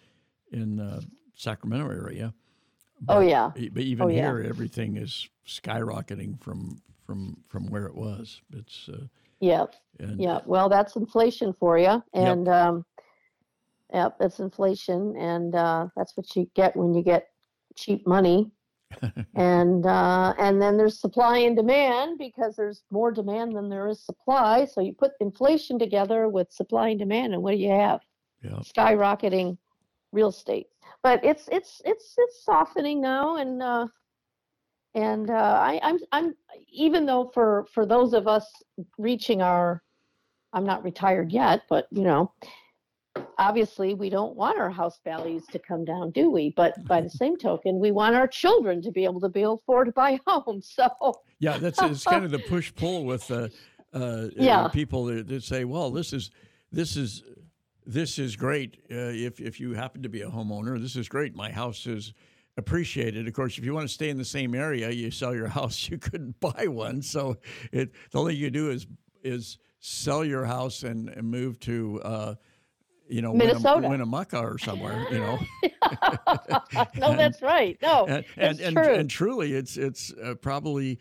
in 0.51 0.77
the 0.77 1.05
Sacramento 1.35 1.91
area. 1.91 2.35
Oh, 2.35 3.05
but, 3.07 3.17
oh 3.17 3.21
yeah. 3.21 3.51
But 3.55 3.83
even 3.83 4.05
oh, 4.05 4.09
here, 4.09 4.43
yeah. 4.43 4.49
everything 4.49 4.97
is 4.97 5.29
skyrocketing 5.47 6.41
from 6.41 6.81
from 7.07 7.37
from 7.49 7.67
where 7.67 7.87
it 7.87 7.95
was. 7.95 8.41
It's 8.53 8.89
uh, 8.89 9.07
yeah, 9.41 9.67
yeah. 9.99 10.41
Well, 10.47 10.69
that's 10.69 10.95
inflation 10.97 11.53
for 11.59 11.79
you, 11.79 12.03
and 12.15 12.47
yep. 12.47 12.55
um, 12.55 12.85
yep, 13.93 14.17
that's 14.21 14.39
inflation, 14.39 15.17
and 15.17 15.55
uh, 15.55 15.89
that's 15.97 16.17
what 16.17 16.35
you 16.37 16.49
get 16.55 16.77
when 16.77 16.95
you 16.95 17.03
get 17.03 17.32
cheap 17.77 18.07
money 18.07 18.51
and 19.35 19.87
uh, 19.87 20.35
and 20.39 20.61
then 20.61 20.77
there's 20.77 20.99
supply 20.99 21.39
and 21.39 21.57
demand 21.57 22.19
because 22.19 22.57
there's 22.57 22.83
more 22.91 23.11
demand 23.11 23.57
than 23.57 23.69
there 23.69 23.89
is 23.89 24.05
supply. 24.05 24.65
So 24.65 24.81
you 24.81 24.93
put 24.93 25.13
inflation 25.21 25.79
together 25.79 26.29
with 26.29 26.53
supply 26.53 26.91
and 26.91 26.99
demand, 26.99 27.33
and 27.33 27.43
what 27.43 27.53
do 27.53 27.57
you 27.57 27.71
have? 27.71 28.01
Yeah. 28.43 28.61
Skyrocketing 28.61 29.57
real 30.13 30.29
estate. 30.29 30.67
But 31.03 31.25
it's 31.25 31.49
it's 31.51 31.81
it's 31.85 32.15
it's 32.17 32.45
softening 32.45 33.01
now, 33.01 33.37
and 33.37 33.63
uh, 33.63 33.87
and 34.95 35.31
uh, 35.31 35.59
I, 35.61 35.81
I'm 35.83 35.99
I'm 36.13 36.35
even 36.71 37.07
though 37.07 37.31
for 37.33 37.67
for 37.73 37.87
those 37.87 38.13
of 38.13 38.29
us 38.29 38.47
reaching 38.99 39.43
our, 39.43 39.83
I'm 40.53 40.65
not 40.65 40.85
retired 40.85 41.33
yet, 41.33 41.63
but 41.69 41.87
you 41.91 42.03
know, 42.03 42.33
obviously 43.39 43.95
we 43.95 44.11
don't 44.11 44.37
want 44.37 44.59
our 44.59 44.71
house 44.71 45.01
values 45.05 45.45
to 45.53 45.59
come 45.59 45.85
down, 45.85 46.11
do 46.11 46.31
we? 46.31 46.51
But 46.51 46.85
by 46.87 47.01
the 47.01 47.11
same 47.11 47.37
token, 47.37 47.79
we 47.79 47.91
want 47.91 48.15
our 48.15 48.27
children 48.27 48.83
to 48.83 48.91
be 48.91 49.05
able 49.05 49.21
to 49.21 49.29
be 49.29 49.43
able 49.43 49.59
to 49.59 49.63
afford 49.63 49.87
to 49.87 49.93
buy 49.93 50.19
homes. 50.27 50.77
So 50.83 51.21
yeah, 51.39 51.59
that's 51.59 51.81
it's 51.83 52.05
kind 52.05 52.25
of 52.25 52.31
the 52.31 52.39
push 52.49 52.75
pull 52.75 53.05
with 53.05 53.31
uh, 53.31 53.49
uh, 53.93 54.29
yeah. 54.37 54.69
people 54.69 55.07
that, 55.07 55.29
that, 55.29 55.43
say, 55.43 55.65
well, 55.65 55.91
this 55.91 56.13
is 56.13 56.31
this 56.71 56.97
is 56.97 57.23
this 57.85 58.19
is 58.19 58.37
great 58.37 58.79
uh, 58.91 58.95
if 58.95 59.41
if 59.41 59.61
you 59.61 59.75
happen 59.75 60.03
to 60.03 60.09
be 60.09 60.23
a 60.23 60.29
homeowner. 60.29 60.81
This 60.81 60.97
is 60.97 61.09
great. 61.09 61.35
My 61.35 61.51
house 61.51 61.87
is 61.87 62.15
appreciated. 62.57 63.27
Of 63.27 63.35
course, 63.35 63.59
if 63.59 63.65
you 63.65 63.75
want 63.75 63.89
to 63.89 63.93
stay 63.93 64.09
in 64.09 64.19
the 64.19 64.25
same 64.25 64.55
area, 64.55 64.91
you 64.91 65.11
sell 65.11 65.35
your 65.35 65.49
house. 65.59 65.89
You 65.89 65.99
couldn't 65.99 66.39
buy 66.41 66.67
one, 66.69 67.03
so 67.03 67.37
it 67.73 67.93
the 68.11 68.19
only 68.19 68.35
thing 68.35 68.43
you 68.43 68.51
do 68.51 68.71
is 68.71 68.87
is 69.23 69.59
sell 69.81 70.25
your 70.25 70.45
house 70.45 70.85
and, 70.85 71.09
and 71.09 71.29
move 71.29 71.59
to 71.61 72.01
uh, 72.05 72.35
you 73.13 73.21
know, 73.21 73.35
Minnesota, 73.35 73.89
Winnemucca 73.89 74.39
or 74.39 74.59
somewhere, 74.59 75.07
you 75.11 75.19
know. 75.19 75.39
no, 76.97 77.11
and, 77.11 77.19
that's 77.19 77.43
right. 77.43 77.77
No, 77.83 78.07
and 78.07 78.25
and, 78.37 78.61
and, 78.61 78.77
true. 78.77 78.95
and, 78.95 79.11
truly, 79.11 79.53
it's 79.53 79.77
it's 79.77 80.13
uh, 80.15 80.35
probably 80.35 80.99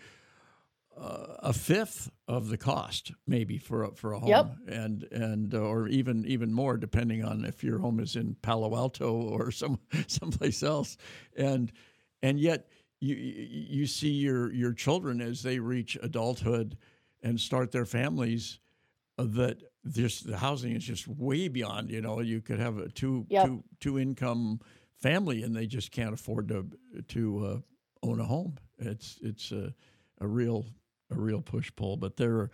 uh, 1.00 1.36
a 1.40 1.54
fifth 1.54 2.12
of 2.28 2.50
the 2.50 2.58
cost, 2.58 3.14
maybe 3.26 3.58
for 3.58 3.84
a, 3.84 3.96
for 3.96 4.14
a 4.14 4.20
home, 4.20 4.30
yep. 4.30 4.52
and 4.68 5.04
and 5.12 5.56
uh, 5.56 5.60
or 5.60 5.88
even 5.88 6.26
even 6.26 6.54
more, 6.54 6.76
depending 6.78 7.24
on 7.24 7.46
if 7.46 7.64
your 7.64 7.80
home 7.80 8.00
is 8.00 8.16
in 8.18 8.36
Palo 8.42 8.76
Alto 8.76 9.14
or 9.14 9.50
some 9.52 9.80
someplace 10.08 10.64
else, 10.64 10.98
and 11.38 11.72
and 12.22 12.40
yet 12.40 12.68
you 13.00 13.16
you 13.16 13.88
see 13.88 14.12
your 14.12 14.52
your 14.52 14.74
children 14.74 15.22
as 15.22 15.42
they 15.42 15.60
reach 15.60 15.98
adulthood 16.04 16.78
and 17.24 17.40
start 17.40 17.72
their 17.72 17.86
families 17.86 18.60
that 19.26 19.58
this 19.84 20.22
the 20.22 20.38
housing 20.38 20.74
is 20.74 20.84
just 20.84 21.08
way 21.08 21.48
beyond. 21.48 21.90
You 21.90 22.02
know, 22.02 22.20
you 22.20 22.42
could 22.42 22.60
have 22.60 22.78
a 22.78 22.90
two 22.90 23.26
yep. 23.30 23.48
two 23.48 23.64
two 23.80 24.00
income 24.00 24.60
family, 25.02 25.44
and 25.44 25.56
they 25.56 25.66
just 25.66 25.92
can't 25.92 26.14
afford 26.14 26.48
to 26.50 26.68
to 27.10 27.46
uh, 27.46 28.08
own 28.08 28.20
a 28.20 28.26
home. 28.26 28.58
It's 28.78 29.20
it's 29.22 29.52
a, 29.52 29.74
a 30.20 30.28
real 30.28 30.66
a 31.10 31.16
real 31.16 31.42
push 31.42 31.72
pull. 31.76 31.98
But 31.98 32.18
there 32.18 32.34
are 32.34 32.52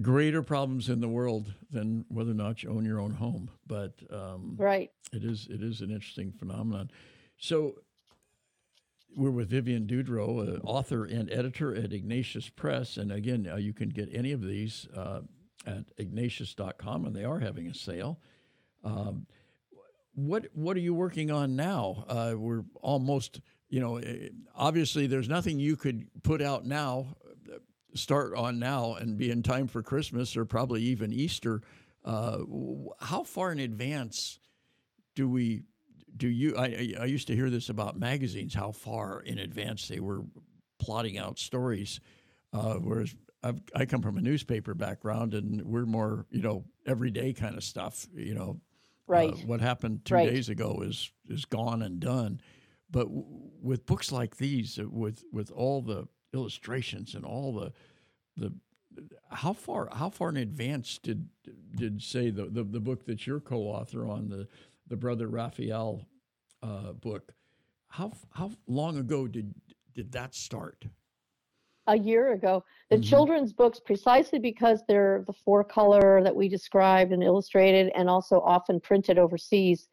greater 0.00 0.42
problems 0.42 0.88
in 0.88 1.00
the 1.00 1.08
world 1.08 1.52
than 1.70 2.04
whether 2.08 2.30
or 2.30 2.34
not 2.34 2.62
you 2.62 2.70
own 2.70 2.84
your 2.84 3.00
own 3.00 3.12
home. 3.12 3.50
But 3.66 3.94
um, 4.10 4.54
right, 4.56 4.90
it 5.12 5.24
is 5.24 5.48
it 5.50 5.62
is 5.62 5.80
an 5.80 5.90
interesting 5.90 6.32
phenomenon. 6.32 6.90
So 7.38 7.74
we're 9.16 9.30
with 9.30 9.48
Vivian 9.48 9.86
Dudro, 9.86 10.56
uh, 10.56 10.60
author 10.62 11.04
and 11.04 11.30
editor 11.30 11.74
at 11.74 11.92
Ignatius 11.92 12.50
Press. 12.50 12.98
And 12.98 13.10
again, 13.10 13.48
uh, 13.50 13.56
you 13.56 13.72
can 13.72 13.88
get 13.88 14.10
any 14.12 14.32
of 14.32 14.42
these 14.42 14.86
uh, 14.94 15.20
at 15.66 15.84
ignatius.com, 15.98 17.04
and 17.04 17.14
they 17.14 17.24
are 17.24 17.40
having 17.40 17.66
a 17.66 17.74
sale. 17.74 18.20
Um, 18.84 19.26
what 20.14 20.46
what 20.54 20.76
are 20.76 20.80
you 20.80 20.94
working 20.94 21.30
on 21.30 21.56
now? 21.56 22.04
Uh, 22.08 22.34
we're 22.36 22.64
almost, 22.80 23.40
you 23.68 23.80
know, 23.80 23.98
eh, 23.98 24.28
obviously 24.54 25.06
there's 25.06 25.28
nothing 25.28 25.58
you 25.58 25.76
could 25.76 26.06
put 26.22 26.40
out 26.40 26.64
now, 26.64 27.16
start 27.94 28.34
on 28.34 28.58
now, 28.58 28.94
and 28.94 29.18
be 29.18 29.30
in 29.30 29.42
time 29.42 29.66
for 29.66 29.82
Christmas 29.82 30.36
or 30.36 30.44
probably 30.44 30.82
even 30.82 31.12
Easter. 31.12 31.62
Uh, 32.04 32.38
how 33.00 33.24
far 33.24 33.52
in 33.52 33.58
advance 33.58 34.38
do 35.14 35.28
we 35.28 35.64
do 36.16 36.28
you? 36.28 36.56
I, 36.56 36.94
I 37.00 37.04
used 37.04 37.26
to 37.26 37.34
hear 37.34 37.50
this 37.50 37.68
about 37.68 37.98
magazines, 37.98 38.54
how 38.54 38.70
far 38.70 39.20
in 39.20 39.38
advance 39.38 39.88
they 39.88 40.00
were 40.00 40.22
plotting 40.78 41.18
out 41.18 41.38
stories, 41.38 42.00
uh, 42.52 42.74
whereas 42.74 43.14
I've, 43.46 43.60
i 43.74 43.84
come 43.84 44.02
from 44.02 44.18
a 44.18 44.22
newspaper 44.22 44.74
background, 44.74 45.34
and 45.34 45.62
we're 45.62 45.86
more 45.86 46.26
you 46.30 46.42
know 46.42 46.64
everyday 46.86 47.32
kind 47.32 47.56
of 47.56 47.64
stuff. 47.64 48.06
You 48.14 48.34
know, 48.34 48.60
right? 49.06 49.32
Uh, 49.32 49.36
what 49.46 49.60
happened 49.60 50.04
two 50.04 50.14
right. 50.14 50.28
days 50.28 50.48
ago 50.48 50.82
is 50.84 51.10
is 51.28 51.44
gone 51.44 51.82
and 51.82 52.00
done. 52.00 52.40
But 52.90 53.04
w- 53.04 53.24
with 53.60 53.86
books 53.86 54.12
like 54.12 54.36
these, 54.36 54.78
uh, 54.78 54.88
with 54.88 55.24
with 55.32 55.50
all 55.50 55.82
the 55.82 56.08
illustrations 56.32 57.14
and 57.14 57.24
all 57.24 57.52
the 57.52 57.72
the 58.36 58.52
how 59.30 59.52
far 59.52 59.88
how 59.92 60.10
far 60.10 60.30
in 60.30 60.36
advance 60.36 60.98
did 60.98 61.28
did 61.74 62.02
say 62.02 62.30
the, 62.30 62.46
the, 62.46 62.64
the 62.64 62.80
book 62.80 63.04
that 63.06 63.26
you're 63.26 63.40
co-author 63.40 64.08
on 64.08 64.28
the 64.28 64.48
the 64.86 64.96
brother 64.96 65.28
Raphael 65.28 66.06
uh, 66.62 66.92
book 66.92 67.34
how 67.88 68.12
how 68.30 68.52
long 68.66 68.96
ago 68.96 69.26
did 69.26 69.54
did 69.94 70.12
that 70.12 70.34
start 70.34 70.86
a 71.88 71.96
year 71.96 72.32
ago 72.32 72.64
the 72.90 72.96
mm-hmm. 72.96 73.02
children's 73.02 73.52
books 73.52 73.80
precisely 73.80 74.38
because 74.38 74.80
they're 74.88 75.24
the 75.26 75.32
four 75.32 75.62
color 75.62 76.22
that 76.22 76.34
we 76.34 76.48
described 76.48 77.12
and 77.12 77.22
illustrated 77.22 77.92
and 77.94 78.08
also 78.08 78.40
often 78.40 78.80
printed 78.80 79.18
overseas 79.18 79.88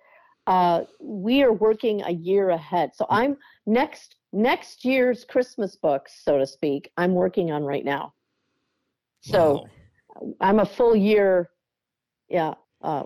uh, 0.46 0.82
we 1.00 1.42
are 1.42 1.54
working 1.54 2.02
a 2.04 2.12
year 2.12 2.50
ahead 2.50 2.92
so 2.94 3.06
i'm 3.10 3.38
next 3.66 4.16
next 4.32 4.84
year's 4.84 5.24
christmas 5.24 5.76
books 5.76 6.22
so 6.24 6.38
to 6.38 6.46
speak 6.46 6.92
i'm 6.98 7.14
working 7.14 7.52
on 7.52 7.64
right 7.64 7.86
now 7.86 8.14
so 9.24 9.54
wow. 9.54 9.70
I'm 10.40 10.60
a 10.60 10.66
full 10.66 10.96
year, 10.96 11.50
yeah. 12.30 12.54
Uh, 12.82 13.06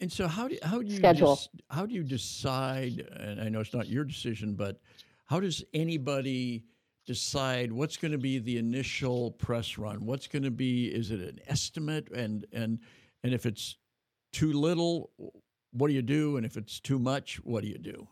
and 0.00 0.10
so 0.10 0.28
how 0.28 0.46
do 0.46 0.56
how 0.62 0.80
do 0.80 0.86
you 0.86 0.96
schedule. 0.96 1.36
Des- 1.36 1.74
how 1.74 1.86
do 1.86 1.94
you 1.94 2.04
decide? 2.04 3.00
And 3.16 3.40
I 3.40 3.48
know 3.48 3.60
it's 3.60 3.74
not 3.74 3.88
your 3.88 4.04
decision, 4.04 4.54
but 4.54 4.80
how 5.26 5.40
does 5.40 5.64
anybody 5.74 6.64
decide 7.08 7.72
what's 7.72 7.96
going 7.96 8.12
to 8.12 8.18
be 8.18 8.38
the 8.38 8.58
initial 8.58 9.32
press 9.32 9.78
run? 9.78 10.06
What's 10.06 10.28
going 10.28 10.44
to 10.44 10.50
be? 10.50 10.86
Is 10.86 11.10
it 11.10 11.20
an 11.20 11.40
estimate? 11.48 12.08
And 12.12 12.46
and 12.52 12.78
and 13.24 13.34
if 13.34 13.46
it's 13.46 13.76
too 14.32 14.52
little, 14.52 15.10
what 15.72 15.88
do 15.88 15.94
you 15.94 16.02
do? 16.02 16.36
And 16.36 16.46
if 16.46 16.56
it's 16.56 16.78
too 16.78 17.00
much, 17.00 17.36
what 17.44 17.62
do 17.62 17.68
you 17.68 17.78
do? 17.78 18.06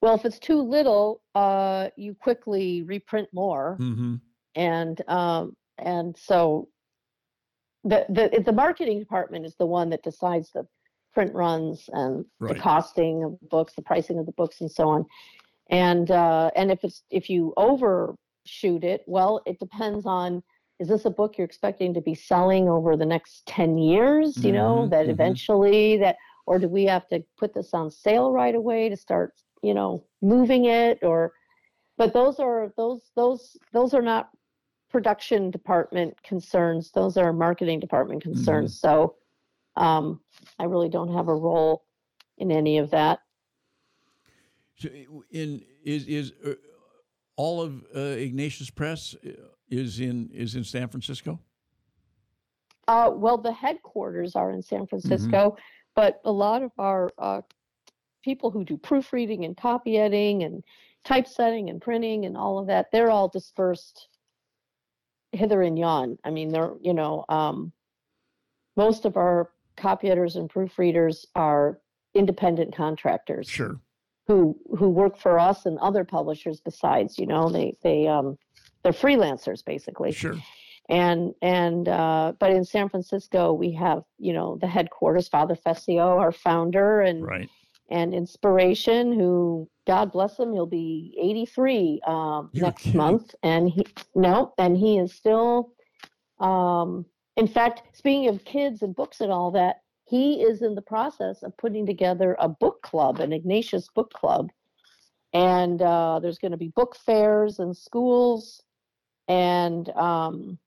Well, 0.00 0.14
if 0.14 0.24
it's 0.24 0.38
too 0.38 0.62
little, 0.62 1.22
uh, 1.34 1.88
you 1.96 2.14
quickly 2.14 2.82
reprint 2.82 3.28
more. 3.32 3.76
Mm-hmm 3.78 4.16
and 4.58 5.00
um, 5.08 5.56
and 5.78 6.16
so 6.16 6.68
the, 7.84 8.04
the 8.08 8.42
the 8.44 8.52
marketing 8.52 8.98
department 8.98 9.46
is 9.46 9.54
the 9.56 9.66
one 9.66 9.88
that 9.90 10.02
decides 10.02 10.50
the 10.50 10.66
print 11.14 11.32
runs 11.32 11.88
and 11.92 12.24
right. 12.40 12.54
the 12.54 12.60
costing 12.60 13.24
of 13.24 13.38
books, 13.48 13.74
the 13.74 13.82
pricing 13.82 14.18
of 14.18 14.26
the 14.26 14.32
books, 14.32 14.60
and 14.60 14.70
so 14.70 14.88
on. 14.88 15.06
And 15.68 16.10
uh, 16.10 16.50
and 16.56 16.70
if 16.70 16.84
it's 16.84 17.02
if 17.10 17.28
you 17.28 17.52
overshoot 17.56 18.84
it, 18.84 19.02
well, 19.06 19.42
it 19.46 19.58
depends 19.58 20.06
on 20.06 20.42
is 20.80 20.88
this 20.88 21.04
a 21.04 21.10
book 21.10 21.36
you're 21.36 21.44
expecting 21.44 21.92
to 21.94 22.00
be 22.00 22.14
selling 22.14 22.68
over 22.68 22.96
the 22.96 23.04
next 23.04 23.44
10 23.46 23.78
years 23.78 24.36
you 24.44 24.52
know 24.52 24.76
mm-hmm, 24.76 24.90
that 24.90 25.02
mm-hmm. 25.02 25.10
eventually 25.10 25.96
that 25.96 26.14
or 26.46 26.60
do 26.60 26.68
we 26.68 26.84
have 26.84 27.08
to 27.08 27.20
put 27.36 27.52
this 27.52 27.74
on 27.74 27.90
sale 27.90 28.30
right 28.30 28.54
away 28.54 28.88
to 28.88 28.96
start 28.96 29.34
you 29.60 29.74
know 29.74 30.04
moving 30.22 30.66
it 30.66 31.00
or 31.02 31.32
but 31.96 32.12
those 32.12 32.38
are 32.38 32.72
those 32.76 33.10
those 33.16 33.56
those 33.72 33.92
are 33.92 34.02
not 34.02 34.30
production 34.90 35.50
department 35.50 36.20
concerns. 36.22 36.90
Those 36.92 37.16
are 37.16 37.32
marketing 37.32 37.80
department 37.80 38.22
concerns. 38.22 38.80
Mm-hmm. 38.80 38.88
So 38.88 39.14
um, 39.76 40.20
I 40.58 40.64
really 40.64 40.88
don't 40.88 41.12
have 41.14 41.28
a 41.28 41.34
role 41.34 41.84
in 42.38 42.50
any 42.50 42.78
of 42.78 42.90
that. 42.90 43.20
So 44.80 44.88
in 45.30 45.62
is 45.84 46.06
is 46.06 46.32
uh, 46.44 46.52
all 47.36 47.60
of 47.60 47.84
uh, 47.94 48.00
Ignatius 48.00 48.70
Press 48.70 49.14
uh, 49.26 49.30
is 49.68 50.00
in 50.00 50.30
is 50.32 50.54
in 50.54 50.64
San 50.64 50.88
Francisco. 50.88 51.40
Uh, 52.86 53.10
well, 53.12 53.36
the 53.36 53.52
headquarters 53.52 54.34
are 54.34 54.50
in 54.50 54.62
San 54.62 54.86
Francisco, 54.86 55.50
mm-hmm. 55.50 55.60
but 55.94 56.20
a 56.24 56.32
lot 56.32 56.62
of 56.62 56.72
our 56.78 57.10
uh, 57.18 57.42
people 58.22 58.50
who 58.50 58.64
do 58.64 58.78
proofreading 58.78 59.44
and 59.44 59.56
copy 59.56 59.98
editing 59.98 60.42
and 60.42 60.64
typesetting 61.04 61.68
and 61.68 61.82
printing 61.82 62.24
and 62.24 62.36
all 62.36 62.58
of 62.58 62.66
that, 62.66 62.86
they're 62.92 63.10
all 63.10 63.28
dispersed 63.28 64.08
hither 65.32 65.62
and 65.62 65.78
yon. 65.78 66.18
I 66.24 66.30
mean, 66.30 66.48
they're, 66.48 66.72
you 66.80 66.94
know, 66.94 67.24
um, 67.28 67.72
most 68.76 69.04
of 69.04 69.16
our 69.16 69.50
copy 69.76 70.08
editors 70.08 70.36
and 70.36 70.50
proofreaders 70.50 71.26
are 71.34 71.80
independent 72.14 72.74
contractors. 72.74 73.48
Sure. 73.48 73.78
Who 74.28 74.56
who 74.78 74.90
work 74.90 75.18
for 75.18 75.38
us 75.38 75.66
and 75.66 75.78
other 75.78 76.04
publishers 76.04 76.60
besides, 76.60 77.18
you 77.18 77.26
know, 77.26 77.48
they 77.48 77.76
they 77.82 78.06
um 78.06 78.38
they're 78.82 78.92
freelancers 78.92 79.64
basically. 79.64 80.12
Sure. 80.12 80.36
And 80.90 81.34
and 81.42 81.88
uh, 81.88 82.34
but 82.38 82.50
in 82.50 82.64
San 82.64 82.88
Francisco 82.88 83.52
we 83.52 83.72
have, 83.72 84.04
you 84.18 84.32
know, 84.32 84.58
the 84.60 84.66
headquarters, 84.66 85.28
Father 85.28 85.56
Fessio, 85.56 86.18
our 86.18 86.32
founder, 86.32 87.00
and 87.00 87.26
right 87.26 87.48
and 87.90 88.14
Inspiration, 88.14 89.12
who 89.12 89.68
God 89.86 90.12
bless 90.12 90.38
him, 90.38 90.52
he'll 90.52 90.66
be 90.66 91.16
83 91.20 92.00
um, 92.06 92.50
next 92.52 92.82
kidding. 92.82 92.98
month, 92.98 93.34
and 93.42 93.68
he 93.70 93.86
no, 94.14 94.52
and 94.58 94.76
he 94.76 94.98
is 94.98 95.12
still. 95.14 95.72
Um, 96.38 97.06
in 97.36 97.46
fact, 97.46 97.96
speaking 97.96 98.28
of 98.28 98.44
kids 98.44 98.82
and 98.82 98.94
books 98.94 99.20
and 99.20 99.32
all 99.32 99.50
that, 99.52 99.76
he 100.08 100.42
is 100.42 100.62
in 100.62 100.74
the 100.74 100.82
process 100.82 101.42
of 101.42 101.56
putting 101.58 101.84
together 101.84 102.36
a 102.38 102.48
book 102.48 102.80
club, 102.82 103.20
an 103.20 103.32
Ignatius 103.32 103.88
book 103.94 104.12
club, 104.12 104.50
and 105.34 105.82
uh, 105.82 106.18
there's 106.20 106.38
going 106.38 106.52
to 106.52 106.58
be 106.58 106.68
book 106.68 106.96
fairs 106.96 107.58
and 107.58 107.76
schools, 107.76 108.62
and 109.28 109.90
um, 109.90 110.58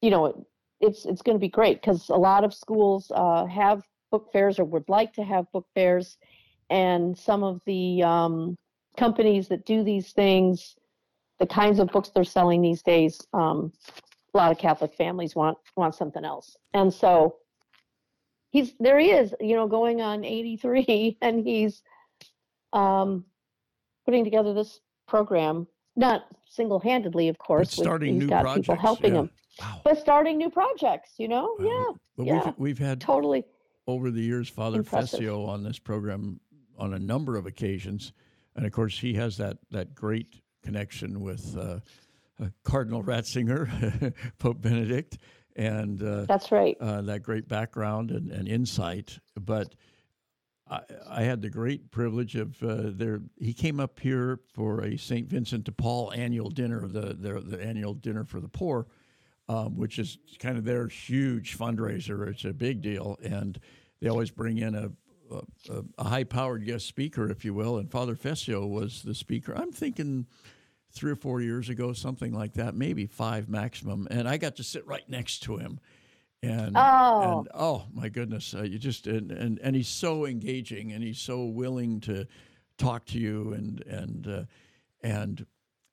you 0.00 0.10
know, 0.10 0.26
it, 0.26 0.36
it's 0.80 1.06
it's 1.06 1.22
going 1.22 1.34
to 1.34 1.40
be 1.40 1.48
great 1.48 1.80
because 1.80 2.08
a 2.08 2.14
lot 2.14 2.44
of 2.44 2.54
schools 2.54 3.10
uh, 3.14 3.46
have 3.46 3.82
book 4.10 4.30
fairs 4.32 4.58
or 4.58 4.64
would 4.64 4.88
like 4.88 5.12
to 5.14 5.24
have 5.24 5.50
book 5.52 5.66
fairs. 5.74 6.16
And 6.70 7.16
some 7.18 7.42
of 7.42 7.60
the 7.66 8.02
um, 8.02 8.56
companies 8.96 9.48
that 9.48 9.64
do 9.66 9.82
these 9.82 10.12
things, 10.12 10.76
the 11.40 11.46
kinds 11.46 11.78
of 11.78 11.88
books 11.88 12.10
they're 12.14 12.24
selling 12.24 12.62
these 12.62 12.82
days, 12.82 13.20
um, 13.32 13.72
a 14.34 14.36
lot 14.36 14.52
of 14.52 14.58
Catholic 14.58 14.94
families 14.94 15.34
want 15.34 15.58
want 15.76 15.94
something 15.96 16.24
else. 16.24 16.56
And 16.74 16.92
so 16.92 17.36
he's 18.58 18.74
there 18.80 18.98
he 18.98 19.10
is, 19.10 19.34
you 19.40 19.56
know, 19.56 19.66
going 19.66 20.00
on 20.00 20.24
83, 20.24 21.18
and 21.22 21.46
he's 21.46 21.82
um, 22.72 23.24
putting 24.04 24.24
together 24.24 24.54
this 24.54 24.80
program, 25.06 25.66
not 25.96 26.24
single-handedly, 26.46 27.28
of 27.28 27.38
course. 27.38 27.76
But 27.76 27.82
starting 27.82 28.14
with, 28.14 28.24
new 28.24 28.28
got 28.28 28.42
projects, 28.42 28.68
people 28.68 28.76
helping 28.76 29.14
yeah. 29.14 29.20
him, 29.20 29.30
wow. 29.60 29.80
but 29.84 29.98
starting 29.98 30.38
new 30.38 30.50
projects. 30.50 31.12
You 31.18 31.28
know, 31.28 31.56
uh, 31.60 31.64
yeah, 31.64 31.84
but 32.16 32.26
yeah. 32.26 32.44
We've, 32.44 32.54
we've 32.58 32.78
had 32.78 33.00
totally 33.00 33.44
over 33.86 34.10
the 34.10 34.22
years 34.22 34.48
Father 34.48 34.78
Impressive. 34.78 35.20
Fessio 35.20 35.46
on 35.46 35.62
this 35.62 35.78
program 35.78 36.40
on 36.78 36.94
a 36.94 36.98
number 36.98 37.36
of 37.36 37.46
occasions, 37.46 38.12
and 38.56 38.66
of 38.66 38.72
course 38.72 38.98
he 38.98 39.14
has 39.14 39.36
that 39.38 39.58
that 39.70 39.94
great 39.94 40.42
connection 40.62 41.20
with 41.20 41.56
uh, 41.56 41.78
uh, 42.40 42.48
Cardinal 42.64 43.02
Ratzinger, 43.02 44.12
Pope 44.38 44.60
Benedict, 44.60 45.18
and 45.58 46.00
uh, 46.02 46.24
that's 46.26 46.52
right. 46.52 46.76
Uh, 46.80 47.02
that 47.02 47.22
great 47.22 47.48
background 47.48 48.12
and, 48.12 48.30
and 48.30 48.48
insight. 48.48 49.18
But 49.38 49.74
I, 50.70 50.80
I, 51.10 51.22
had 51.22 51.42
the 51.42 51.50
great 51.50 51.90
privilege 51.90 52.36
of 52.36 52.62
uh, 52.62 52.90
there. 52.94 53.20
He 53.38 53.52
came 53.52 53.80
up 53.80 53.98
here 53.98 54.38
for 54.54 54.82
a 54.82 54.96
Saint 54.96 55.28
Vincent 55.28 55.64
de 55.64 55.72
Paul 55.72 56.12
annual 56.14 56.48
dinner, 56.48 56.86
the 56.86 57.14
the, 57.18 57.40
the 57.40 57.60
annual 57.60 57.92
dinner 57.92 58.24
for 58.24 58.40
the 58.40 58.48
poor. 58.48 58.86
Um, 59.50 59.78
which 59.78 59.98
is 59.98 60.18
kind 60.40 60.58
of 60.58 60.64
their 60.66 60.88
huge 60.88 61.56
fundraiser. 61.56 62.28
It's 62.28 62.44
a 62.44 62.52
big 62.52 62.82
deal, 62.82 63.18
and 63.22 63.58
they 63.98 64.10
always 64.10 64.30
bring 64.30 64.58
in 64.58 64.74
a, 64.74 64.90
a, 65.70 65.84
a 65.96 66.04
high-powered 66.04 66.66
guest 66.66 66.86
speaker, 66.86 67.30
if 67.30 67.46
you 67.46 67.54
will. 67.54 67.78
And 67.78 67.90
Father 67.90 68.14
Fessio 68.14 68.66
was 68.66 69.00
the 69.00 69.14
speaker. 69.14 69.54
I'm 69.56 69.72
thinking 69.72 70.26
three 70.90 71.12
or 71.12 71.16
four 71.16 71.40
years 71.40 71.68
ago, 71.68 71.92
something 71.92 72.32
like 72.32 72.54
that, 72.54 72.74
maybe 72.74 73.06
five 73.06 73.48
maximum. 73.48 74.08
And 74.10 74.28
I 74.28 74.36
got 74.36 74.56
to 74.56 74.64
sit 74.64 74.86
right 74.86 75.08
next 75.08 75.40
to 75.44 75.56
him. 75.56 75.80
And 76.42 76.76
oh, 76.76 77.38
and, 77.38 77.48
oh 77.52 77.86
my 77.92 78.08
goodness, 78.08 78.54
uh, 78.54 78.62
you 78.62 78.78
just 78.78 79.08
and, 79.08 79.32
and 79.32 79.58
and 79.58 79.74
he's 79.74 79.88
so 79.88 80.24
engaging 80.24 80.92
and 80.92 81.02
he's 81.02 81.18
so 81.18 81.44
willing 81.44 82.00
to 82.02 82.26
talk 82.76 83.06
to 83.06 83.18
you 83.18 83.52
and 83.54 83.82
and 83.86 84.26
uh, 84.28 84.42
and 85.02 85.44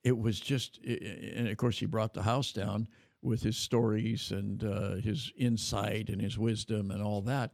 it 0.04 0.16
was 0.16 0.40
just 0.40 0.80
and 0.86 1.48
of 1.48 1.58
course 1.58 1.80
he 1.80 1.88
brought 1.88 2.14
the 2.14 2.22
house 2.22 2.54
down 2.54 2.88
with 3.24 3.42
his 3.42 3.58
stories 3.58 4.30
and 4.30 4.64
uh, 4.64 4.96
his 4.96 5.32
insight 5.36 6.10
and 6.10 6.22
his 6.22 6.38
wisdom 6.38 6.92
and 6.92 7.02
all 7.02 7.22
that. 7.22 7.52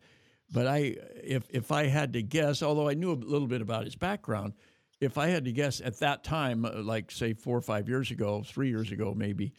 But 0.52 0.68
I, 0.68 0.98
if 1.24 1.48
if 1.50 1.72
I 1.72 1.88
had 1.88 2.12
to 2.14 2.22
guess, 2.22 2.62
although 2.62 2.90
I 2.90 2.94
knew 2.94 3.14
a 3.14 3.16
little 3.16 3.48
bit 3.48 3.62
about 3.62 3.86
his 3.86 3.96
background, 3.96 4.54
if 5.02 5.18
I 5.18 5.28
had 5.28 5.44
to 5.46 5.52
guess 5.52 5.82
at 5.82 5.98
that 6.00 6.24
time, 6.24 6.64
uh, 6.64 6.82
like 6.84 7.12
say 7.12 7.34
four 7.34 7.58
or 7.58 7.62
five 7.62 7.90
years 7.90 8.12
ago, 8.12 8.44
three 8.46 8.70
years 8.70 8.92
ago, 8.92 9.14
maybe, 9.18 9.52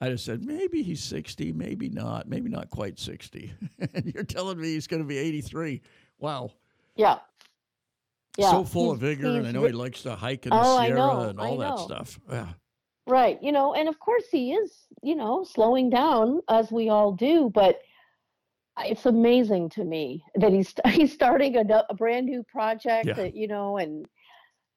I'd 0.00 0.10
have 0.10 0.20
said 0.20 0.44
maybe 0.44 0.82
he's 0.82 1.02
sixty, 1.02 1.52
maybe 1.52 1.90
not, 1.90 2.28
maybe 2.28 2.48
not 2.48 2.70
quite 2.70 2.98
sixty. 2.98 3.52
and 3.94 4.12
you're 4.14 4.24
telling 4.24 4.58
me 4.58 4.68
he's 4.68 4.86
going 4.86 5.02
to 5.02 5.08
be 5.08 5.18
eighty-three. 5.18 5.82
Wow. 6.18 6.50
Yeah. 6.96 7.18
Yeah. 8.38 8.50
So 8.50 8.64
full 8.64 8.90
of 8.90 9.00
vigor, 9.00 9.28
and 9.28 9.46
I 9.46 9.52
know 9.52 9.64
he 9.64 9.72
likes 9.72 10.02
to 10.02 10.16
hike 10.16 10.46
in 10.46 10.50
the 10.50 10.60
oh, 10.60 10.82
Sierra 10.82 11.28
and 11.28 11.38
all 11.40 11.58
that 11.58 11.78
stuff. 11.78 12.18
Yeah. 12.30 12.48
Right. 13.06 13.38
You 13.42 13.52
know, 13.52 13.74
and 13.74 13.88
of 13.88 14.00
course 14.00 14.24
he 14.30 14.52
is, 14.52 14.72
you 15.02 15.14
know, 15.14 15.44
slowing 15.44 15.90
down 15.90 16.40
as 16.48 16.72
we 16.72 16.88
all 16.88 17.12
do, 17.12 17.50
but 17.54 17.80
it's 18.78 19.06
amazing 19.06 19.70
to 19.70 19.84
me 19.84 20.22
that 20.34 20.52
he's 20.52 20.74
he's 20.88 21.12
starting 21.12 21.56
a, 21.56 21.84
a 21.88 21.94
brand 21.94 22.26
new 22.26 22.42
project 22.42 23.06
yeah. 23.06 23.14
that 23.14 23.34
you 23.34 23.48
know 23.48 23.78
and 23.78 24.06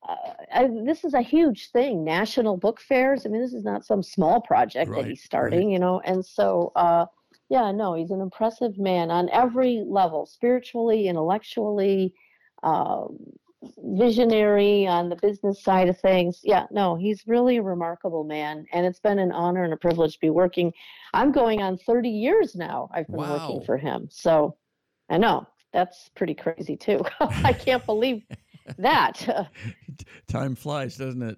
uh, 0.08 0.16
I, 0.54 0.70
this 0.86 1.04
is 1.04 1.14
a 1.14 1.22
huge 1.22 1.72
thing 1.72 2.04
national 2.04 2.58
book 2.58 2.80
fairs 2.80 3.26
i 3.26 3.30
mean 3.30 3.42
this 3.42 3.54
is 3.54 3.64
not 3.64 3.86
some 3.86 4.02
small 4.02 4.42
project 4.42 4.90
right, 4.90 5.04
that 5.04 5.10
he's 5.10 5.24
starting 5.24 5.68
right. 5.68 5.74
you 5.74 5.80
know 5.80 6.02
and 6.06 6.26
so 6.26 6.72
uh, 6.76 7.06
yeah 7.50 7.72
no 7.72 7.94
he's 7.94 8.12
an 8.12 8.22
impressive 8.22 8.78
man 8.78 9.12
on 9.12 9.30
every 9.32 9.84
level 9.86 10.26
spiritually 10.26 11.08
intellectually 11.08 12.14
um, 12.64 13.18
visionary 13.78 14.88
on 14.88 15.10
the 15.10 15.16
business 15.18 15.62
side 15.62 15.90
of 15.90 16.00
things. 16.00 16.40
Yeah, 16.44 16.66
no, 16.72 16.96
he's 16.96 17.28
really 17.28 17.58
a 17.58 17.62
remarkable 17.62 18.24
man. 18.24 18.66
And 18.72 18.86
it's 18.86 19.00
been 19.00 19.20
an 19.20 19.32
honor 19.32 19.64
and 19.64 19.74
a 19.74 19.78
privilege 19.78 20.14
to 20.14 20.20
be 20.20 20.30
working. 20.30 20.74
I'm 21.14 21.32
going 21.32 21.62
on 21.62 21.78
30 21.78 22.10
years 22.10 22.56
now. 22.56 22.90
I've 22.94 23.08
been 23.08 23.18
wow. 23.18 23.38
working 23.38 23.66
for 23.66 23.78
him. 23.78 24.08
So 24.10 24.56
I 25.10 25.18
know 25.18 25.48
that's 25.74 26.10
pretty 26.16 26.34
crazy 26.34 26.78
too. 26.78 27.02
I 27.20 27.54
can't 27.54 27.86
believe 27.86 28.24
that. 28.78 29.50
Time 30.28 30.56
flies, 30.56 30.98
doesn't 30.98 31.22
it? 31.22 31.38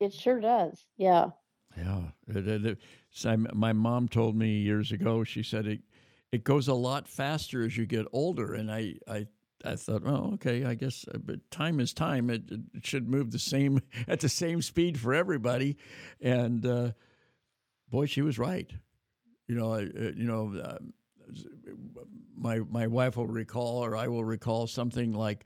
It 0.00 0.12
sure 0.12 0.40
does. 0.40 0.84
Yeah. 0.96 1.30
Yeah. 1.76 2.74
my 3.52 3.72
mom 3.72 4.08
told 4.08 4.36
me 4.36 4.58
years 4.58 4.92
ago, 4.92 5.24
she 5.24 5.42
said 5.42 5.66
it, 5.66 5.80
it 6.32 6.44
goes 6.44 6.68
a 6.68 6.74
lot 6.74 7.08
faster 7.08 7.64
as 7.64 7.76
you 7.76 7.86
get 7.86 8.06
older. 8.12 8.54
And 8.54 8.70
I, 8.70 8.94
I 9.08 9.26
I 9.64 9.76
thought, 9.76 10.02
oh, 10.04 10.32
okay, 10.34 10.64
I 10.64 10.74
guess, 10.74 11.06
uh, 11.12 11.18
but 11.18 11.50
time 11.50 11.80
is 11.80 11.94
time. 11.94 12.28
It, 12.28 12.50
it, 12.50 12.84
should 12.84 13.08
move 13.08 13.30
the 13.30 13.38
same 13.38 13.80
at 14.08 14.20
the 14.20 14.28
same 14.28 14.60
speed 14.60 14.98
for 14.98 15.14
everybody. 15.14 15.78
And 16.20 16.64
uh, 16.66 16.92
boy, 17.90 18.06
she 18.06 18.22
was 18.22 18.38
right. 18.38 18.70
You 19.48 19.54
know, 19.54 19.72
uh, 19.72 19.80
you 19.80 20.24
know, 20.24 20.54
uh, 20.62 20.78
my 22.36 22.58
my 22.58 22.86
wife 22.86 23.16
will 23.16 23.26
recall, 23.26 23.84
or 23.84 23.96
I 23.96 24.08
will 24.08 24.24
recall 24.24 24.66
something 24.66 25.12
like, 25.12 25.44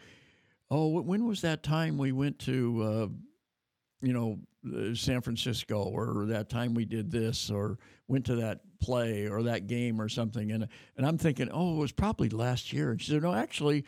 oh, 0.71 1.01
when 1.01 1.27
was 1.27 1.41
that 1.43 1.62
time 1.62 1.99
we 1.99 2.12
went 2.12 2.39
to, 2.41 2.83
uh, 2.83 4.07
you 4.07 4.12
know, 4.12 4.39
uh, 4.66 4.95
San 4.95 5.21
Francisco, 5.21 5.83
or 5.83 6.27
that 6.27 6.49
time 6.49 6.75
we 6.75 6.85
did 6.85 7.11
this, 7.11 7.51
or 7.51 7.79
went 8.07 8.27
to 8.27 8.37
that 8.37 8.61
play 8.81 9.27
or 9.27 9.43
that 9.45 9.66
game 9.66 10.01
or 10.01 10.09
something. 10.09 10.53
And 10.53 10.69
and 10.97 11.07
I'm 11.07 11.19
thinking, 11.19 11.49
oh, 11.53 11.77
it 11.77 11.79
was 11.79 11.93
probably 11.93 12.29
last 12.29 12.73
year. 12.73 12.91
And 12.91 13.01
she 13.01 13.11
said, 13.12 13.23
no, 13.23 13.35
actually, 13.35 13.85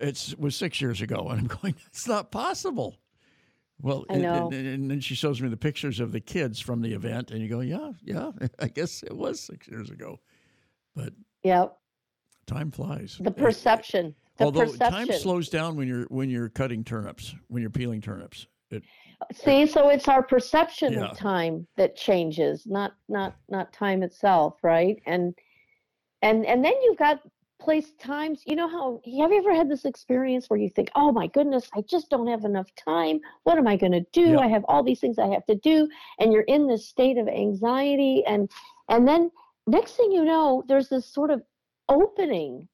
it 0.00 0.34
was 0.38 0.56
six 0.56 0.80
years 0.80 1.00
ago. 1.00 1.28
And 1.28 1.40
I'm 1.40 1.46
going, 1.62 1.74
it's 1.86 2.08
not 2.08 2.30
possible. 2.30 2.98
Well, 3.80 4.06
and, 4.08 4.24
and, 4.24 4.52
and, 4.52 4.90
then 4.90 4.98
she 4.98 5.14
shows 5.14 5.40
me 5.40 5.48
the 5.48 5.56
pictures 5.56 6.00
of 6.00 6.10
the 6.10 6.18
kids 6.18 6.58
from 6.58 6.82
the 6.82 6.92
event, 6.92 7.30
and 7.30 7.40
you 7.40 7.48
go, 7.48 7.60
yeah, 7.60 7.92
yeah, 8.02 8.32
I 8.58 8.66
guess 8.66 9.04
it 9.04 9.16
was 9.16 9.38
six 9.38 9.68
years 9.68 9.90
ago. 9.90 10.18
But 10.96 11.12
yeah, 11.44 11.66
time 12.46 12.72
flies. 12.72 13.18
The 13.20 13.30
perception. 13.30 14.16
The 14.38 14.44
Although 14.44 14.66
perception. 14.66 15.08
time 15.08 15.18
slows 15.18 15.48
down 15.48 15.76
when 15.76 15.88
you're 15.88 16.04
when 16.04 16.30
you're 16.30 16.48
cutting 16.48 16.84
turnips, 16.84 17.34
when 17.48 17.60
you're 17.60 17.70
peeling 17.70 18.00
turnips. 18.00 18.46
It, 18.70 18.84
See, 19.32 19.66
so 19.66 19.88
it's 19.88 20.06
our 20.06 20.22
perception 20.22 20.92
yeah. 20.92 21.06
of 21.06 21.18
time 21.18 21.66
that 21.76 21.96
changes, 21.96 22.64
not 22.66 22.92
not 23.08 23.34
not 23.48 23.72
time 23.72 24.02
itself, 24.04 24.54
right? 24.62 25.02
And 25.06 25.34
and 26.22 26.46
and 26.46 26.64
then 26.64 26.74
you've 26.84 26.98
got 26.98 27.20
place 27.60 27.90
times. 27.98 28.44
You 28.46 28.54
know 28.54 28.68
how 28.68 29.00
have 29.04 29.32
you 29.32 29.38
ever 29.38 29.52
had 29.52 29.68
this 29.68 29.84
experience 29.84 30.48
where 30.48 30.60
you 30.60 30.70
think, 30.70 30.90
"Oh 30.94 31.10
my 31.10 31.26
goodness, 31.26 31.68
I 31.74 31.80
just 31.82 32.08
don't 32.08 32.28
have 32.28 32.44
enough 32.44 32.72
time. 32.76 33.18
What 33.42 33.58
am 33.58 33.66
I 33.66 33.76
going 33.76 33.92
to 33.92 34.06
do? 34.12 34.30
Yeah. 34.32 34.38
I 34.38 34.46
have 34.46 34.64
all 34.68 34.84
these 34.84 35.00
things 35.00 35.18
I 35.18 35.26
have 35.26 35.46
to 35.46 35.56
do." 35.56 35.88
And 36.20 36.32
you're 36.32 36.42
in 36.42 36.68
this 36.68 36.86
state 36.86 37.18
of 37.18 37.26
anxiety 37.26 38.22
and 38.24 38.48
and 38.88 39.06
then 39.06 39.32
next 39.66 39.96
thing 39.96 40.12
you 40.12 40.24
know, 40.24 40.62
there's 40.68 40.88
this 40.88 41.06
sort 41.06 41.30
of 41.30 41.42
opening 41.88 42.68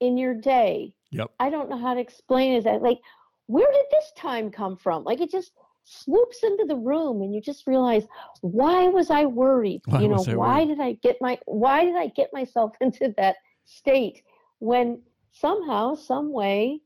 in 0.00 0.16
your 0.16 0.34
day. 0.34 0.94
Yep. 1.12 1.30
I 1.38 1.50
don't 1.50 1.68
know 1.70 1.78
how 1.78 1.94
to 1.94 2.00
explain 2.00 2.54
it. 2.54 2.64
That 2.64 2.82
like 2.82 2.98
where 3.46 3.70
did 3.72 3.86
this 3.90 4.12
time 4.16 4.50
come 4.50 4.76
from? 4.76 5.04
Like 5.04 5.20
it 5.20 5.30
just 5.30 5.52
swoops 5.84 6.42
into 6.44 6.64
the 6.66 6.76
room 6.76 7.22
and 7.22 7.34
you 7.34 7.40
just 7.40 7.66
realize 7.66 8.06
why 8.42 8.86
was 8.86 9.10
i 9.10 9.24
worried 9.24 9.80
why 9.86 10.00
you 10.00 10.08
know 10.08 10.22
why 10.34 10.64
did 10.64 10.78
i 10.78 10.92
get 11.02 11.16
my 11.20 11.38
why 11.46 11.84
did 11.84 11.96
i 11.96 12.06
get 12.08 12.28
myself 12.32 12.72
into 12.80 13.12
that 13.16 13.36
state 13.64 14.22
when 14.58 15.00
somehow 15.32 15.94
some 15.94 16.32
way 16.32 16.80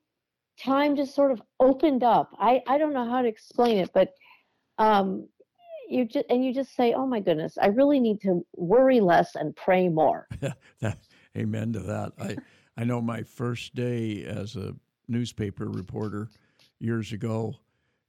time 0.58 0.96
just 0.96 1.14
sort 1.14 1.32
of 1.32 1.42
opened 1.60 2.02
up 2.02 2.30
i 2.38 2.62
i 2.66 2.78
don't 2.78 2.94
know 2.94 3.08
how 3.08 3.20
to 3.20 3.28
explain 3.28 3.78
it 3.78 3.90
but 3.92 4.10
um 4.78 5.28
you 5.88 6.06
just 6.06 6.24
and 6.30 6.44
you 6.44 6.54
just 6.54 6.74
say 6.74 6.94
oh 6.94 7.06
my 7.06 7.20
goodness 7.20 7.58
i 7.60 7.66
really 7.66 8.00
need 8.00 8.20
to 8.20 8.44
worry 8.56 9.00
less 9.00 9.34
and 9.34 9.54
pray 9.56 9.88
more 9.88 10.26
amen 11.36 11.72
to 11.72 11.80
that 11.80 12.12
i 12.18 12.36
i 12.76 12.84
know 12.84 13.00
my 13.00 13.22
first 13.22 13.74
day 13.74 14.24
as 14.24 14.56
a 14.56 14.74
newspaper 15.08 15.66
reporter 15.66 16.28
years 16.78 17.12
ago 17.12 17.56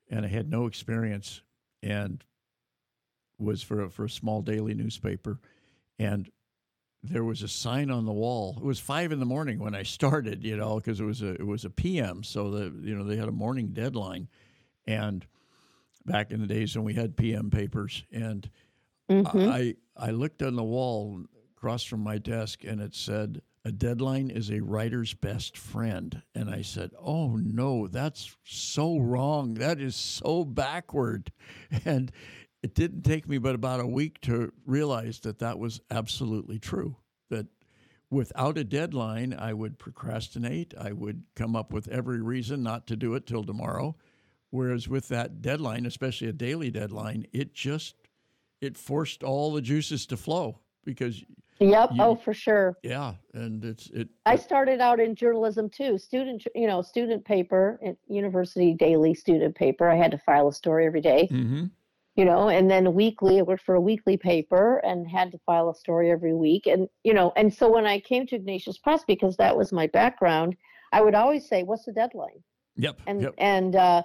and 0.09 0.25
I 0.25 0.29
had 0.29 0.49
no 0.49 0.65
experience 0.65 1.41
and 1.81 2.23
was 3.37 3.61
for 3.61 3.83
a, 3.83 3.89
for 3.89 4.05
a 4.05 4.09
small 4.09 4.41
daily 4.41 4.73
newspaper 4.73 5.39
and 5.99 6.29
there 7.03 7.23
was 7.23 7.43
a 7.43 7.47
sign 7.47 7.91
on 7.91 8.05
the 8.05 8.11
wall. 8.11 8.55
It 8.57 8.63
was 8.63 8.79
five 8.79 9.11
in 9.11 9.19
the 9.19 9.27
morning 9.27 9.59
when 9.59 9.75
I 9.75 9.83
started, 9.83 10.43
you 10.43 10.57
know, 10.57 10.77
because 10.77 10.99
it 10.99 11.03
was 11.03 11.21
a 11.21 11.33
it 11.33 11.45
was 11.45 11.63
a 11.63 11.69
PM, 11.69 12.23
so 12.23 12.49
the 12.49 12.73
you 12.81 12.95
know 12.95 13.03
they 13.03 13.15
had 13.15 13.27
a 13.27 13.31
morning 13.31 13.67
deadline, 13.73 14.27
and 14.87 15.23
back 16.03 16.31
in 16.31 16.41
the 16.41 16.47
days 16.47 16.75
when 16.75 16.83
we 16.83 16.95
had 16.95 17.15
PM 17.15 17.51
papers, 17.51 18.03
and 18.11 18.49
mm-hmm. 19.07 19.37
I 19.37 19.75
I 19.95 20.09
looked 20.09 20.41
on 20.41 20.55
the 20.55 20.63
wall 20.63 21.21
across 21.55 21.83
from 21.83 21.99
my 21.99 22.17
desk, 22.17 22.63
and 22.63 22.81
it 22.81 22.95
said 22.95 23.43
a 23.65 23.71
deadline 23.71 24.29
is 24.29 24.51
a 24.51 24.61
writer's 24.61 25.15
best 25.15 25.57
friend. 25.57 26.21
And 26.35 26.51
I 26.51 26.61
said, 26.61 26.91
Oh 26.99 27.35
no, 27.35 27.87
that's 27.87 28.35
so 28.43 28.99
wrong. 28.99 29.55
That 29.55 29.81
is 29.81 29.95
so 29.95 30.45
backward. 30.45 31.31
And 31.83 32.11
it 32.61 32.73
didn't 32.73 33.03
take 33.03 33.27
me 33.27 33.37
but 33.37 33.53
about 33.53 33.79
a 33.79 33.87
week 33.87 34.21
to 34.21 34.51
realize 34.65 35.19
that 35.21 35.39
that 35.39 35.59
was 35.59 35.81
absolutely 35.91 36.57
true. 36.57 36.97
That 37.29 37.47
without 38.09 38.57
a 38.57 38.63
deadline, 38.63 39.35
I 39.37 39.53
would 39.53 39.77
procrastinate. 39.77 40.73
I 40.79 40.91
would 40.91 41.23
come 41.35 41.55
up 41.55 41.73
with 41.73 41.87
every 41.87 42.21
reason 42.21 42.63
not 42.63 42.87
to 42.87 42.95
do 42.95 43.13
it 43.15 43.27
till 43.27 43.43
tomorrow. 43.43 43.95
Whereas 44.51 44.87
with 44.87 45.09
that 45.09 45.41
deadline, 45.41 45.85
especially 45.85 46.27
a 46.27 46.33
daily 46.33 46.71
deadline, 46.71 47.27
it 47.33 47.53
just 47.53 47.95
it 48.61 48.77
forced 48.77 49.23
all 49.23 49.53
the 49.53 49.61
juices 49.61 50.05
to 50.07 50.17
flow 50.17 50.59
because 50.83 51.23
Yep. 51.59 51.91
You, 51.93 52.03
oh, 52.03 52.15
for 52.15 52.33
sure. 52.33 52.77
Yeah, 52.83 53.13
and 53.33 53.63
it's 53.63 53.89
it. 53.91 54.09
I 54.25 54.35
started 54.35 54.81
out 54.81 54.99
in 54.99 55.15
journalism 55.15 55.69
too. 55.69 55.97
Student, 55.97 56.45
you 56.53 56.67
know, 56.67 56.81
student 56.81 57.23
paper, 57.23 57.79
university 58.07 58.73
daily 58.73 59.13
student 59.13 59.55
paper. 59.55 59.89
I 59.89 59.95
had 59.95 60.11
to 60.11 60.17
file 60.17 60.49
a 60.49 60.53
story 60.53 60.85
every 60.85 61.01
day, 61.01 61.29
mm-hmm. 61.31 61.65
You 62.17 62.25
know, 62.25 62.49
and 62.49 62.69
then 62.69 62.93
weekly. 62.93 63.39
I 63.39 63.41
worked 63.43 63.63
for 63.63 63.75
a 63.75 63.81
weekly 63.81 64.17
paper 64.17 64.79
and 64.79 65.07
had 65.07 65.31
to 65.31 65.37
file 65.45 65.69
a 65.69 65.75
story 65.75 66.11
every 66.11 66.33
week. 66.33 66.67
And 66.67 66.89
you 67.03 67.13
know, 67.13 67.31
and 67.37 67.53
so 67.53 67.71
when 67.71 67.85
I 67.85 67.99
came 67.99 68.27
to 68.27 68.35
Ignatius 68.35 68.77
Press, 68.77 69.03
because 69.07 69.37
that 69.37 69.55
was 69.55 69.71
my 69.71 69.87
background, 69.87 70.57
I 70.91 71.01
would 71.01 71.15
always 71.15 71.47
say, 71.47 71.63
"What's 71.63 71.85
the 71.85 71.93
deadline?" 71.93 72.43
Yep. 72.75 72.99
And 73.07 73.21
yep. 73.21 73.33
and 73.37 73.75
uh, 73.77 74.03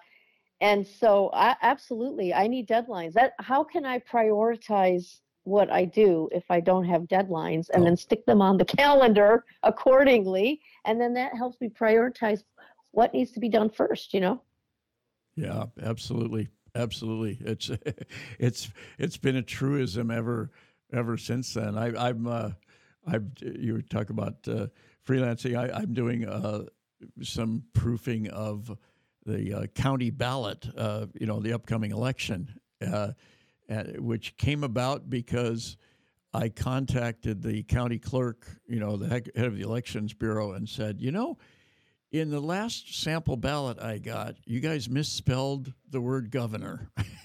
and 0.61 0.87
so 0.87 1.31
I 1.33 1.57
absolutely 1.63 2.33
I 2.33 2.47
need 2.47 2.69
deadlines. 2.69 3.15
That 3.15 3.33
how 3.41 3.65
can 3.65 3.85
I 3.85 3.99
prioritize 3.99 5.19
what 5.45 5.71
I 5.71 5.85
do 5.85 6.29
if 6.33 6.45
I 6.51 6.61
don't 6.61 6.85
have 6.85 7.03
deadlines 7.03 7.69
and 7.71 7.83
oh. 7.83 7.85
then 7.85 7.97
stick 7.97 8.25
them 8.27 8.43
on 8.43 8.57
the 8.57 8.65
calendar 8.77 9.45
accordingly. 9.63 10.61
And 10.85 11.01
then 11.01 11.15
that 11.15 11.35
helps 11.37 11.61
me 11.61 11.69
prioritize 11.69 12.43
what 12.93 13.15
needs 13.15 13.33
to 13.33 13.41
be 13.41 13.49
done 13.49 13.71
first, 13.71 14.13
you 14.13 14.21
know? 14.21 14.43
Yeah, 15.37 15.65
absolutely. 15.83 16.49
Absolutely. 16.75 17.39
It's, 17.41 17.71
it's, 18.39 18.71
it's 18.99 19.17
been 19.17 19.37
a 19.37 19.43
truism 19.43 20.11
ever, 20.11 20.51
ever 20.93 21.17
since 21.17 21.55
then. 21.55 21.77
I, 21.77 22.09
I'm, 22.09 22.27
uh, 22.27 22.51
I'm, 23.07 23.33
you 23.41 23.83
talk 23.83 24.11
about 24.11 24.35
uh, 24.47 24.67
freelancing. 25.07 25.57
I, 25.57 25.77
I'm 25.77 25.95
doing 25.95 26.29
uh, 26.29 26.65
some 27.23 27.65
proofing 27.73 28.29
of 28.29 28.77
the 29.27 29.55
uh, 29.55 29.67
county 29.75 30.11
ballot, 30.11 30.67
uh, 30.77 31.07
you 31.19 31.27
know, 31.27 31.41
the 31.41 31.53
upcoming 31.53 31.93
election, 31.93 32.49
uh, 32.87 33.13
Uh, 33.71 33.85
which 33.99 34.37
came 34.37 34.65
about 34.65 35.09
because 35.09 35.77
I 36.35 36.49
contacted 36.49 37.43
the 37.43 37.63
county 37.63 37.99
clerk, 37.99 38.47
you 38.67 38.81
know, 38.81 38.97
the 38.97 39.09
head 39.09 39.31
of 39.37 39.57
the 39.57 39.63
elections 39.63 40.13
bureau, 40.13 40.53
and 40.53 40.69
said, 40.69 41.01
you 41.01 41.13
know, 41.13 41.39
in 42.13 42.31
the 42.31 42.41
last 42.41 43.01
sample 43.01 43.37
ballot 43.37 43.81
I 43.81 43.99
got, 43.99 44.35
you 44.45 44.61
guys 44.61 44.89
misspelled 44.89 45.73
the 45.89 46.01
word 46.01 46.31
governor. 46.31 46.91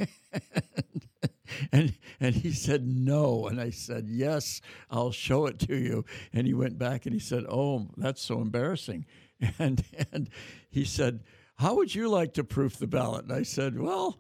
and 1.72 1.94
and 2.20 2.36
he 2.36 2.52
said 2.52 2.86
no. 2.86 3.48
And 3.48 3.60
i 3.60 3.70
said 3.70 4.06
yes 4.08 4.62
i'll 4.92 5.12
show 5.12 5.48
it 5.48 5.60
to 5.60 5.76
you. 5.76 6.06
And 6.34 6.46
he 6.46 6.54
went 6.54 6.78
back 6.78 7.06
and 7.06 7.14
he 7.14 7.20
said 7.20 7.46
oh 7.50 7.88
that's 7.98 8.22
so 8.22 8.42
embarrassing. 8.42 9.06
And 9.60 9.84
and 10.12 10.30
he 10.70 10.86
said 10.86 11.24
how 11.56 11.76
would 11.76 11.94
you 11.94 12.10
like 12.10 12.34
to 12.36 12.44
proof 12.44 12.78
the 12.78 12.88
ballot? 12.88 13.26
And 13.26 13.34
i 13.34 13.44
said 13.44 13.80
well 13.80 14.20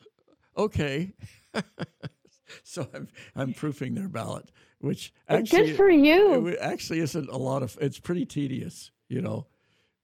okay 0.57 1.13
so 2.64 2.88
i'm 2.93 3.08
i'm 3.36 3.53
proofing 3.53 3.93
their 3.95 4.10
ballot 4.10 4.51
which 4.80 5.14
actually 5.30 5.68
good 5.68 5.76
for 5.76 5.89
you 5.89 6.47
it 6.47 6.58
actually 6.62 6.99
isn't 6.99 7.30
a 7.30 7.38
lot 7.38 7.64
of 7.64 7.78
it's 7.82 7.99
pretty 7.99 8.26
tedious 8.26 8.91
you 9.10 9.22
know 9.22 9.45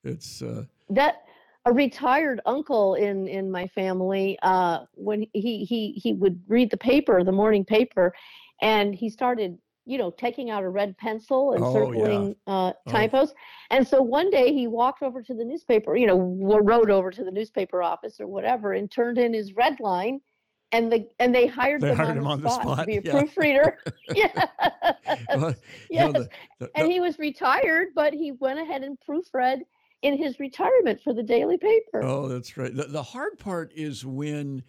it's 0.03 0.41
uh, 0.41 0.63
that 0.89 1.23
a 1.65 1.71
retired 1.71 2.41
uncle 2.45 2.95
in 2.95 3.27
in 3.27 3.51
my 3.51 3.67
family 3.67 4.37
uh, 4.41 4.79
when 4.95 5.25
he 5.33 5.63
he 5.63 5.91
he 5.91 6.13
would 6.13 6.41
read 6.47 6.71
the 6.71 6.77
paper 6.77 7.23
the 7.23 7.31
morning 7.31 7.63
paper 7.63 8.13
and 8.61 8.95
he 8.95 9.09
started 9.09 9.57
you 9.85 9.97
know 9.97 10.11
taking 10.11 10.49
out 10.49 10.63
a 10.63 10.69
red 10.69 10.97
pencil 10.97 11.53
and 11.53 11.63
oh, 11.63 11.73
circling 11.73 12.35
yeah. 12.47 12.53
uh, 12.53 12.73
typos 12.89 13.31
oh. 13.31 13.75
and 13.75 13.87
so 13.87 14.01
one 14.01 14.29
day 14.29 14.53
he 14.53 14.67
walked 14.67 15.03
over 15.03 15.21
to 15.21 15.33
the 15.33 15.43
newspaper 15.43 15.95
you 15.95 16.07
know 16.07 16.17
rode 16.61 16.89
over 16.89 17.11
to 17.11 17.23
the 17.23 17.31
newspaper 17.31 17.83
office 17.83 18.19
or 18.19 18.27
whatever 18.27 18.73
and 18.73 18.89
turned 18.89 19.17
in 19.17 19.33
his 19.33 19.53
red 19.53 19.79
line 19.79 20.19
and 20.71 20.91
the 20.91 21.07
and 21.19 21.33
they 21.33 21.47
hired, 21.47 21.81
they 21.81 21.89
them 21.89 21.97
hired 21.97 22.09
on, 22.11 22.17
him 22.17 22.23
the, 22.23 22.29
on 22.29 22.39
spot 22.39 22.53
the 22.53 22.61
spot 22.61 22.79
to 22.79 22.85
be 22.85 22.97
a 22.97 23.01
yeah. 23.03 23.11
proofreader 23.11 23.77
well, 25.35 25.55
yes 25.89 26.13
know, 26.13 26.21
the, 26.21 26.29
the, 26.59 26.71
and 26.75 26.91
he 26.91 26.99
was 26.99 27.19
retired 27.19 27.89
but 27.95 28.13
he 28.13 28.31
went 28.33 28.59
ahead 28.59 28.83
and 28.83 28.97
proofread 29.07 29.61
in 30.01 30.17
his 30.17 30.39
retirement 30.39 30.99
for 31.03 31.13
the 31.13 31.23
daily 31.23 31.57
paper. 31.57 32.03
Oh, 32.03 32.27
that's 32.27 32.57
right. 32.57 32.75
The, 32.75 32.85
the 32.85 33.03
hard 33.03 33.37
part 33.37 33.71
is 33.75 34.05
when 34.05 34.63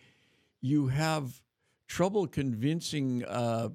you 0.61 0.89
have 0.89 1.41
trouble 1.89 2.27
convincing 2.27 3.25
uh, 3.25 3.71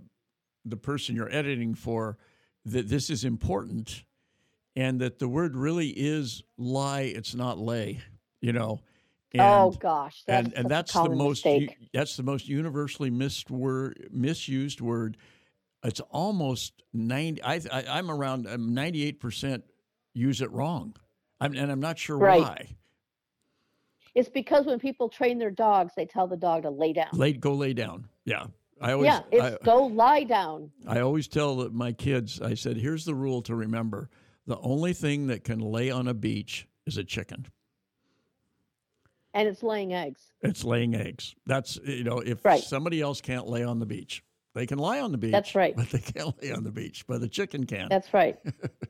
the 0.65 0.77
person 0.77 1.15
you're 1.15 1.33
editing 1.33 1.73
for 1.73 2.17
that 2.65 2.89
this 2.89 3.09
is 3.09 3.23
important 3.23 4.03
and 4.75 5.01
that 5.01 5.19
the 5.19 5.27
word 5.27 5.55
really 5.55 5.89
is 5.89 6.43
lie, 6.57 7.01
it's 7.01 7.33
not 7.33 7.57
lay, 7.57 7.99
you 8.41 8.53
know. 8.53 8.79
Oh, 9.39 9.43
and, 9.43 9.75
oh 9.75 9.77
gosh, 9.79 10.23
that's 10.25 10.47
and, 10.47 10.53
and 10.55 10.69
that's 10.69 10.93
the 10.93 11.09
most 11.09 11.45
that's 11.93 12.17
the 12.17 12.23
most 12.23 12.47
universally 12.47 13.09
missed 13.09 13.49
word, 13.51 14.09
misused 14.11 14.81
word. 14.81 15.17
It's 15.83 16.01
almost 16.11 16.83
ninety. 16.93 17.41
I, 17.43 17.61
I 17.71 17.99
am 17.99 18.09
around 18.09 18.47
um, 18.47 18.73
ninety 18.73 19.03
eight 19.03 19.19
percent 19.19 19.63
use 20.13 20.41
it 20.41 20.51
wrong. 20.51 20.95
I'm, 21.39 21.53
and 21.53 21.71
I'm 21.71 21.79
not 21.79 21.99
sure 21.99 22.17
right. 22.17 22.41
why. 22.41 22.67
It's 24.15 24.29
because 24.29 24.65
when 24.65 24.79
people 24.79 25.09
train 25.09 25.37
their 25.37 25.51
dogs, 25.51 25.93
they 25.95 26.05
tell 26.05 26.25
the 26.25 26.37
dog 26.37 26.63
to 26.63 26.71
lay 26.71 26.93
down. 26.93 27.09
Lay, 27.13 27.33
go 27.33 27.53
lay 27.53 27.73
down. 27.73 28.07
Yeah. 28.25 28.47
I 28.81 28.93
always, 28.93 29.05
yeah, 29.07 29.21
it's 29.31 29.43
I, 29.43 29.57
go 29.63 29.85
lie 29.85 30.23
down. 30.23 30.71
I 30.87 30.99
always 30.99 31.27
tell 31.27 31.69
my 31.69 31.91
kids, 31.91 32.41
I 32.41 32.53
said, 32.53 32.77
here's 32.77 33.05
the 33.05 33.15
rule 33.15 33.41
to 33.43 33.55
remember. 33.55 34.09
The 34.45 34.59
only 34.59 34.93
thing 34.93 35.27
that 35.27 35.43
can 35.43 35.59
lay 35.59 35.89
on 35.89 36.07
a 36.07 36.13
beach 36.13 36.67
is 36.85 36.97
a 36.97 37.03
chicken. 37.03 37.47
And 39.37 39.47
it's 39.47 39.61
laying 39.61 39.93
eggs. 39.93 40.21
It's 40.41 40.63
laying 40.63 40.95
eggs. 40.95 41.35
That's, 41.45 41.79
you 41.85 42.03
know, 42.03 42.17
if 42.17 42.43
right. 42.43 42.61
somebody 42.61 43.01
else 43.01 43.21
can't 43.21 43.47
lay 43.47 43.63
on 43.63 43.79
the 43.79 43.85
beach, 43.85 44.23
they 44.55 44.65
can 44.65 44.79
lie 44.79 44.99
on 44.99 45.11
the 45.11 45.19
beach. 45.19 45.31
That's 45.31 45.53
right. 45.53 45.75
But 45.75 45.91
they 45.91 45.99
can't 45.99 46.33
lay 46.41 46.51
on 46.51 46.63
the 46.63 46.71
beach. 46.71 47.05
But 47.05 47.21
the 47.21 47.27
chicken 47.27 47.65
can. 47.65 47.87
That's 47.89 48.13
right. 48.13 48.39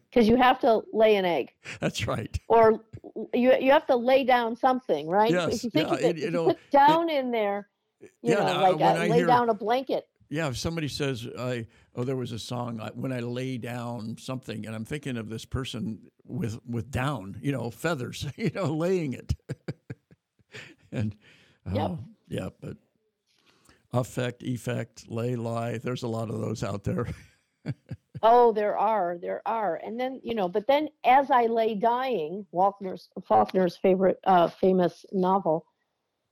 Because 0.09 0.29
you 0.29 0.37
have 0.37 0.59
to 0.61 0.81
lay 0.93 1.17
an 1.17 1.25
egg. 1.25 1.53
That's 1.81 2.07
right. 2.07 2.35
Or 2.47 2.79
you 3.33 3.53
you 3.59 3.71
have 3.71 3.85
to 3.87 3.95
lay 3.95 4.23
down 4.23 4.55
something, 4.55 5.07
right? 5.07 5.29
Yes. 5.29 5.57
If 5.57 5.63
you 5.65 5.69
think 5.69 5.89
yeah, 5.89 5.93
of 5.95 5.99
it, 5.99 6.17
it, 6.17 6.23
you 6.23 6.31
know, 6.31 6.45
put 6.45 6.71
down 6.71 7.09
it, 7.09 7.19
in 7.19 7.29
there, 7.29 7.67
you 8.01 8.09
yeah, 8.23 8.35
know, 8.35 8.47
uh, 8.47 8.61
like 8.61 8.79
when 8.79 8.95
a, 8.95 8.99
I 8.99 9.07
lay 9.09 9.17
hear, 9.17 9.27
down 9.27 9.49
a 9.49 9.53
blanket. 9.53 10.07
Yeah, 10.29 10.47
if 10.47 10.57
somebody 10.57 10.87
says, 10.87 11.27
"I 11.37 11.67
oh, 11.95 12.03
there 12.03 12.15
was 12.15 12.31
a 12.31 12.39
song 12.39 12.79
when 12.95 13.11
I 13.11 13.19
lay 13.19 13.57
down 13.57 14.17
something," 14.17 14.65
and 14.65 14.73
I'm 14.73 14.85
thinking 14.85 15.17
of 15.17 15.29
this 15.29 15.45
person 15.45 15.99
with 16.23 16.59
with 16.65 16.89
down, 16.89 17.37
you 17.41 17.51
know, 17.51 17.69
feathers, 17.69 18.25
you 18.37 18.49
know, 18.55 18.73
laying 18.73 19.13
it, 19.13 19.35
and 20.91 21.15
yep. 21.73 21.91
oh, 21.91 21.99
yeah, 22.27 22.49
but 22.61 22.77
affect, 23.93 24.43
effect, 24.43 25.09
lay, 25.09 25.35
lie. 25.35 25.77
There's 25.77 26.03
a 26.03 26.07
lot 26.07 26.29
of 26.29 26.39
those 26.39 26.63
out 26.63 26.83
there. 26.83 27.07
oh, 28.23 28.51
there 28.51 28.77
are, 28.77 29.17
there 29.21 29.41
are, 29.45 29.79
and 29.83 29.99
then 29.99 30.19
you 30.23 30.35
know, 30.35 30.47
but 30.47 30.67
then 30.67 30.89
as 31.05 31.31
I 31.31 31.45
lay 31.45 31.75
dying, 31.75 32.45
Faulkner's 32.51 33.09
Faulkner's 33.27 33.77
favorite 33.77 34.19
uh, 34.25 34.47
famous 34.47 35.05
novel, 35.11 35.65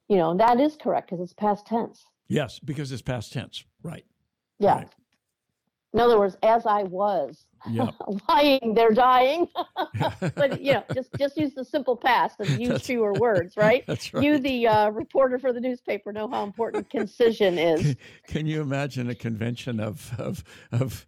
you 0.08 0.18
know, 0.18 0.36
that 0.38 0.60
is 0.60 0.76
correct 0.76 1.10
because 1.10 1.24
it's 1.24 1.34
past 1.34 1.66
tense. 1.66 2.04
Yes, 2.28 2.60
because 2.60 2.92
it's 2.92 3.02
past 3.02 3.34
tense, 3.34 3.64
right? 3.84 4.06
Yeah. 4.60 4.78
Right. 4.78 4.90
In 5.96 6.02
other 6.02 6.20
words, 6.20 6.36
as 6.44 6.66
I 6.66 6.84
was 6.84 7.46
Yep. 7.70 7.94
lying, 8.30 8.74
they're 8.76 8.92
dying. 8.92 9.48
but 10.36 10.62
you 10.62 10.74
know, 10.74 10.84
just 10.94 11.10
just 11.18 11.38
use 11.38 11.54
the 11.54 11.64
simple 11.64 11.96
past 11.96 12.42
and 12.42 12.50
use 12.50 12.68
That's- 12.68 12.86
fewer 12.86 13.14
words, 13.14 13.56
right? 13.56 13.86
That's 13.88 14.14
right. 14.14 14.22
You, 14.22 14.38
the 14.38 14.68
uh, 14.68 14.90
reporter 14.90 15.40
for 15.40 15.54
the 15.54 15.62
newspaper, 15.62 16.12
know 16.12 16.28
how 16.28 16.44
important 16.44 16.90
concision 16.90 17.58
is. 17.58 17.82
Can, 17.82 17.98
can 18.28 18.46
you 18.46 18.62
imagine 18.62 19.10
a 19.10 19.16
convention 19.16 19.80
of 19.80 20.12
of 20.20 20.44
of 20.74 21.06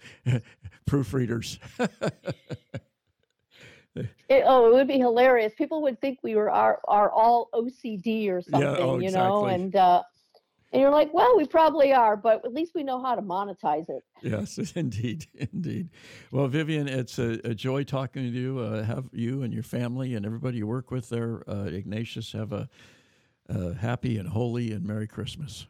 proofreaders? 0.90 1.60
It, 4.30 4.44
oh, 4.46 4.68
it 4.70 4.74
would 4.74 4.88
be 4.88 5.00
hilarious. 5.00 5.54
People 5.58 5.82
would 5.82 6.00
think 6.00 6.20
we 6.24 6.36
were 6.36 6.50
are 6.50 6.80
are 6.88 7.12
all 7.12 7.50
OCD 7.54 8.30
or 8.30 8.42
something, 8.42 8.64
oh, 8.64 9.00
you 9.00 9.12
know, 9.12 9.48
and 9.48 9.76
uh, 9.76 10.04
and 10.74 10.82
you're 10.82 10.92
like, 10.92 11.14
well, 11.14 11.38
we 11.38 11.46
probably 11.46 11.94
are, 11.94 12.18
but 12.18 12.44
at 12.44 12.54
least 12.54 12.74
we 12.76 12.84
know 12.84 13.02
how 13.02 13.16
to 13.16 13.22
monetize 13.22 13.90
it. 13.90 14.04
Yes, 14.22 14.58
indeed, 14.76 15.26
indeed. 15.34 15.90
Well, 16.32 16.48
Vivian, 16.48 16.88
it's 16.88 17.20
a, 17.20 17.40
a 17.46 17.54
joy 17.54 17.84
talking 17.84 18.24
to 18.24 18.30
you. 18.30 18.60
Uh, 18.60 18.84
have 18.84 19.06
you 19.14 19.44
and 19.44 19.54
your 19.54 19.64
family 19.64 20.16
and 20.16 20.26
everybody 20.26 20.58
you 20.58 20.68
work 20.68 20.92
with 20.92 21.10
there, 21.10 21.44
uh, 21.50 21.66
Ignatius, 21.66 22.34
have 22.34 22.52
a, 22.52 22.68
a 23.48 23.76
happy 23.76 24.18
and 24.18 24.28
holy 24.28 24.74
and 24.74 24.86
Merry 24.86 25.08
Christmas. 25.08 25.68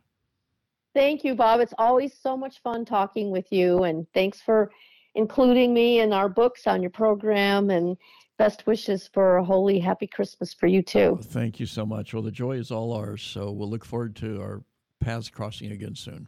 Thank 0.95 1.24
you, 1.24 1.36
Bob. 1.36 1.60
It's 1.60 1.76
always 1.78 2.18
so 2.18 2.36
much 2.36 2.60
fun 2.64 2.84
talking 2.84 3.30
with 3.30 3.52
you, 3.52 3.84
and 3.84 4.08
thanks 4.16 4.41
for 4.41 4.72
including 5.14 5.72
me 5.72 6.00
in 6.00 6.12
our 6.12 6.28
books 6.28 6.66
on 6.66 6.82
your 6.82 6.89
program. 6.89 7.70
And 7.70 7.98
best 8.38 8.66
wishes 8.66 9.08
for 9.14 9.38
a 9.38 9.43
holy, 9.43 9.80
happy 9.80 10.08
Christmas 10.08 10.54
for 10.54 10.68
you 10.68 10.82
too. 10.82 11.14
Well, 11.14 11.22
thank 11.22 11.60
you 11.60 11.66
so 11.66 11.86
much. 11.86 12.14
Well, 12.14 12.24
the 12.24 12.32
joy 12.32 12.54
is 12.54 12.72
all 12.72 12.93
ours. 12.93 13.22
So 13.22 13.52
we'll 13.52 13.70
look 13.70 13.86
forward 13.86 14.16
to 14.18 14.41
our 14.41 14.64
paths 15.00 15.30
crossing 15.30 15.72
again 15.72 15.95
soon. 15.95 16.28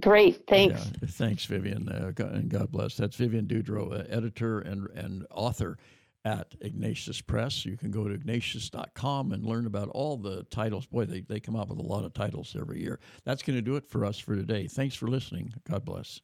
Great, 0.00 0.46
thanks. 0.46 0.90
Yeah, 1.02 1.08
thanks, 1.08 1.44
Vivian, 1.44 1.88
uh, 1.88 2.12
God, 2.14 2.32
and 2.32 2.48
God 2.48 2.72
bless. 2.72 2.96
That's 2.96 3.16
Vivian 3.16 3.46
Dudro, 3.46 3.92
uh, 3.92 4.04
editor 4.08 4.60
and, 4.60 4.88
and 4.94 5.26
author 5.30 5.76
at 6.24 6.54
Ignatius 6.60 7.20
Press. 7.20 7.64
You 7.66 7.76
can 7.76 7.90
go 7.90 8.06
to 8.06 8.14
ignatius.com 8.14 9.32
and 9.32 9.44
learn 9.44 9.66
about 9.66 9.88
all 9.88 10.16
the 10.16 10.44
titles. 10.44 10.86
Boy, 10.86 11.04
they, 11.04 11.20
they 11.20 11.40
come 11.40 11.56
out 11.56 11.68
with 11.68 11.78
a 11.78 11.82
lot 11.82 12.04
of 12.04 12.14
titles 12.14 12.56
every 12.58 12.80
year. 12.80 13.00
That's 13.24 13.42
going 13.42 13.56
to 13.56 13.62
do 13.62 13.76
it 13.76 13.86
for 13.86 14.04
us 14.04 14.18
for 14.18 14.36
today. 14.36 14.66
Thanks 14.66 14.94
for 14.94 15.08
listening. 15.08 15.52
God 15.68 15.84
bless. 15.84 16.20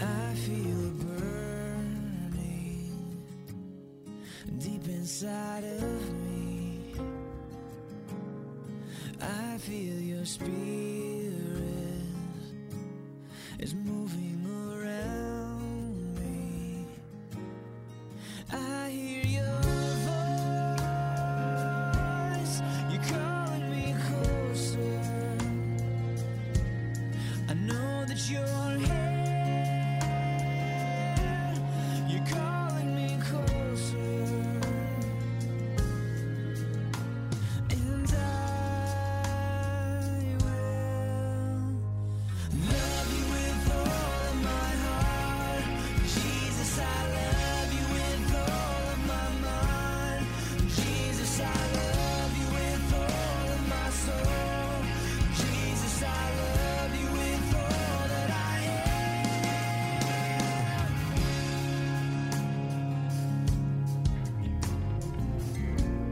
I 0.00 0.34
feel 0.34 0.77
deep 4.56 4.88
inside 4.88 5.64
of 5.64 6.12
me. 6.24 6.94
I 9.20 9.58
feel 9.58 10.00
your 10.00 10.24
spirit 10.24 11.32
is 13.58 13.74
moving. 13.74 14.07